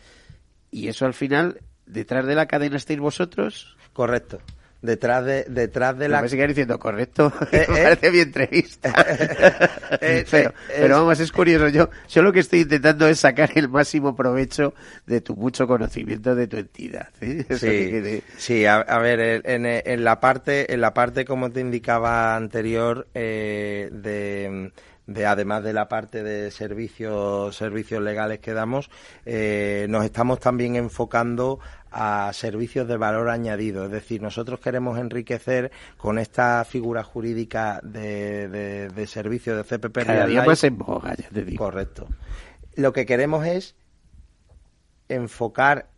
Y 0.69 0.87
eso 0.87 1.05
al 1.05 1.13
final, 1.13 1.61
detrás 1.91 2.25
de 2.25 2.35
la 2.35 2.45
cadena 2.47 2.77
estáis 2.77 2.99
vosotros. 2.99 3.77
Correcto. 3.93 4.39
Detrás 4.81 5.23
de, 5.25 5.43
detrás 5.47 5.95
de 5.95 6.09
la 6.09 6.23
me 6.23 6.27
sigas 6.27 6.47
diciendo 6.47 6.79
correcto, 6.79 7.31
Eh, 7.51 7.67
me 7.69 7.79
eh. 7.79 7.83
parece 7.83 8.11
mi 8.11 8.19
entrevista. 8.19 8.91
Eh, 10.01 10.25
pero, 10.27 10.95
vamos, 10.97 11.19
es 11.19 11.31
curioso. 11.31 11.67
Yo, 11.67 11.89
yo 12.09 12.21
lo 12.23 12.31
que 12.33 12.39
estoy 12.39 12.61
intentando 12.61 13.07
es 13.07 13.19
sacar 13.19 13.51
el 13.55 13.69
máximo 13.69 14.15
provecho 14.15 14.73
de 15.05 15.21
tu 15.21 15.35
mucho 15.35 15.67
conocimiento 15.67 16.33
de 16.33 16.47
tu 16.47 16.57
entidad. 16.57 17.09
Sí, 17.19 18.23
sí, 18.37 18.65
a, 18.65 18.77
a 18.77 18.97
ver, 18.99 19.41
en, 19.45 19.65
en- 19.67 20.03
la 20.03 20.19
parte, 20.19 20.73
en 20.73 20.81
la 20.81 20.93
parte 20.95 21.25
como 21.25 21.51
te 21.51 21.59
indicaba 21.59 22.35
anterior, 22.35 23.07
eh, 23.13 23.89
de, 23.91 24.71
de 25.05 25.25
además 25.25 25.63
de 25.63 25.73
la 25.73 25.87
parte 25.87 26.23
de 26.23 26.49
servicios, 26.49 27.55
servicios 27.55 28.01
legales 28.01 28.39
que 28.39 28.53
damos, 28.53 28.89
eh, 29.25 29.85
nos 29.89 30.05
estamos 30.05 30.39
también 30.39 30.75
enfocando 30.77 31.59
a 31.91 32.31
servicios 32.33 32.87
de 32.87 32.97
valor 32.97 33.29
añadido. 33.29 33.85
Es 33.85 33.91
decir, 33.91 34.21
nosotros 34.21 34.59
queremos 34.59 34.97
enriquecer 34.97 35.71
con 35.97 36.17
esta 36.17 36.63
figura 36.65 37.03
jurídica 37.03 37.79
de, 37.83 38.47
de, 38.47 38.87
de 38.89 39.07
servicio 39.07 39.55
de 39.55 39.63
CPP 39.63 40.05
Cada 40.05 40.25
día 40.25 40.43
más 40.43 40.63
en 40.63 40.77
boga, 40.77 41.15
ya 41.15 41.29
te 41.29 41.43
digo. 41.43 41.65
Correcto. 41.65 42.07
Lo 42.75 42.93
que 42.93 43.05
queremos 43.05 43.45
es 43.45 43.75
enfocar, 45.09 45.89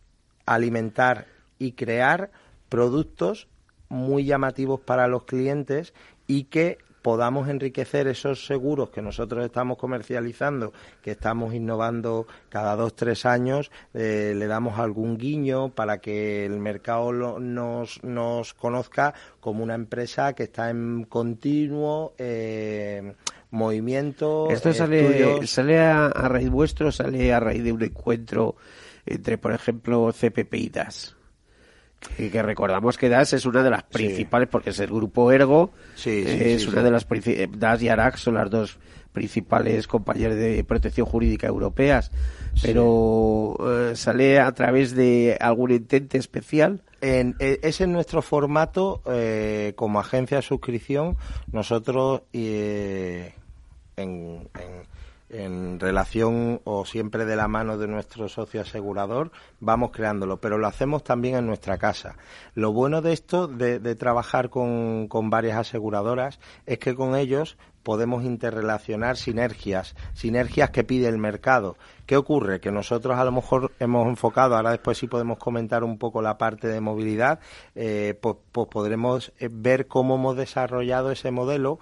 alimentar 0.46 1.26
y 1.58 1.72
crear 1.72 2.30
productos 2.68 3.48
muy 3.88 4.24
llamativos 4.24 4.80
para 4.80 5.06
los 5.06 5.24
clientes 5.24 5.94
y 6.26 6.44
que 6.44 6.78
podamos 7.04 7.50
enriquecer 7.50 8.06
esos 8.08 8.46
seguros 8.46 8.88
que 8.88 9.02
nosotros 9.02 9.44
estamos 9.44 9.76
comercializando, 9.76 10.72
que 11.02 11.10
estamos 11.10 11.52
innovando 11.52 12.26
cada 12.48 12.74
dos, 12.76 12.96
tres 12.96 13.26
años, 13.26 13.70
eh, 13.92 14.32
le 14.34 14.46
damos 14.46 14.78
algún 14.78 15.18
guiño 15.18 15.68
para 15.74 15.98
que 15.98 16.46
el 16.46 16.58
mercado 16.60 17.12
lo- 17.12 17.38
nos, 17.38 18.02
nos 18.02 18.54
conozca 18.54 19.12
como 19.38 19.62
una 19.62 19.74
empresa 19.74 20.32
que 20.32 20.44
está 20.44 20.70
en 20.70 21.04
continuo 21.04 22.14
eh, 22.16 23.12
movimiento. 23.50 24.48
Esto 24.50 24.72
sale, 24.72 25.46
sale 25.46 25.78
a, 25.80 26.06
a 26.06 26.28
raíz 26.28 26.48
vuestro, 26.48 26.90
sale 26.90 27.34
a 27.34 27.38
raíz 27.38 27.62
de 27.62 27.72
un 27.72 27.82
encuentro 27.82 28.56
entre, 29.04 29.36
por 29.36 29.52
ejemplo, 29.52 30.10
CPP 30.10 30.54
y 30.54 30.68
DAS. 30.70 31.14
Que, 32.16 32.30
que 32.30 32.42
recordamos 32.42 32.96
que 32.98 33.08
DAS 33.08 33.32
es 33.32 33.44
una 33.46 33.62
de 33.62 33.70
las 33.70 33.82
principales, 33.84 34.48
porque 34.48 34.70
es 34.70 34.78
el 34.80 34.88
grupo 34.88 35.32
Ergo, 35.32 35.72
Sí, 35.96 36.24
sí, 36.26 36.38
es 36.40 36.66
una 36.68 36.82
de 36.82 36.90
las 36.90 37.06
eh, 37.10 37.48
DAS 37.56 37.82
y 37.82 37.88
ARAC 37.88 38.16
son 38.16 38.34
las 38.34 38.50
dos 38.50 38.78
principales 39.12 39.86
compañías 39.86 40.34
de 40.34 40.62
protección 40.64 41.06
jurídica 41.06 41.46
europeas, 41.46 42.10
pero 42.62 43.56
eh, 43.90 43.96
sale 43.96 44.40
a 44.40 44.50
través 44.52 44.94
de 44.94 45.36
algún 45.40 45.70
entente 45.70 46.18
especial. 46.18 46.82
En, 47.00 47.36
e- 47.38 47.60
es 47.62 47.80
nuestro 47.86 48.22
formato 48.22 49.02
eh, 49.06 49.72
como 49.76 50.00
agencia 50.00 50.38
de 50.38 50.42
suscripción. 50.42 51.16
Nosotros, 51.52 52.22
eh, 52.32 53.34
en, 53.96 54.48
en- 54.54 54.93
en 55.34 55.80
relación 55.80 56.60
o 56.64 56.84
siempre 56.84 57.24
de 57.24 57.36
la 57.36 57.48
mano 57.48 57.76
de 57.76 57.88
nuestro 57.88 58.28
socio 58.28 58.60
asegurador, 58.60 59.32
vamos 59.60 59.90
creándolo, 59.90 60.40
pero 60.40 60.58
lo 60.58 60.66
hacemos 60.66 61.02
también 61.02 61.34
en 61.34 61.46
nuestra 61.46 61.76
casa. 61.76 62.16
Lo 62.54 62.72
bueno 62.72 63.02
de 63.02 63.12
esto, 63.12 63.48
de, 63.48 63.80
de 63.80 63.96
trabajar 63.96 64.48
con, 64.48 65.08
con 65.08 65.30
varias 65.30 65.58
aseguradoras, 65.58 66.38
es 66.66 66.78
que 66.78 66.94
con 66.94 67.16
ellos 67.16 67.56
podemos 67.82 68.24
interrelacionar 68.24 69.16
sinergias, 69.16 69.94
sinergias 70.14 70.70
que 70.70 70.84
pide 70.84 71.06
el 71.06 71.18
mercado. 71.18 71.76
¿Qué 72.06 72.16
ocurre? 72.16 72.60
Que 72.60 72.72
nosotros 72.72 73.16
a 73.16 73.24
lo 73.24 73.32
mejor 73.32 73.72
hemos 73.78 74.08
enfocado, 74.08 74.56
ahora 74.56 74.70
después 74.70 74.98
sí 74.98 75.06
podemos 75.06 75.38
comentar 75.38 75.84
un 75.84 75.98
poco 75.98 76.22
la 76.22 76.38
parte 76.38 76.66
de 76.66 76.80
movilidad, 76.80 77.40
eh, 77.74 78.18
pues, 78.20 78.36
pues 78.52 78.68
podremos 78.68 79.32
eh, 79.38 79.48
ver 79.52 79.86
cómo 79.86 80.16
hemos 80.16 80.36
desarrollado 80.36 81.10
ese 81.10 81.30
modelo 81.30 81.78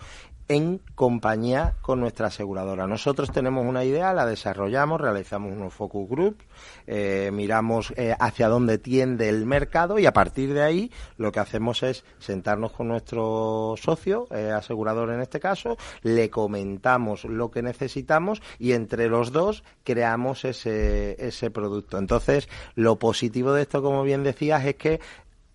en 0.48 0.80
compañía 0.94 1.74
con 1.80 2.00
nuestra 2.00 2.26
aseguradora. 2.28 2.86
Nosotros 2.86 3.30
tenemos 3.32 3.64
una 3.64 3.84
idea, 3.84 4.12
la 4.12 4.26
desarrollamos, 4.26 5.00
realizamos 5.00 5.52
unos 5.52 5.72
focus 5.72 6.08
groups, 6.08 6.44
eh, 6.86 7.30
miramos 7.32 7.92
eh, 7.96 8.14
hacia 8.18 8.48
dónde 8.48 8.78
tiende 8.78 9.28
el 9.28 9.46
mercado 9.46 9.98
y 9.98 10.06
a 10.06 10.12
partir 10.12 10.52
de 10.52 10.62
ahí 10.62 10.90
lo 11.16 11.32
que 11.32 11.40
hacemos 11.40 11.82
es 11.82 12.04
sentarnos 12.18 12.72
con 12.72 12.88
nuestro 12.88 13.74
socio, 13.80 14.26
eh, 14.30 14.50
asegurador 14.50 15.10
en 15.10 15.20
este 15.20 15.40
caso, 15.40 15.76
le 16.02 16.30
comentamos 16.30 17.24
lo 17.24 17.50
que 17.50 17.62
necesitamos 17.62 18.42
y 18.58 18.72
entre 18.72 19.08
los 19.08 19.32
dos 19.32 19.64
creamos 19.84 20.44
ese, 20.44 21.16
ese 21.24 21.50
producto. 21.50 21.98
Entonces, 21.98 22.48
lo 22.74 22.98
positivo 22.98 23.52
de 23.52 23.62
esto, 23.62 23.82
como 23.82 24.02
bien 24.02 24.22
decías, 24.22 24.64
es 24.64 24.76
que 24.76 25.00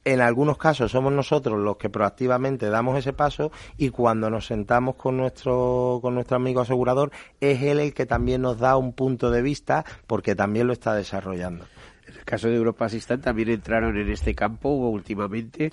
en 0.08 0.22
algunos 0.22 0.58
casos 0.58 0.94
somos 0.94 1.12
nosotros 1.12 1.60
los 1.60 1.76
que 1.76 1.90
proactivamente 1.90 2.70
damos 2.70 2.98
ese 2.98 3.12
paso 3.12 3.52
y 3.76 3.90
cuando 3.90 4.30
nos 4.30 4.46
sentamos 4.46 4.96
con 4.96 5.18
nuestro 5.18 6.00
con 6.02 6.16
nuestro 6.16 6.38
amigo 6.38 6.62
asegurador 6.62 7.12
es 7.42 7.62
él 7.62 7.82
el 7.82 7.94
que 7.94 8.06
también 8.06 8.42
nos 8.42 8.58
da 8.58 8.78
un 8.78 8.94
punto 8.94 9.32
de 9.32 9.42
vista 9.42 9.84
porque 10.08 10.34
también 10.34 10.66
lo 10.66 10.72
está 10.72 10.96
desarrollando. 10.96 11.66
En 12.08 12.16
el 12.16 12.24
caso 12.24 12.48
de 12.48 12.56
Europa 12.56 12.86
Assistant 12.86 13.22
también 13.22 13.50
entraron 13.50 13.98
en 13.98 14.10
este 14.10 14.34
campo 14.34 14.70
últimamente 14.70 15.72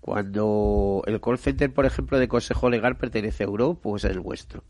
cuando 0.00 1.04
el 1.06 1.20
call 1.20 1.38
center, 1.38 1.72
por 1.72 1.86
ejemplo, 1.86 2.18
de 2.18 2.26
Consejo 2.26 2.68
Legal 2.68 2.96
pertenece 2.96 3.44
a 3.44 3.46
Europa, 3.46 3.78
pues 3.84 4.04
es 4.04 4.10
el 4.10 4.18
vuestro. 4.18 4.64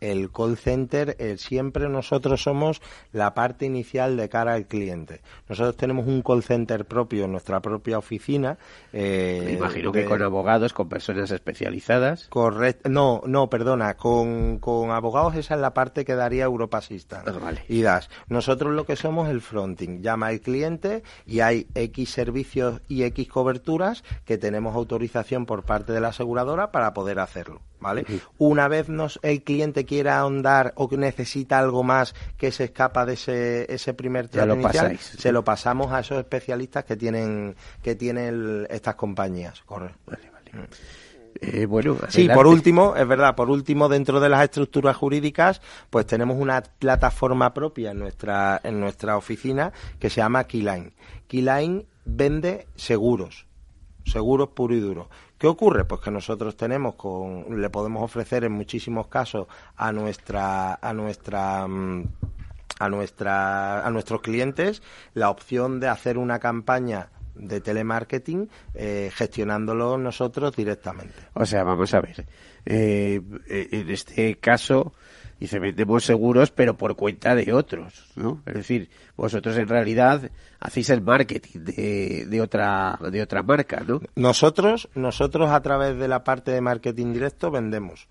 El 0.00 0.30
call 0.32 0.56
center, 0.56 1.16
eh, 1.18 1.36
siempre 1.38 1.88
nosotros 1.88 2.42
somos 2.42 2.80
la 3.12 3.34
parte 3.34 3.66
inicial 3.66 4.16
de 4.16 4.28
cara 4.28 4.54
al 4.54 4.66
cliente. 4.66 5.20
Nosotros 5.48 5.76
tenemos 5.76 6.06
un 6.06 6.22
call 6.22 6.42
center 6.42 6.84
propio 6.86 7.24
en 7.24 7.32
nuestra 7.32 7.60
propia 7.60 7.98
oficina. 7.98 8.58
eh, 8.92 9.42
Me 9.44 9.52
imagino 9.52 9.92
de- 9.92 10.02
que 10.02 10.08
con 10.08 10.22
abogados, 10.22 10.72
con 10.72 10.88
personas 10.88 11.30
especializadas. 11.30 12.26
Correcto. 12.28 12.88
No, 12.88 13.22
no, 13.26 13.48
perdona. 13.50 13.94
Con, 13.96 14.58
con 14.58 14.90
abogados 14.90 15.34
esa 15.36 15.54
es 15.54 15.60
la 15.60 15.74
parte 15.74 16.04
que 16.04 16.14
daría 16.14 16.44
Europa 16.44 16.78
Assistant. 16.78 17.28
Ah, 17.28 17.52
Y 17.68 17.82
das. 17.82 18.08
Nosotros 18.28 18.74
lo 18.74 18.84
que 18.84 18.96
somos 18.96 19.28
el 19.28 19.40
fronting. 19.40 20.02
Llama 20.02 20.28
al 20.28 20.40
cliente 20.40 21.02
y 21.26 21.40
hay 21.40 21.66
X 21.74 22.10
servicios 22.10 22.80
y 22.88 23.02
X 23.04 23.28
coberturas 23.28 24.02
que 24.24 24.38
tenemos 24.38 24.74
autorización 24.74 25.46
por 25.46 25.64
parte 25.64 25.92
de 25.92 26.00
la 26.00 26.08
aseguradora 26.08 26.70
para 26.72 26.92
poder 26.94 27.18
hacerlo. 27.20 27.60
¿Vale? 27.80 28.04
Una 28.38 28.68
vez 28.68 28.88
nos, 28.90 29.18
el 29.22 29.42
cliente 29.42 29.86
quiera 29.86 30.18
ahondar 30.18 30.72
o 30.76 30.88
que 30.88 30.98
necesita 30.98 31.58
algo 31.58 31.82
más 31.82 32.14
que 32.36 32.52
se 32.52 32.64
escapa 32.64 33.06
de 33.06 33.14
ese, 33.14 33.72
ese 33.72 33.94
primer 33.94 34.28
trato 34.28 34.54
inicial, 34.54 34.88
pasáis. 34.92 35.00
se 35.18 35.32
lo 35.32 35.42
pasamos 35.44 35.90
a 35.92 36.00
esos 36.00 36.18
especialistas 36.18 36.84
que 36.84 36.96
tienen, 36.96 37.56
que 37.82 37.94
tienen 37.94 38.24
el- 38.26 38.66
estas 38.70 38.96
compañías. 38.96 39.62
Correcto. 39.62 40.12
Eh, 41.42 41.64
bueno, 41.66 41.96
Sí, 42.08 42.22
adelante. 42.22 42.34
por 42.34 42.46
último, 42.48 42.96
es 42.96 43.06
verdad, 43.06 43.34
por 43.34 43.48
último, 43.50 43.88
dentro 43.88 44.20
de 44.20 44.28
las 44.28 44.42
estructuras 44.42 44.96
jurídicas, 44.96 45.62
pues 45.88 46.04
tenemos 46.06 46.36
una 46.38 46.60
plataforma 46.62 47.54
propia 47.54 47.92
en 47.92 47.98
nuestra, 48.00 48.60
en 48.62 48.80
nuestra 48.80 49.16
oficina 49.16 49.72
que 49.98 50.10
se 50.10 50.16
llama 50.20 50.44
Keyline. 50.44 50.92
Keyline 51.28 51.86
vende 52.04 52.66
seguros, 52.74 53.46
seguros 54.04 54.48
puro 54.50 54.74
y 54.74 54.80
duro. 54.80 55.08
¿Qué 55.40 55.46
ocurre? 55.46 55.86
Pues 55.86 56.02
que 56.02 56.10
nosotros 56.10 56.54
tenemos 56.54 56.96
con, 56.96 57.62
le 57.62 57.70
podemos 57.70 58.02
ofrecer 58.02 58.44
en 58.44 58.52
muchísimos 58.52 59.06
casos 59.06 59.46
a 59.74 59.90
nuestra, 59.90 60.74
a 60.74 60.92
nuestra, 60.92 61.66
mm, 61.66 62.04
a 62.78 62.88
nuestra, 62.90 63.86
a 63.86 63.90
nuestros 63.90 64.20
clientes 64.20 64.82
la 65.14 65.30
opción 65.30 65.80
de 65.80 65.88
hacer 65.88 66.18
una 66.18 66.38
campaña 66.40 67.08
de 67.34 67.62
telemarketing 67.62 68.50
eh, 68.74 69.10
gestionándolo 69.14 69.96
nosotros 69.96 70.54
directamente. 70.54 71.14
O 71.32 71.46
sea, 71.46 71.64
vamos 71.64 71.94
a 71.94 72.02
ver. 72.02 72.26
Eh, 72.66 73.22
en 73.48 73.88
este 73.88 74.36
caso, 74.36 74.92
dice, 75.40 75.58
vendemos 75.58 76.04
seguros, 76.04 76.50
pero 76.50 76.76
por 76.76 76.94
cuenta 76.94 77.34
de 77.34 77.52
otros, 77.52 78.06
¿no? 78.14 78.42
Es 78.46 78.54
decir, 78.54 78.90
vosotros 79.16 79.56
en 79.56 79.66
realidad 79.68 80.30
hacéis 80.60 80.90
el 80.90 81.00
marketing 81.00 81.60
de, 81.60 82.26
de 82.28 82.40
otra 82.40 82.98
de 83.10 83.22
otra 83.22 83.42
marca, 83.42 83.82
¿no? 83.86 84.00
Nosotros, 84.14 84.88
nosotros 84.94 85.50
a 85.50 85.60
través 85.62 85.96
de 85.96 86.06
la 86.08 86.22
parte 86.22 86.50
de 86.50 86.60
marketing 86.60 87.12
directo 87.14 87.50
vendemos 87.50 88.06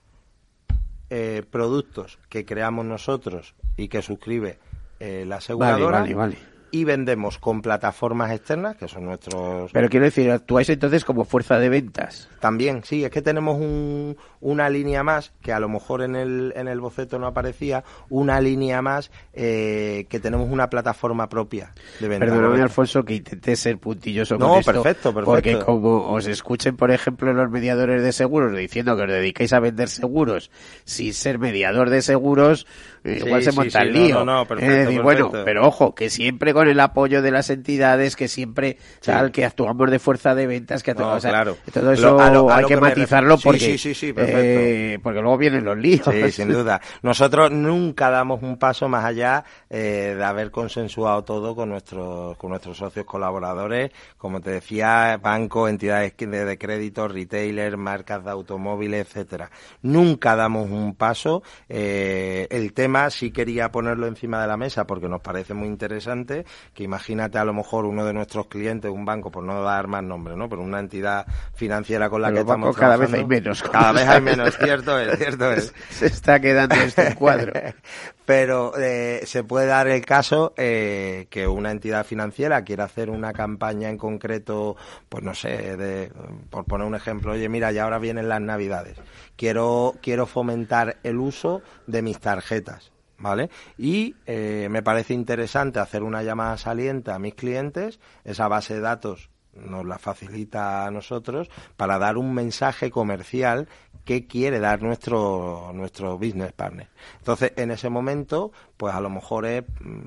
eh, 1.09 1.43
productos 1.49 2.19
que 2.29 2.45
creamos 2.45 2.85
nosotros 2.85 3.55
y 3.77 3.87
que 3.87 4.01
suscribe 4.01 4.59
eh, 4.99 5.23
la 5.25 5.37
aseguradora. 5.37 6.01
Vale, 6.01 6.13
vale, 6.15 6.35
vale 6.35 6.48
y 6.71 6.83
vendemos 6.83 7.37
con 7.37 7.61
plataformas 7.61 8.31
externas, 8.31 8.77
que 8.77 8.87
son 8.87 9.05
nuestros... 9.05 9.71
Pero 9.71 9.89
quiero 9.89 10.05
decir, 10.05 10.31
actuáis 10.31 10.69
entonces 10.69 11.05
como 11.05 11.25
fuerza 11.25 11.59
de 11.59 11.69
ventas. 11.69 12.29
También, 12.39 12.83
sí, 12.83 13.03
es 13.03 13.11
que 13.11 13.21
tenemos 13.21 13.57
un, 13.57 14.17
una 14.41 14.69
línea 14.69 15.03
más, 15.03 15.33
que 15.41 15.51
a 15.51 15.59
lo 15.59 15.69
mejor 15.69 16.01
en 16.01 16.15
el, 16.15 16.53
en 16.55 16.67
el 16.67 16.79
boceto 16.79 17.19
no 17.19 17.27
aparecía, 17.27 17.83
una 18.09 18.39
línea 18.41 18.81
más 18.81 19.11
eh, 19.33 20.05
que 20.09 20.19
tenemos 20.19 20.49
una 20.51 20.69
plataforma 20.69 21.27
propia 21.29 21.73
de 21.99 22.07
venta. 22.07 22.25
Perdóname, 22.25 22.61
Alfonso, 22.61 23.03
que 23.03 23.15
intenté 23.15 23.55
ser 23.55 23.77
puntilloso 23.77 24.37
no, 24.37 24.49
con 24.49 24.59
esto. 24.59 24.71
perfecto, 24.71 25.13
perfecto. 25.13 25.31
Porque 25.31 25.59
como 25.59 26.11
os 26.11 26.27
escuchen, 26.27 26.77
por 26.77 26.91
ejemplo, 26.91 27.33
los 27.33 27.49
mediadores 27.49 28.03
de 28.03 28.11
seguros 28.11 28.55
diciendo 28.55 28.95
que 28.95 29.03
os 29.03 29.09
dedicáis 29.09 29.53
a 29.53 29.59
vender 29.59 29.89
seguros 29.89 30.51
sin 30.85 31.13
ser 31.13 31.39
mediador 31.39 31.89
de 31.89 32.01
seguros, 32.01 32.67
eh, 33.03 33.21
igual 33.25 33.43
se 33.43 33.51
monta 33.51 33.81
el 33.81 33.93
lío. 33.93 34.15
No, 34.23 34.25
no, 34.25 34.45
perfecto, 34.45 34.73
decir, 34.75 35.01
bueno, 35.01 35.31
pero 35.45 35.65
ojo, 35.67 35.93
que 35.95 36.09
siempre 36.09 36.53
con 36.53 36.67
el 36.67 36.79
apoyo 36.79 37.21
de 37.21 37.31
las 37.31 37.49
entidades, 37.49 38.15
que 38.15 38.27
siempre 38.27 38.77
tal, 39.03 39.31
que 39.31 39.45
actuamos 39.45 39.89
de 39.89 39.99
fuerza 39.99 40.35
de 40.35 40.47
ventas, 40.47 40.83
que 40.83 40.91
o 40.91 41.19
sea, 41.19 41.31
claro. 41.31 41.57
todo 41.73 41.91
eso 41.93 42.11
Lo- 42.11 42.19
a 42.19 42.29
lo- 42.29 42.49
a 42.49 42.57
hay 42.57 42.65
que, 42.65 42.77
matizarlo 42.77 43.37
porque, 43.37 43.77
perfecto. 43.77 44.21
eh, 44.25 44.99
porque 45.01 45.21
luego 45.21 45.37
vienen 45.37 45.63
los 45.65 45.77
líos. 45.77 46.07
Sí, 46.11 46.31
sin 46.31 46.49
duda. 46.53 46.81
Nosotros 47.01 47.51
nunca 47.51 48.09
damos 48.09 48.41
un 48.43 48.57
paso 48.57 48.89
más 48.89 49.05
allá 49.05 49.43
eh, 49.69 50.15
de 50.17 50.23
haber 50.23 50.51
consensuado 50.51 51.23
todo 51.23 51.55
con 51.55 51.69
nuestros 51.69 52.35
con 52.37 52.49
nuestros 52.49 52.77
socios 52.77 53.05
colaboradores, 53.05 53.91
como 54.17 54.41
te 54.41 54.51
decía, 54.51 55.17
bancos, 55.21 55.69
entidades 55.69 56.13
de, 56.17 56.57
crédito, 56.57 57.07
retailers, 57.07 57.77
marcas 57.77 58.23
de 58.23 58.31
automóviles, 58.31 59.07
etcétera. 59.07 59.49
Nunca 59.81 60.35
damos 60.35 60.69
un 60.69 60.95
paso. 60.95 61.43
Eh, 61.67 62.47
el 62.49 62.73
tema 62.73 62.88
sí 63.09 63.31
quería 63.31 63.71
ponerlo 63.71 64.07
encima 64.07 64.41
de 64.41 64.47
la 64.47 64.57
mesa 64.57 64.85
porque 64.85 65.07
nos 65.07 65.21
parece 65.21 65.53
muy 65.53 65.67
interesante. 65.67 66.45
Que 66.73 66.83
imagínate 66.83 67.37
a 67.37 67.45
lo 67.45 67.53
mejor 67.53 67.85
uno 67.85 68.05
de 68.05 68.13
nuestros 68.13 68.47
clientes, 68.47 68.91
un 68.91 69.05
banco, 69.05 69.31
por 69.31 69.43
no 69.43 69.61
dar 69.61 69.87
más 69.87 70.03
nombre, 70.03 70.35
¿no? 70.35 70.49
Pero 70.49 70.61
una 70.61 70.79
entidad 70.79 71.25
financiera 71.53 72.09
con 72.09 72.21
la 72.21 72.29
Pero 72.29 72.37
que 72.37 72.41
estamos 72.41 72.77
cada 72.77 72.97
vez 72.97 73.13
hay 73.13 73.25
menos. 73.25 73.63
Cada 73.63 73.91
vez 73.91 74.07
hay 74.07 74.21
menos, 74.21 74.57
cierto 74.57 74.97
es, 74.99 75.17
cierto 75.17 75.51
es. 75.51 75.73
Se 75.89 76.07
está 76.07 76.39
quedando 76.39 76.75
este 76.75 77.15
cuadro. 77.15 77.53
Pero 78.25 78.77
eh, 78.77 79.21
se 79.25 79.43
puede 79.43 79.65
dar 79.65 79.87
el 79.87 80.05
caso 80.05 80.53
eh, 80.55 81.25
que 81.31 81.47
una 81.47 81.71
entidad 81.71 82.05
financiera 82.05 82.63
quiera 82.63 82.83
hacer 82.83 83.09
una 83.09 83.33
campaña 83.33 83.89
en 83.89 83.97
concreto, 83.97 84.75
pues 85.09 85.23
no 85.23 85.33
sé, 85.33 85.75
de, 85.77 86.11
por 86.51 86.65
poner 86.65 86.85
un 86.85 86.93
ejemplo, 86.93 87.31
oye, 87.31 87.49
mira, 87.49 87.71
ya 87.71 87.85
ahora 87.85 87.97
vienen 87.97 88.29
las 88.29 88.39
Navidades. 88.39 88.97
Quiero, 89.35 89.95
quiero 90.03 90.27
fomentar 90.27 90.97
el 91.01 91.17
uso 91.17 91.63
de 91.87 92.03
mis 92.03 92.19
tarjetas. 92.19 92.78
¿Vale? 93.19 93.49
Y 93.77 94.15
eh, 94.25 94.67
me 94.71 94.81
parece 94.81 95.13
interesante 95.13 95.79
hacer 95.79 96.03
una 96.03 96.23
llamada 96.23 96.57
saliente 96.57 97.11
a 97.11 97.19
mis 97.19 97.35
clientes, 97.35 97.99
esa 98.23 98.47
base 98.47 98.75
de 98.75 98.79
datos 98.79 99.29
nos 99.53 99.85
la 99.85 99.97
facilita 99.97 100.85
a 100.85 100.91
nosotros 100.91 101.49
para 101.75 101.97
dar 101.97 102.17
un 102.17 102.33
mensaje 102.33 102.91
comercial 102.91 103.67
que 104.05 104.25
quiere 104.25 104.59
dar 104.59 104.81
nuestro 104.81 105.71
nuestro 105.73 106.17
business 106.17 106.51
partner. 106.53 106.87
Entonces, 107.19 107.53
en 107.57 107.71
ese 107.71 107.89
momento, 107.89 108.51
pues 108.77 108.93
a 108.93 109.01
lo 109.01 109.09
mejor 109.09 109.45
es, 109.45 109.63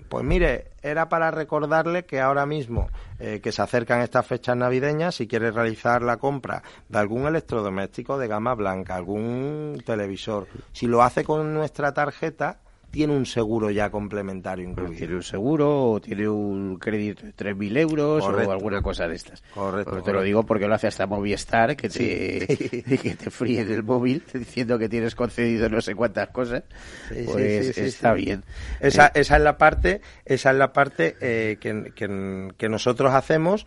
pues 0.08 0.24
mire, 0.24 0.72
era 0.82 1.08
para 1.08 1.30
recordarle 1.30 2.04
que 2.04 2.20
ahora 2.20 2.46
mismo 2.46 2.88
eh, 3.18 3.40
que 3.42 3.52
se 3.52 3.62
acercan 3.62 4.00
estas 4.00 4.26
fechas 4.26 4.56
navideñas, 4.56 5.16
si 5.16 5.28
quiere 5.28 5.50
realizar 5.50 6.02
la 6.02 6.16
compra 6.16 6.62
de 6.88 6.98
algún 6.98 7.26
electrodoméstico 7.26 8.18
de 8.18 8.28
gama 8.28 8.54
blanca, 8.54 8.96
algún 8.96 9.82
televisor, 9.84 10.48
si 10.72 10.86
lo 10.86 11.02
hace 11.02 11.22
con 11.24 11.54
nuestra 11.54 11.92
tarjeta, 11.92 12.60
tiene 12.92 13.16
un 13.16 13.24
seguro 13.26 13.70
ya 13.70 13.90
complementario 13.90 14.68
incluido. 14.68 14.94
Tiene 14.98 15.14
un 15.16 15.22
seguro 15.22 15.92
o 15.92 16.00
tiene 16.00 16.28
un 16.28 16.76
crédito 16.78 17.24
de 17.26 17.32
3.000 17.32 17.76
euros 17.78 18.22
Correcto. 18.22 18.50
o 18.50 18.52
alguna 18.52 18.82
cosa 18.82 19.08
de 19.08 19.16
estas. 19.16 19.40
Correcto, 19.54 19.90
Pues 19.90 20.02
te 20.04 20.10
correcto. 20.10 20.12
lo 20.12 20.22
digo 20.22 20.42
porque 20.44 20.68
lo 20.68 20.74
hace 20.74 20.86
hasta 20.88 21.06
Movistar, 21.06 21.74
que 21.74 21.88
te, 21.88 22.46
que 23.02 23.14
te 23.16 23.30
fríen 23.30 23.70
el 23.72 23.82
móvil 23.82 24.22
diciendo 24.34 24.78
que 24.78 24.88
tienes 24.90 25.14
concedido 25.14 25.68
no 25.70 25.80
sé 25.80 25.94
cuántas 25.94 26.28
cosas. 26.28 26.64
Sí, 27.08 27.14
sí, 27.14 27.22
pues 27.24 27.66
sí, 27.68 27.72
sí, 27.72 27.80
está 27.80 28.14
sí. 28.14 28.24
bien. 28.24 28.44
Esa, 28.78 29.06
Eh, 29.06 29.20
esa 29.22 29.36
es 29.38 29.42
la 29.42 29.56
parte, 29.56 30.02
esa 30.26 30.50
es 30.50 30.56
la 30.58 30.72
parte 30.72 31.16
eh, 31.20 31.56
que, 31.58 31.92
que- 31.94 32.52
que 32.56 32.68
nosotros 32.68 33.14
hacemos, 33.14 33.66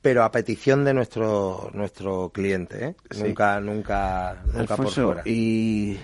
pero 0.00 0.22
a 0.22 0.30
petición 0.30 0.84
de 0.84 0.94
nuestro 0.94 1.70
nuestro 1.74 2.30
cliente, 2.30 2.84
¿eh? 2.86 2.94
Sí. 3.10 3.24
Nunca, 3.24 3.60
nunca, 3.60 4.42
nunca 4.54 4.76
por 4.76 4.88
fuera. 4.90 5.22
y 5.24 5.98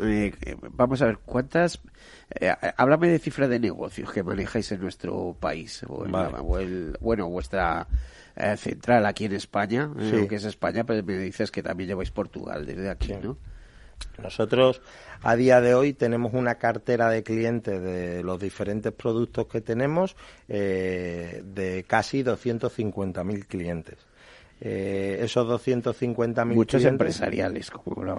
eh, 0.00 0.32
vamos 0.70 1.02
a 1.02 1.06
ver, 1.06 1.18
¿cuántas... 1.24 1.80
eh, 2.40 2.52
háblame 2.76 3.08
de 3.08 3.18
cifra 3.18 3.48
de 3.48 3.58
negocios 3.60 4.10
que 4.12 4.22
manejáis 4.22 4.70
en 4.72 4.80
nuestro 4.80 5.36
país, 5.38 5.82
o, 5.88 6.04
en 6.06 6.12
Vale. 6.12 6.32
la- 6.32 6.40
o 6.42 6.58
el, 6.58 6.96
bueno, 7.00 7.28
vuestra 7.28 7.86
eh, 8.36 8.56
central 8.56 9.04
aquí 9.06 9.26
en 9.26 9.32
España, 9.34 9.90
eh, 9.98 10.08
Sí. 10.10 10.16
aunque 10.16 10.36
es 10.36 10.44
España, 10.44 10.84
pero 10.84 11.02
me 11.04 11.18
dices 11.18 11.50
que 11.50 11.62
también 11.62 11.88
lleváis 11.88 12.10
Portugal 12.10 12.64
desde 12.66 12.88
aquí, 12.90 13.12
¿no? 13.22 13.36
Nosotros 14.20 14.82
a 15.22 15.36
día 15.36 15.60
de 15.60 15.74
hoy 15.74 15.92
tenemos 15.92 16.32
una 16.34 16.56
cartera 16.56 17.08
de 17.08 17.22
clientes 17.22 17.80
de 17.80 18.22
los 18.24 18.40
diferentes 18.40 18.92
productos 18.92 19.46
que 19.46 19.60
tenemos 19.60 20.16
eh, 20.48 21.42
de 21.44 21.84
casi 21.86 22.22
250.000 22.24 23.46
clientes. 23.46 23.96
Eh, 24.64 25.18
esos 25.24 25.44
250.000 25.48 26.54
Muchos 26.54 26.80
clientes- 26.80 26.84
empresariales, 26.92 27.68
como. 27.70 28.04
¿no? 28.04 28.18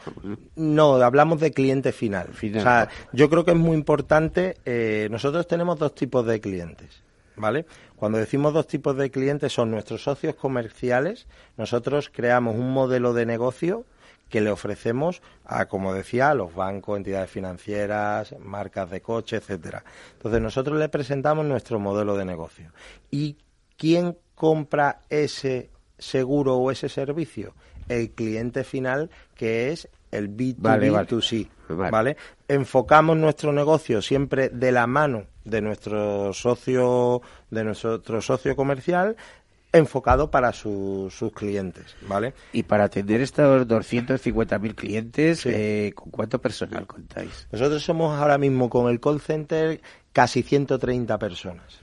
No, 0.58 0.96
hablamos 0.96 1.40
de 1.40 1.52
cliente 1.52 1.94
final. 1.94 2.28
Final. 2.34 2.60
O 2.60 2.64
sea, 2.64 2.90
yo 3.14 3.30
creo 3.30 3.46
que 3.46 3.52
es 3.52 3.58
muy 3.58 3.78
importante. 3.78 4.58
eh, 4.66 5.08
nosotros 5.10 5.48
tenemos 5.48 5.80
dos 5.80 5.96
tipos 5.96 6.26
de 6.26 6.42
clientes, 6.42 7.02
¿vale? 7.38 7.66
Cuando 7.96 8.18
decimos 8.18 8.54
dos 8.54 8.68
tipos 8.68 8.98
de 8.98 9.10
clientes 9.10 9.54
son 9.54 9.72
nuestros 9.72 10.04
socios 10.04 10.36
comerciales. 10.36 11.28
Nosotros 11.56 12.10
creamos 12.14 12.56
un 12.56 12.74
modelo 12.74 13.14
de 13.14 13.26
negocio 13.26 13.86
que 14.28 14.42
le 14.42 14.50
ofrecemos 14.52 15.22
a, 15.46 15.68
como 15.68 15.94
decía, 15.94 16.32
a 16.32 16.34
los 16.34 16.54
bancos, 16.54 16.98
entidades 16.98 17.30
financieras, 17.30 18.36
marcas 18.40 18.90
de 18.90 19.00
coche, 19.00 19.38
etcétera. 19.38 19.86
Entonces 20.18 20.42
nosotros 20.42 20.78
le 20.78 20.90
presentamos 20.90 21.46
nuestro 21.46 21.80
modelo 21.80 22.18
de 22.18 22.26
negocio. 22.26 22.74
¿Y 23.12 23.38
quién 23.78 24.18
compra 24.36 25.00
ese 25.10 25.70
seguro 26.04 26.56
o 26.58 26.72
ese 26.72 26.90
servicio? 26.90 27.54
El 27.90 28.12
cliente 28.12 28.64
final, 28.64 29.10
que 29.36 29.72
es 29.72 29.88
el 30.12 30.30
B2B2C, 30.30 30.60
Vale, 30.62 30.90
vale. 30.90 31.48
Vale. 31.70 31.92
¿vale? 31.92 32.18
Enfocamos 32.48 33.18
nuestro 33.18 33.52
negocio 33.52 34.02
siempre 34.02 34.50
de 34.50 34.72
la 34.72 34.86
mano 34.88 35.26
de 35.44 35.60
nuestro 35.62 36.32
socio, 36.34 37.22
de 37.50 37.64
nuestro 37.64 38.22
socio 38.22 38.56
comercial, 38.56 39.16
enfocado 39.72 40.30
para 40.30 40.54
su- 40.54 41.12
sus 41.12 41.32
clientes, 41.34 41.96
¿vale? 42.08 42.34
Y 42.54 42.62
para 42.64 42.84
atender 42.86 43.22
estos 43.22 43.68
250.000 43.68 44.76
clientes, 44.76 45.46
eh, 45.48 45.92
¿con 45.96 46.12
cuánto 46.12 46.40
personal 46.40 46.86
contáis? 46.86 47.48
Nosotros 47.52 47.84
somos 47.84 48.18
ahora 48.18 48.38
mismo 48.38 48.70
con 48.70 48.90
el 48.92 49.00
call 49.00 49.20
center 49.20 49.82
casi 50.14 50.44
130 50.44 51.18
personas. 51.18 51.80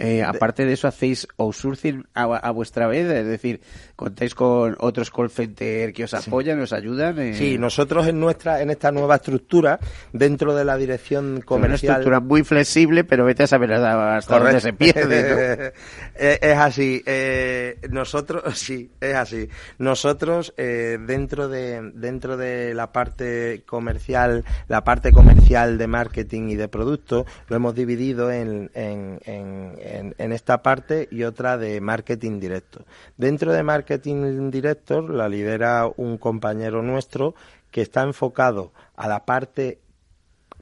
Eh, 0.00 0.22
aparte 0.22 0.64
de 0.64 0.72
eso, 0.72 0.88
¿hacéis 0.88 1.28
outsourcing 1.38 2.06
a, 2.14 2.22
a 2.24 2.50
vuestra 2.50 2.86
vez? 2.86 3.06
Es 3.06 3.26
decir, 3.26 3.60
¿contáis 3.96 4.34
con 4.34 4.76
otros 4.80 5.10
call 5.10 5.30
center 5.30 5.92
que 5.92 6.04
os 6.04 6.14
apoyan, 6.14 6.60
os 6.60 6.72
ayudan? 6.72 7.18
Eh, 7.18 7.34
Sí, 7.34 7.58
nosotros 7.58 8.06
en 8.06 8.18
nuestra 8.18 8.62
en 8.62 8.70
esta 8.70 8.90
nueva 8.90 9.16
estructura 9.16 9.78
dentro 10.12 10.54
de 10.54 10.64
la 10.64 10.76
dirección 10.76 11.34
Una 11.36 11.44
comercial 11.44 11.92
estructura 11.92 12.20
muy 12.20 12.42
flexible, 12.44 13.04
pero 13.04 13.24
vete 13.24 13.42
a 13.42 13.46
saber 13.46 13.72
hasta 13.74 14.34
dónde 14.38 14.50
Correcto. 14.52 14.60
se 14.60 14.72
pierde. 14.72 15.72
Eh, 16.22 16.38
es 16.42 16.56
así. 16.58 17.02
eh, 17.06 17.78
nosotros, 17.90 18.42
sí, 18.58 18.90
es 19.00 19.14
así. 19.14 19.48
Nosotros 19.78 20.52
eh, 20.56 20.98
dentro 21.06 21.48
de 21.48 21.90
dentro 21.94 22.36
de 22.36 22.74
la 22.74 22.92
parte 22.92 23.62
comercial, 23.66 24.44
la 24.68 24.84
parte 24.84 25.12
comercial 25.12 25.78
de 25.78 25.86
marketing 25.86 26.48
y 26.50 26.56
de 26.56 26.68
producto, 26.68 27.26
lo 27.48 27.56
hemos 27.56 27.74
dividido 27.74 28.30
en, 28.30 28.70
en, 28.74 29.18
en, 29.24 29.72
en- 29.90 30.32
esta 30.32 30.62
parte 30.62 31.08
y 31.10 31.24
otra 31.24 31.58
de 31.58 31.80
marketing 31.80 32.40
directo. 32.40 32.84
Dentro 33.16 33.52
de 33.52 33.62
marketing 33.62 34.50
directo 34.50 35.02
la 35.02 35.28
lidera 35.28 35.88
un 35.96 36.18
compañero 36.18 36.82
nuestro 36.82 37.34
que 37.70 37.82
está 37.82 38.02
enfocado 38.02 38.72
a 38.96 39.08
la 39.08 39.24
parte 39.24 39.78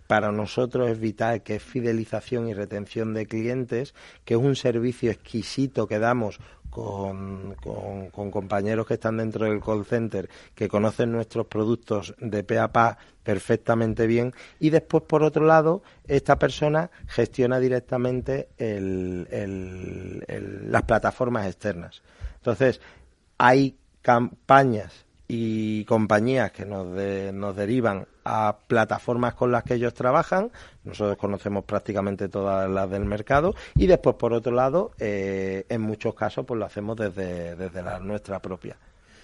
para 0.07 0.33
nosotros 0.33 0.89
es 0.91 0.99
vital, 0.99 1.43
que 1.43 1.57
es 1.57 1.63
fidelización 1.63 2.49
y 2.49 2.55
retención 2.55 3.13
de 3.13 3.27
clientes, 3.27 3.95
que 4.25 4.35
es 4.35 4.41
un 4.41 4.57
servicio 4.57 5.11
exquisito 5.11 5.87
que 5.87 5.99
damos 5.99 6.41
con, 6.71 7.55
con, 7.63 8.31
compañeros 8.31 8.87
que 8.87 8.95
están 8.95 9.17
dentro 9.17 9.47
del 9.47 9.61
call 9.61 9.85
center, 9.85 10.29
que 10.55 10.69
conocen 10.69 11.13
nuestros 11.13 11.47
productos 11.47 12.15
de 12.19 12.45
pe 12.45 12.59
a 12.59 12.73
pa 12.73 12.99
perfectamente 13.23 14.07
bien, 14.07 14.33
y 14.59 14.71
después, 14.71 15.03
por 15.05 15.23
otro 15.23 15.45
lado, 15.45 15.83
esta 16.07 16.39
persona 16.39 16.91
gestiona 17.07 17.59
directamente 17.61 18.49
las 20.69 20.83
plataformas 20.85 21.47
externas. 21.47 22.03
Entonces, 22.37 22.81
hay 23.37 23.77
campañas 24.03 25.05
y 25.27 25.85
compañías 25.85 26.53
que 26.53 26.65
nos, 26.65 26.87
nos 27.35 27.57
derivan 27.57 28.07
a 28.29 28.59
plataformas 28.67 29.35
con 29.35 29.51
las 29.51 29.65
que 29.65 29.75
ellos 29.75 29.95
trabajan. 29.95 30.51
Nosotros 30.85 31.17
conocemos 31.17 31.65
prácticamente 31.65 32.29
todas 32.29 32.69
las 32.69 32.91
del 32.91 33.07
mercado 33.07 33.55
y 33.75 33.87
después, 33.87 34.17
por 34.17 34.35
otro 34.35 34.53
lado, 34.53 34.93
eh, 34.99 35.65
en 35.69 35.81
muchos 35.81 36.15
casos, 36.15 36.45
pues 36.45 36.59
lo 36.59 36.67
hacemos 36.67 36.97
desde, 36.97 37.57
desde 37.57 37.83
la 37.83 37.99
nuestra 37.99 38.39
propia. 38.41 38.77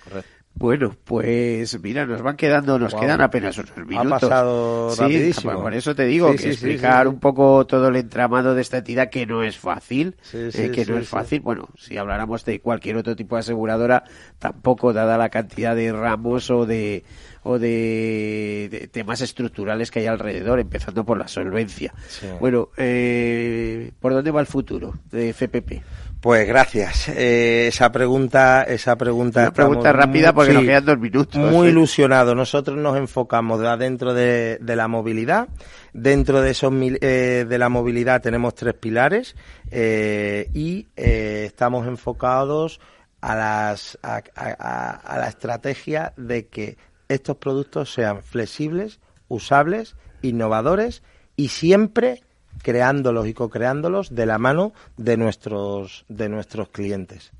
Correcto. 0.02 0.30
Bueno, 0.57 0.96
pues 1.05 1.80
mira, 1.82 2.07
nos 2.07 2.22
van 2.22 2.36
quedando, 2.36 2.78
nos 2.78 2.94
quedan 2.94 3.20
apenas 3.20 3.59
unos 3.59 3.76
minutos. 3.76 4.07
Ha 4.07 4.20
pasado 4.20 4.90
sí, 4.90 5.00
rapidísimo. 5.00 5.61
Por 5.61 5.74
eso 5.74 5.96
te 5.96 6.05
digo 6.05 6.34
que 6.36 6.50
explicar 6.50 7.09
un 7.09 7.18
poco 7.18 7.66
todo 7.66 7.88
el 7.88 7.96
entramado 7.96 8.55
de 8.55 8.62
esta 8.62 8.78
entidad 8.78 9.11
que 9.11 9.26
no 9.26 9.42
es 9.42 9.59
fácil, 9.59 10.14
eh, 10.32 10.70
que 10.72 10.86
no 10.86 10.96
es 10.96 11.09
fácil. 11.09 11.40
Bueno, 11.40 11.68
si 11.76 11.96
habláramos 11.96 12.44
de 12.44 12.61
cualquier 12.61 12.96
otro 12.96 13.16
tipo 13.16 13.34
de 13.34 13.40
aseguradora, 13.40 14.05
tampoco 14.38 14.92
dada 14.92 15.18
la 15.18 15.28
cantidad 15.28 15.74
de 15.74 15.92
ramos 15.92 16.48
o 16.50 16.66
de 16.66 17.05
o 17.42 17.59
de, 17.59 18.88
temas 18.90 19.20
estructurales 19.20 19.90
que 19.90 20.00
hay 20.00 20.07
alrededor, 20.07 20.61
empezando 20.61 21.05
por 21.05 21.18
la 21.18 21.28
solvencia. 21.28 21.92
Bueno, 22.40 22.70
eh, 22.76 23.92
¿por 24.00 24.14
dónde 24.14 24.30
va 24.30 24.40
el 24.40 24.46
futuro 24.46 24.94
de 25.11 25.32
FPP? 25.32 25.82
Pues 26.25 26.49
gracias. 26.49 27.11
Eh, 27.11 27.66
esa 27.66 27.93
pregunta, 27.93 28.62
esa 28.62 28.97
pregunta. 28.97 29.43
Una 29.43 29.53
pregunta 29.53 29.93
rápida 29.93 30.33
porque 30.33 30.55
nos 30.55 30.64
quedan 30.64 30.87
dos 30.87 30.99
minutos. 30.99 31.53
Muy 31.53 31.68
ilusionado. 31.68 32.35
Nosotros 32.35 32.79
nos 32.79 32.97
enfocamos 32.97 33.61
dentro 33.79 34.14
de, 34.14 34.59
la 34.64 34.89
movilidad. 34.89 35.49
Dentro 35.93 36.41
de 36.41 36.53
esos 36.53 36.72
eh, 36.81 37.45
de 37.47 37.59
la 37.59 37.68
movilidad 37.68 38.22
tenemos 38.22 38.55
tres 38.55 38.72
pilares 38.72 39.37
eh, 39.70 40.49
y 40.55 40.89
estamos 40.97 41.87
enfocados 41.87 42.81
a 43.20 43.35
las 43.37 43.99
a, 44.03 44.22
a 44.35 45.18
la 45.18 45.29
estrategia 45.29 46.14
de 46.16 46.47
que 46.47 46.79
estos 47.07 47.37
productos 47.37 47.93
sean 47.93 48.22
flexibles, 48.22 48.99
usables, 49.29 49.95
innovadores 50.22 51.03
y 51.37 51.49
siempre 51.49 52.22
creándolos 52.62 53.26
y 53.26 53.34
co-creándolos 53.34 54.14
de 54.14 54.26
la 54.26 54.38
mano 54.38 54.72
de 54.96 55.16
nuestros, 55.16 56.05
de 56.09 56.28
nuestros 56.28 56.68
clientes. 56.68 57.32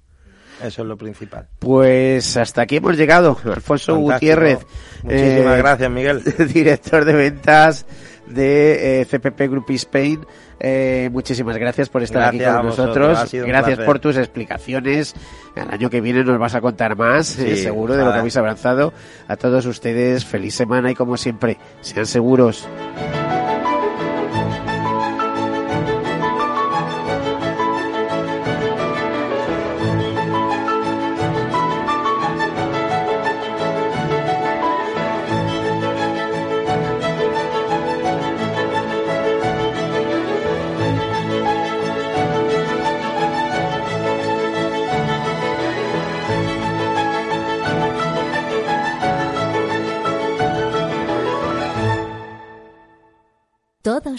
Eso 0.63 0.83
es 0.83 0.89
lo 0.89 0.97
principal. 0.97 1.49
Pues 1.59 2.37
hasta 2.37 2.63
aquí 2.63 2.77
hemos 2.77 2.97
llegado. 2.97 3.37
Alfonso 3.45 3.97
Gutiérrez. 3.97 4.61
Muchísimas 5.03 5.55
eh, 5.55 5.59
gracias, 5.59 5.91
Miguel. 5.91 6.23
Director 6.55 7.05
de 7.05 7.13
ventas 7.13 7.87
de 8.27 9.01
eh, 9.01 9.05
CPP 9.05 9.51
Group 9.51 9.71
Spain. 9.71 10.25
Eh, 10.61 11.11
muchísimas 11.13 11.59
gracias 11.59 11.89
por 11.89 12.03
estar 12.03 12.23
aquí 12.23 12.39
con 12.39 12.67
nosotros. 12.67 13.33
Gracias 13.33 13.81
por 13.81 13.99
tus 13.99 14.17
explicaciones. 14.17 15.15
El 15.57 15.71
año 15.71 15.91
que 15.91 16.01
viene 16.01 16.25
nos 16.25 16.39
vas 16.39 16.55
a 16.55 16.61
contar 16.61 16.97
más, 16.97 17.27
seguro, 17.27 17.97
de 17.97 18.05
lo 18.05 18.13
que 18.13 18.19
habéis 18.19 18.37
avanzado. 18.37 18.93
A 19.29 19.37
todos 19.37 19.67
ustedes, 19.67 20.25
feliz 20.25 20.55
semana 20.55 20.91
y 20.91 20.95
como 20.95 21.17
siempre, 21.17 21.59
sean 21.81 22.07
seguros. 22.07 22.67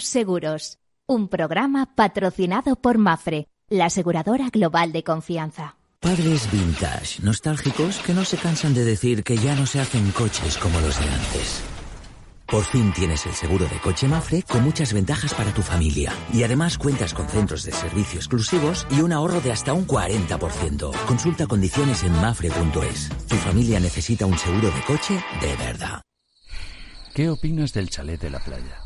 Seguros, 0.06 0.78
un 1.06 1.28
programa 1.28 1.94
patrocinado 1.94 2.76
por 2.76 2.98
Mafre, 2.98 3.48
la 3.68 3.86
aseguradora 3.86 4.48
global 4.50 4.92
de 4.92 5.02
confianza. 5.02 5.76
Padres 6.00 6.50
vintage, 6.50 7.22
nostálgicos 7.22 7.98
que 7.98 8.14
no 8.14 8.24
se 8.24 8.36
cansan 8.36 8.74
de 8.74 8.84
decir 8.84 9.24
que 9.24 9.36
ya 9.36 9.54
no 9.56 9.66
se 9.66 9.80
hacen 9.80 10.10
coches 10.12 10.56
como 10.58 10.80
los 10.80 10.98
de 11.00 11.08
antes. 11.08 11.62
Por 12.46 12.64
fin 12.64 12.92
tienes 12.92 13.26
el 13.26 13.32
seguro 13.32 13.66
de 13.66 13.80
coche 13.80 14.06
Mafre 14.06 14.42
con 14.44 14.62
muchas 14.62 14.92
ventajas 14.92 15.34
para 15.34 15.52
tu 15.52 15.62
familia. 15.62 16.12
Y 16.32 16.44
además 16.44 16.78
cuentas 16.78 17.12
con 17.12 17.28
centros 17.28 17.64
de 17.64 17.72
servicio 17.72 18.20
exclusivos 18.20 18.86
y 18.90 19.00
un 19.00 19.12
ahorro 19.12 19.40
de 19.40 19.50
hasta 19.50 19.72
un 19.72 19.86
40%. 19.86 20.92
Consulta 21.06 21.48
condiciones 21.48 22.04
en 22.04 22.12
mafre.es. 22.12 23.08
Tu 23.26 23.34
familia 23.36 23.80
necesita 23.80 24.26
un 24.26 24.38
seguro 24.38 24.70
de 24.70 24.80
coche 24.86 25.20
de 25.40 25.56
verdad. 25.56 26.02
¿Qué 27.12 27.30
opinas 27.30 27.72
del 27.72 27.90
chalet 27.90 28.20
de 28.20 28.30
la 28.30 28.38
playa? 28.38 28.85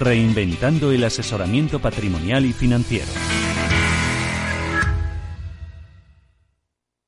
Reinventando 0.00 0.92
el 0.92 1.04
asesoramiento 1.04 1.80
patrimonial 1.80 2.46
y 2.46 2.52
financiero. 2.52 3.08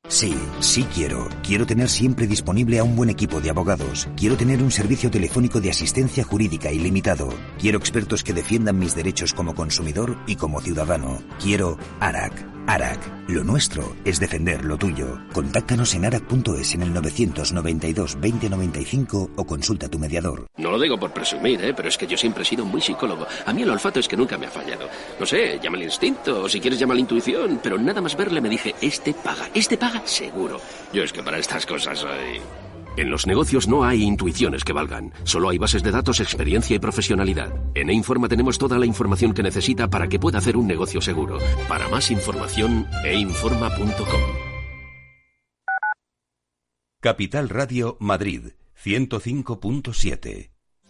Sí, 0.09 0.35
sí 0.59 0.85
quiero. 0.93 1.29
Quiero 1.45 1.67
tener 1.67 1.89
siempre 1.89 2.27
disponible 2.27 2.81
a 2.81 2.85
un 2.85 2.97
buen 2.97 3.11
equipo 3.11 3.41
de 3.41 3.49
abogados. 3.49 4.09
Quiero 4.17 4.37
tener 4.37 4.61
un 4.61 4.73
servicio 4.73 5.09
telefónico 5.09 5.61
de 5.61 5.71
asistencia 5.71 6.25
jurídica 6.25 6.73
ilimitado. 6.73 7.29
Quiero 7.61 7.79
expertos 7.79 8.25
que 8.25 8.33
defiendan 8.33 8.79
mis 8.79 8.97
derechos 8.97 9.33
como 9.33 9.55
consumidor 9.55 10.19
y 10.27 10.35
como 10.35 10.61
ciudadano. 10.61 11.23
Quiero 11.41 11.79
ARAC. 12.01 12.50
ARAC. 12.67 12.99
Lo 13.29 13.45
nuestro 13.45 13.97
es 14.05 14.21
defender 14.21 14.65
lo 14.65 14.77
tuyo. 14.77 15.21
Contáctanos 15.33 15.95
en 15.95 16.05
arac.es 16.05 16.75
en 16.75 16.83
el 16.83 16.93
992 16.93 18.19
2095 18.21 19.31
o 19.37 19.47
consulta 19.47 19.87
a 19.87 19.89
tu 19.89 19.99
mediador. 19.99 20.47
No 20.57 20.71
lo 20.71 20.79
digo 20.79 20.99
por 20.99 21.13
presumir, 21.13 21.65
¿eh? 21.65 21.75
pero 21.75 21.89
es 21.89 21.97
que 21.97 22.07
yo 22.07 22.17
siempre 22.17 22.43
he 22.43 22.47
sido 22.47 22.65
muy 22.65 22.81
psicólogo. 22.81 23.27
A 23.47 23.53
mí 23.53 23.63
el 23.63 23.71
olfato 23.71 24.01
es 24.01 24.09
que 24.09 24.17
nunca 24.17 24.37
me 24.39 24.47
ha 24.47 24.51
fallado. 24.51 24.89
No 25.19 25.27
sé, 25.27 25.59
llama 25.63 25.77
el 25.77 25.85
instinto 25.85 26.43
o 26.43 26.49
si 26.49 26.61
quieres 26.61 26.79
llama 26.79 26.95
la 26.95 27.01
intuición, 27.01 27.61
pero 27.63 27.79
nada 27.79 28.01
más 28.01 28.17
verle 28.17 28.41
me 28.41 28.49
dije, 28.49 28.75
este 28.81 29.15
paga, 29.15 29.49
este 29.55 29.77
paga 29.77 30.03
seguro. 30.05 30.61
Yo 30.93 31.03
es 31.03 31.13
que 31.13 31.23
para 31.23 31.39
estas 31.39 31.67
cosas 31.67 31.99
soy... 31.99 32.41
En 32.97 33.11
los 33.11 33.27
negocios 33.27 33.69
no 33.69 33.85
hay 33.85 34.03
intuiciones 34.03 34.65
que 34.65 34.73
valgan, 34.73 35.13
solo 35.25 35.49
hay 35.49 35.59
bases 35.59 35.83
de 35.83 35.91
datos, 35.91 36.21
experiencia 36.21 36.77
y 36.77 36.79
profesionalidad. 36.79 37.53
En 37.75 37.91
E-Informa 37.91 38.29
tenemos 38.29 38.59
toda 38.59 38.79
la 38.79 38.87
información 38.87 39.33
que 39.33 39.43
necesita 39.43 39.89
para 39.89 40.09
que 40.09 40.19
pueda 40.19 40.39
hacer 40.39 40.57
un 40.57 40.67
negocio 40.67 41.01
seguro. 41.01 41.39
Para 41.69 41.89
más 41.89 42.11
información, 42.11 42.87
einforma.com. 43.05 44.21
Capital 47.01 47.49
Radio 47.49 47.97
Madrid, 47.99 48.53
105.7. 48.85 50.60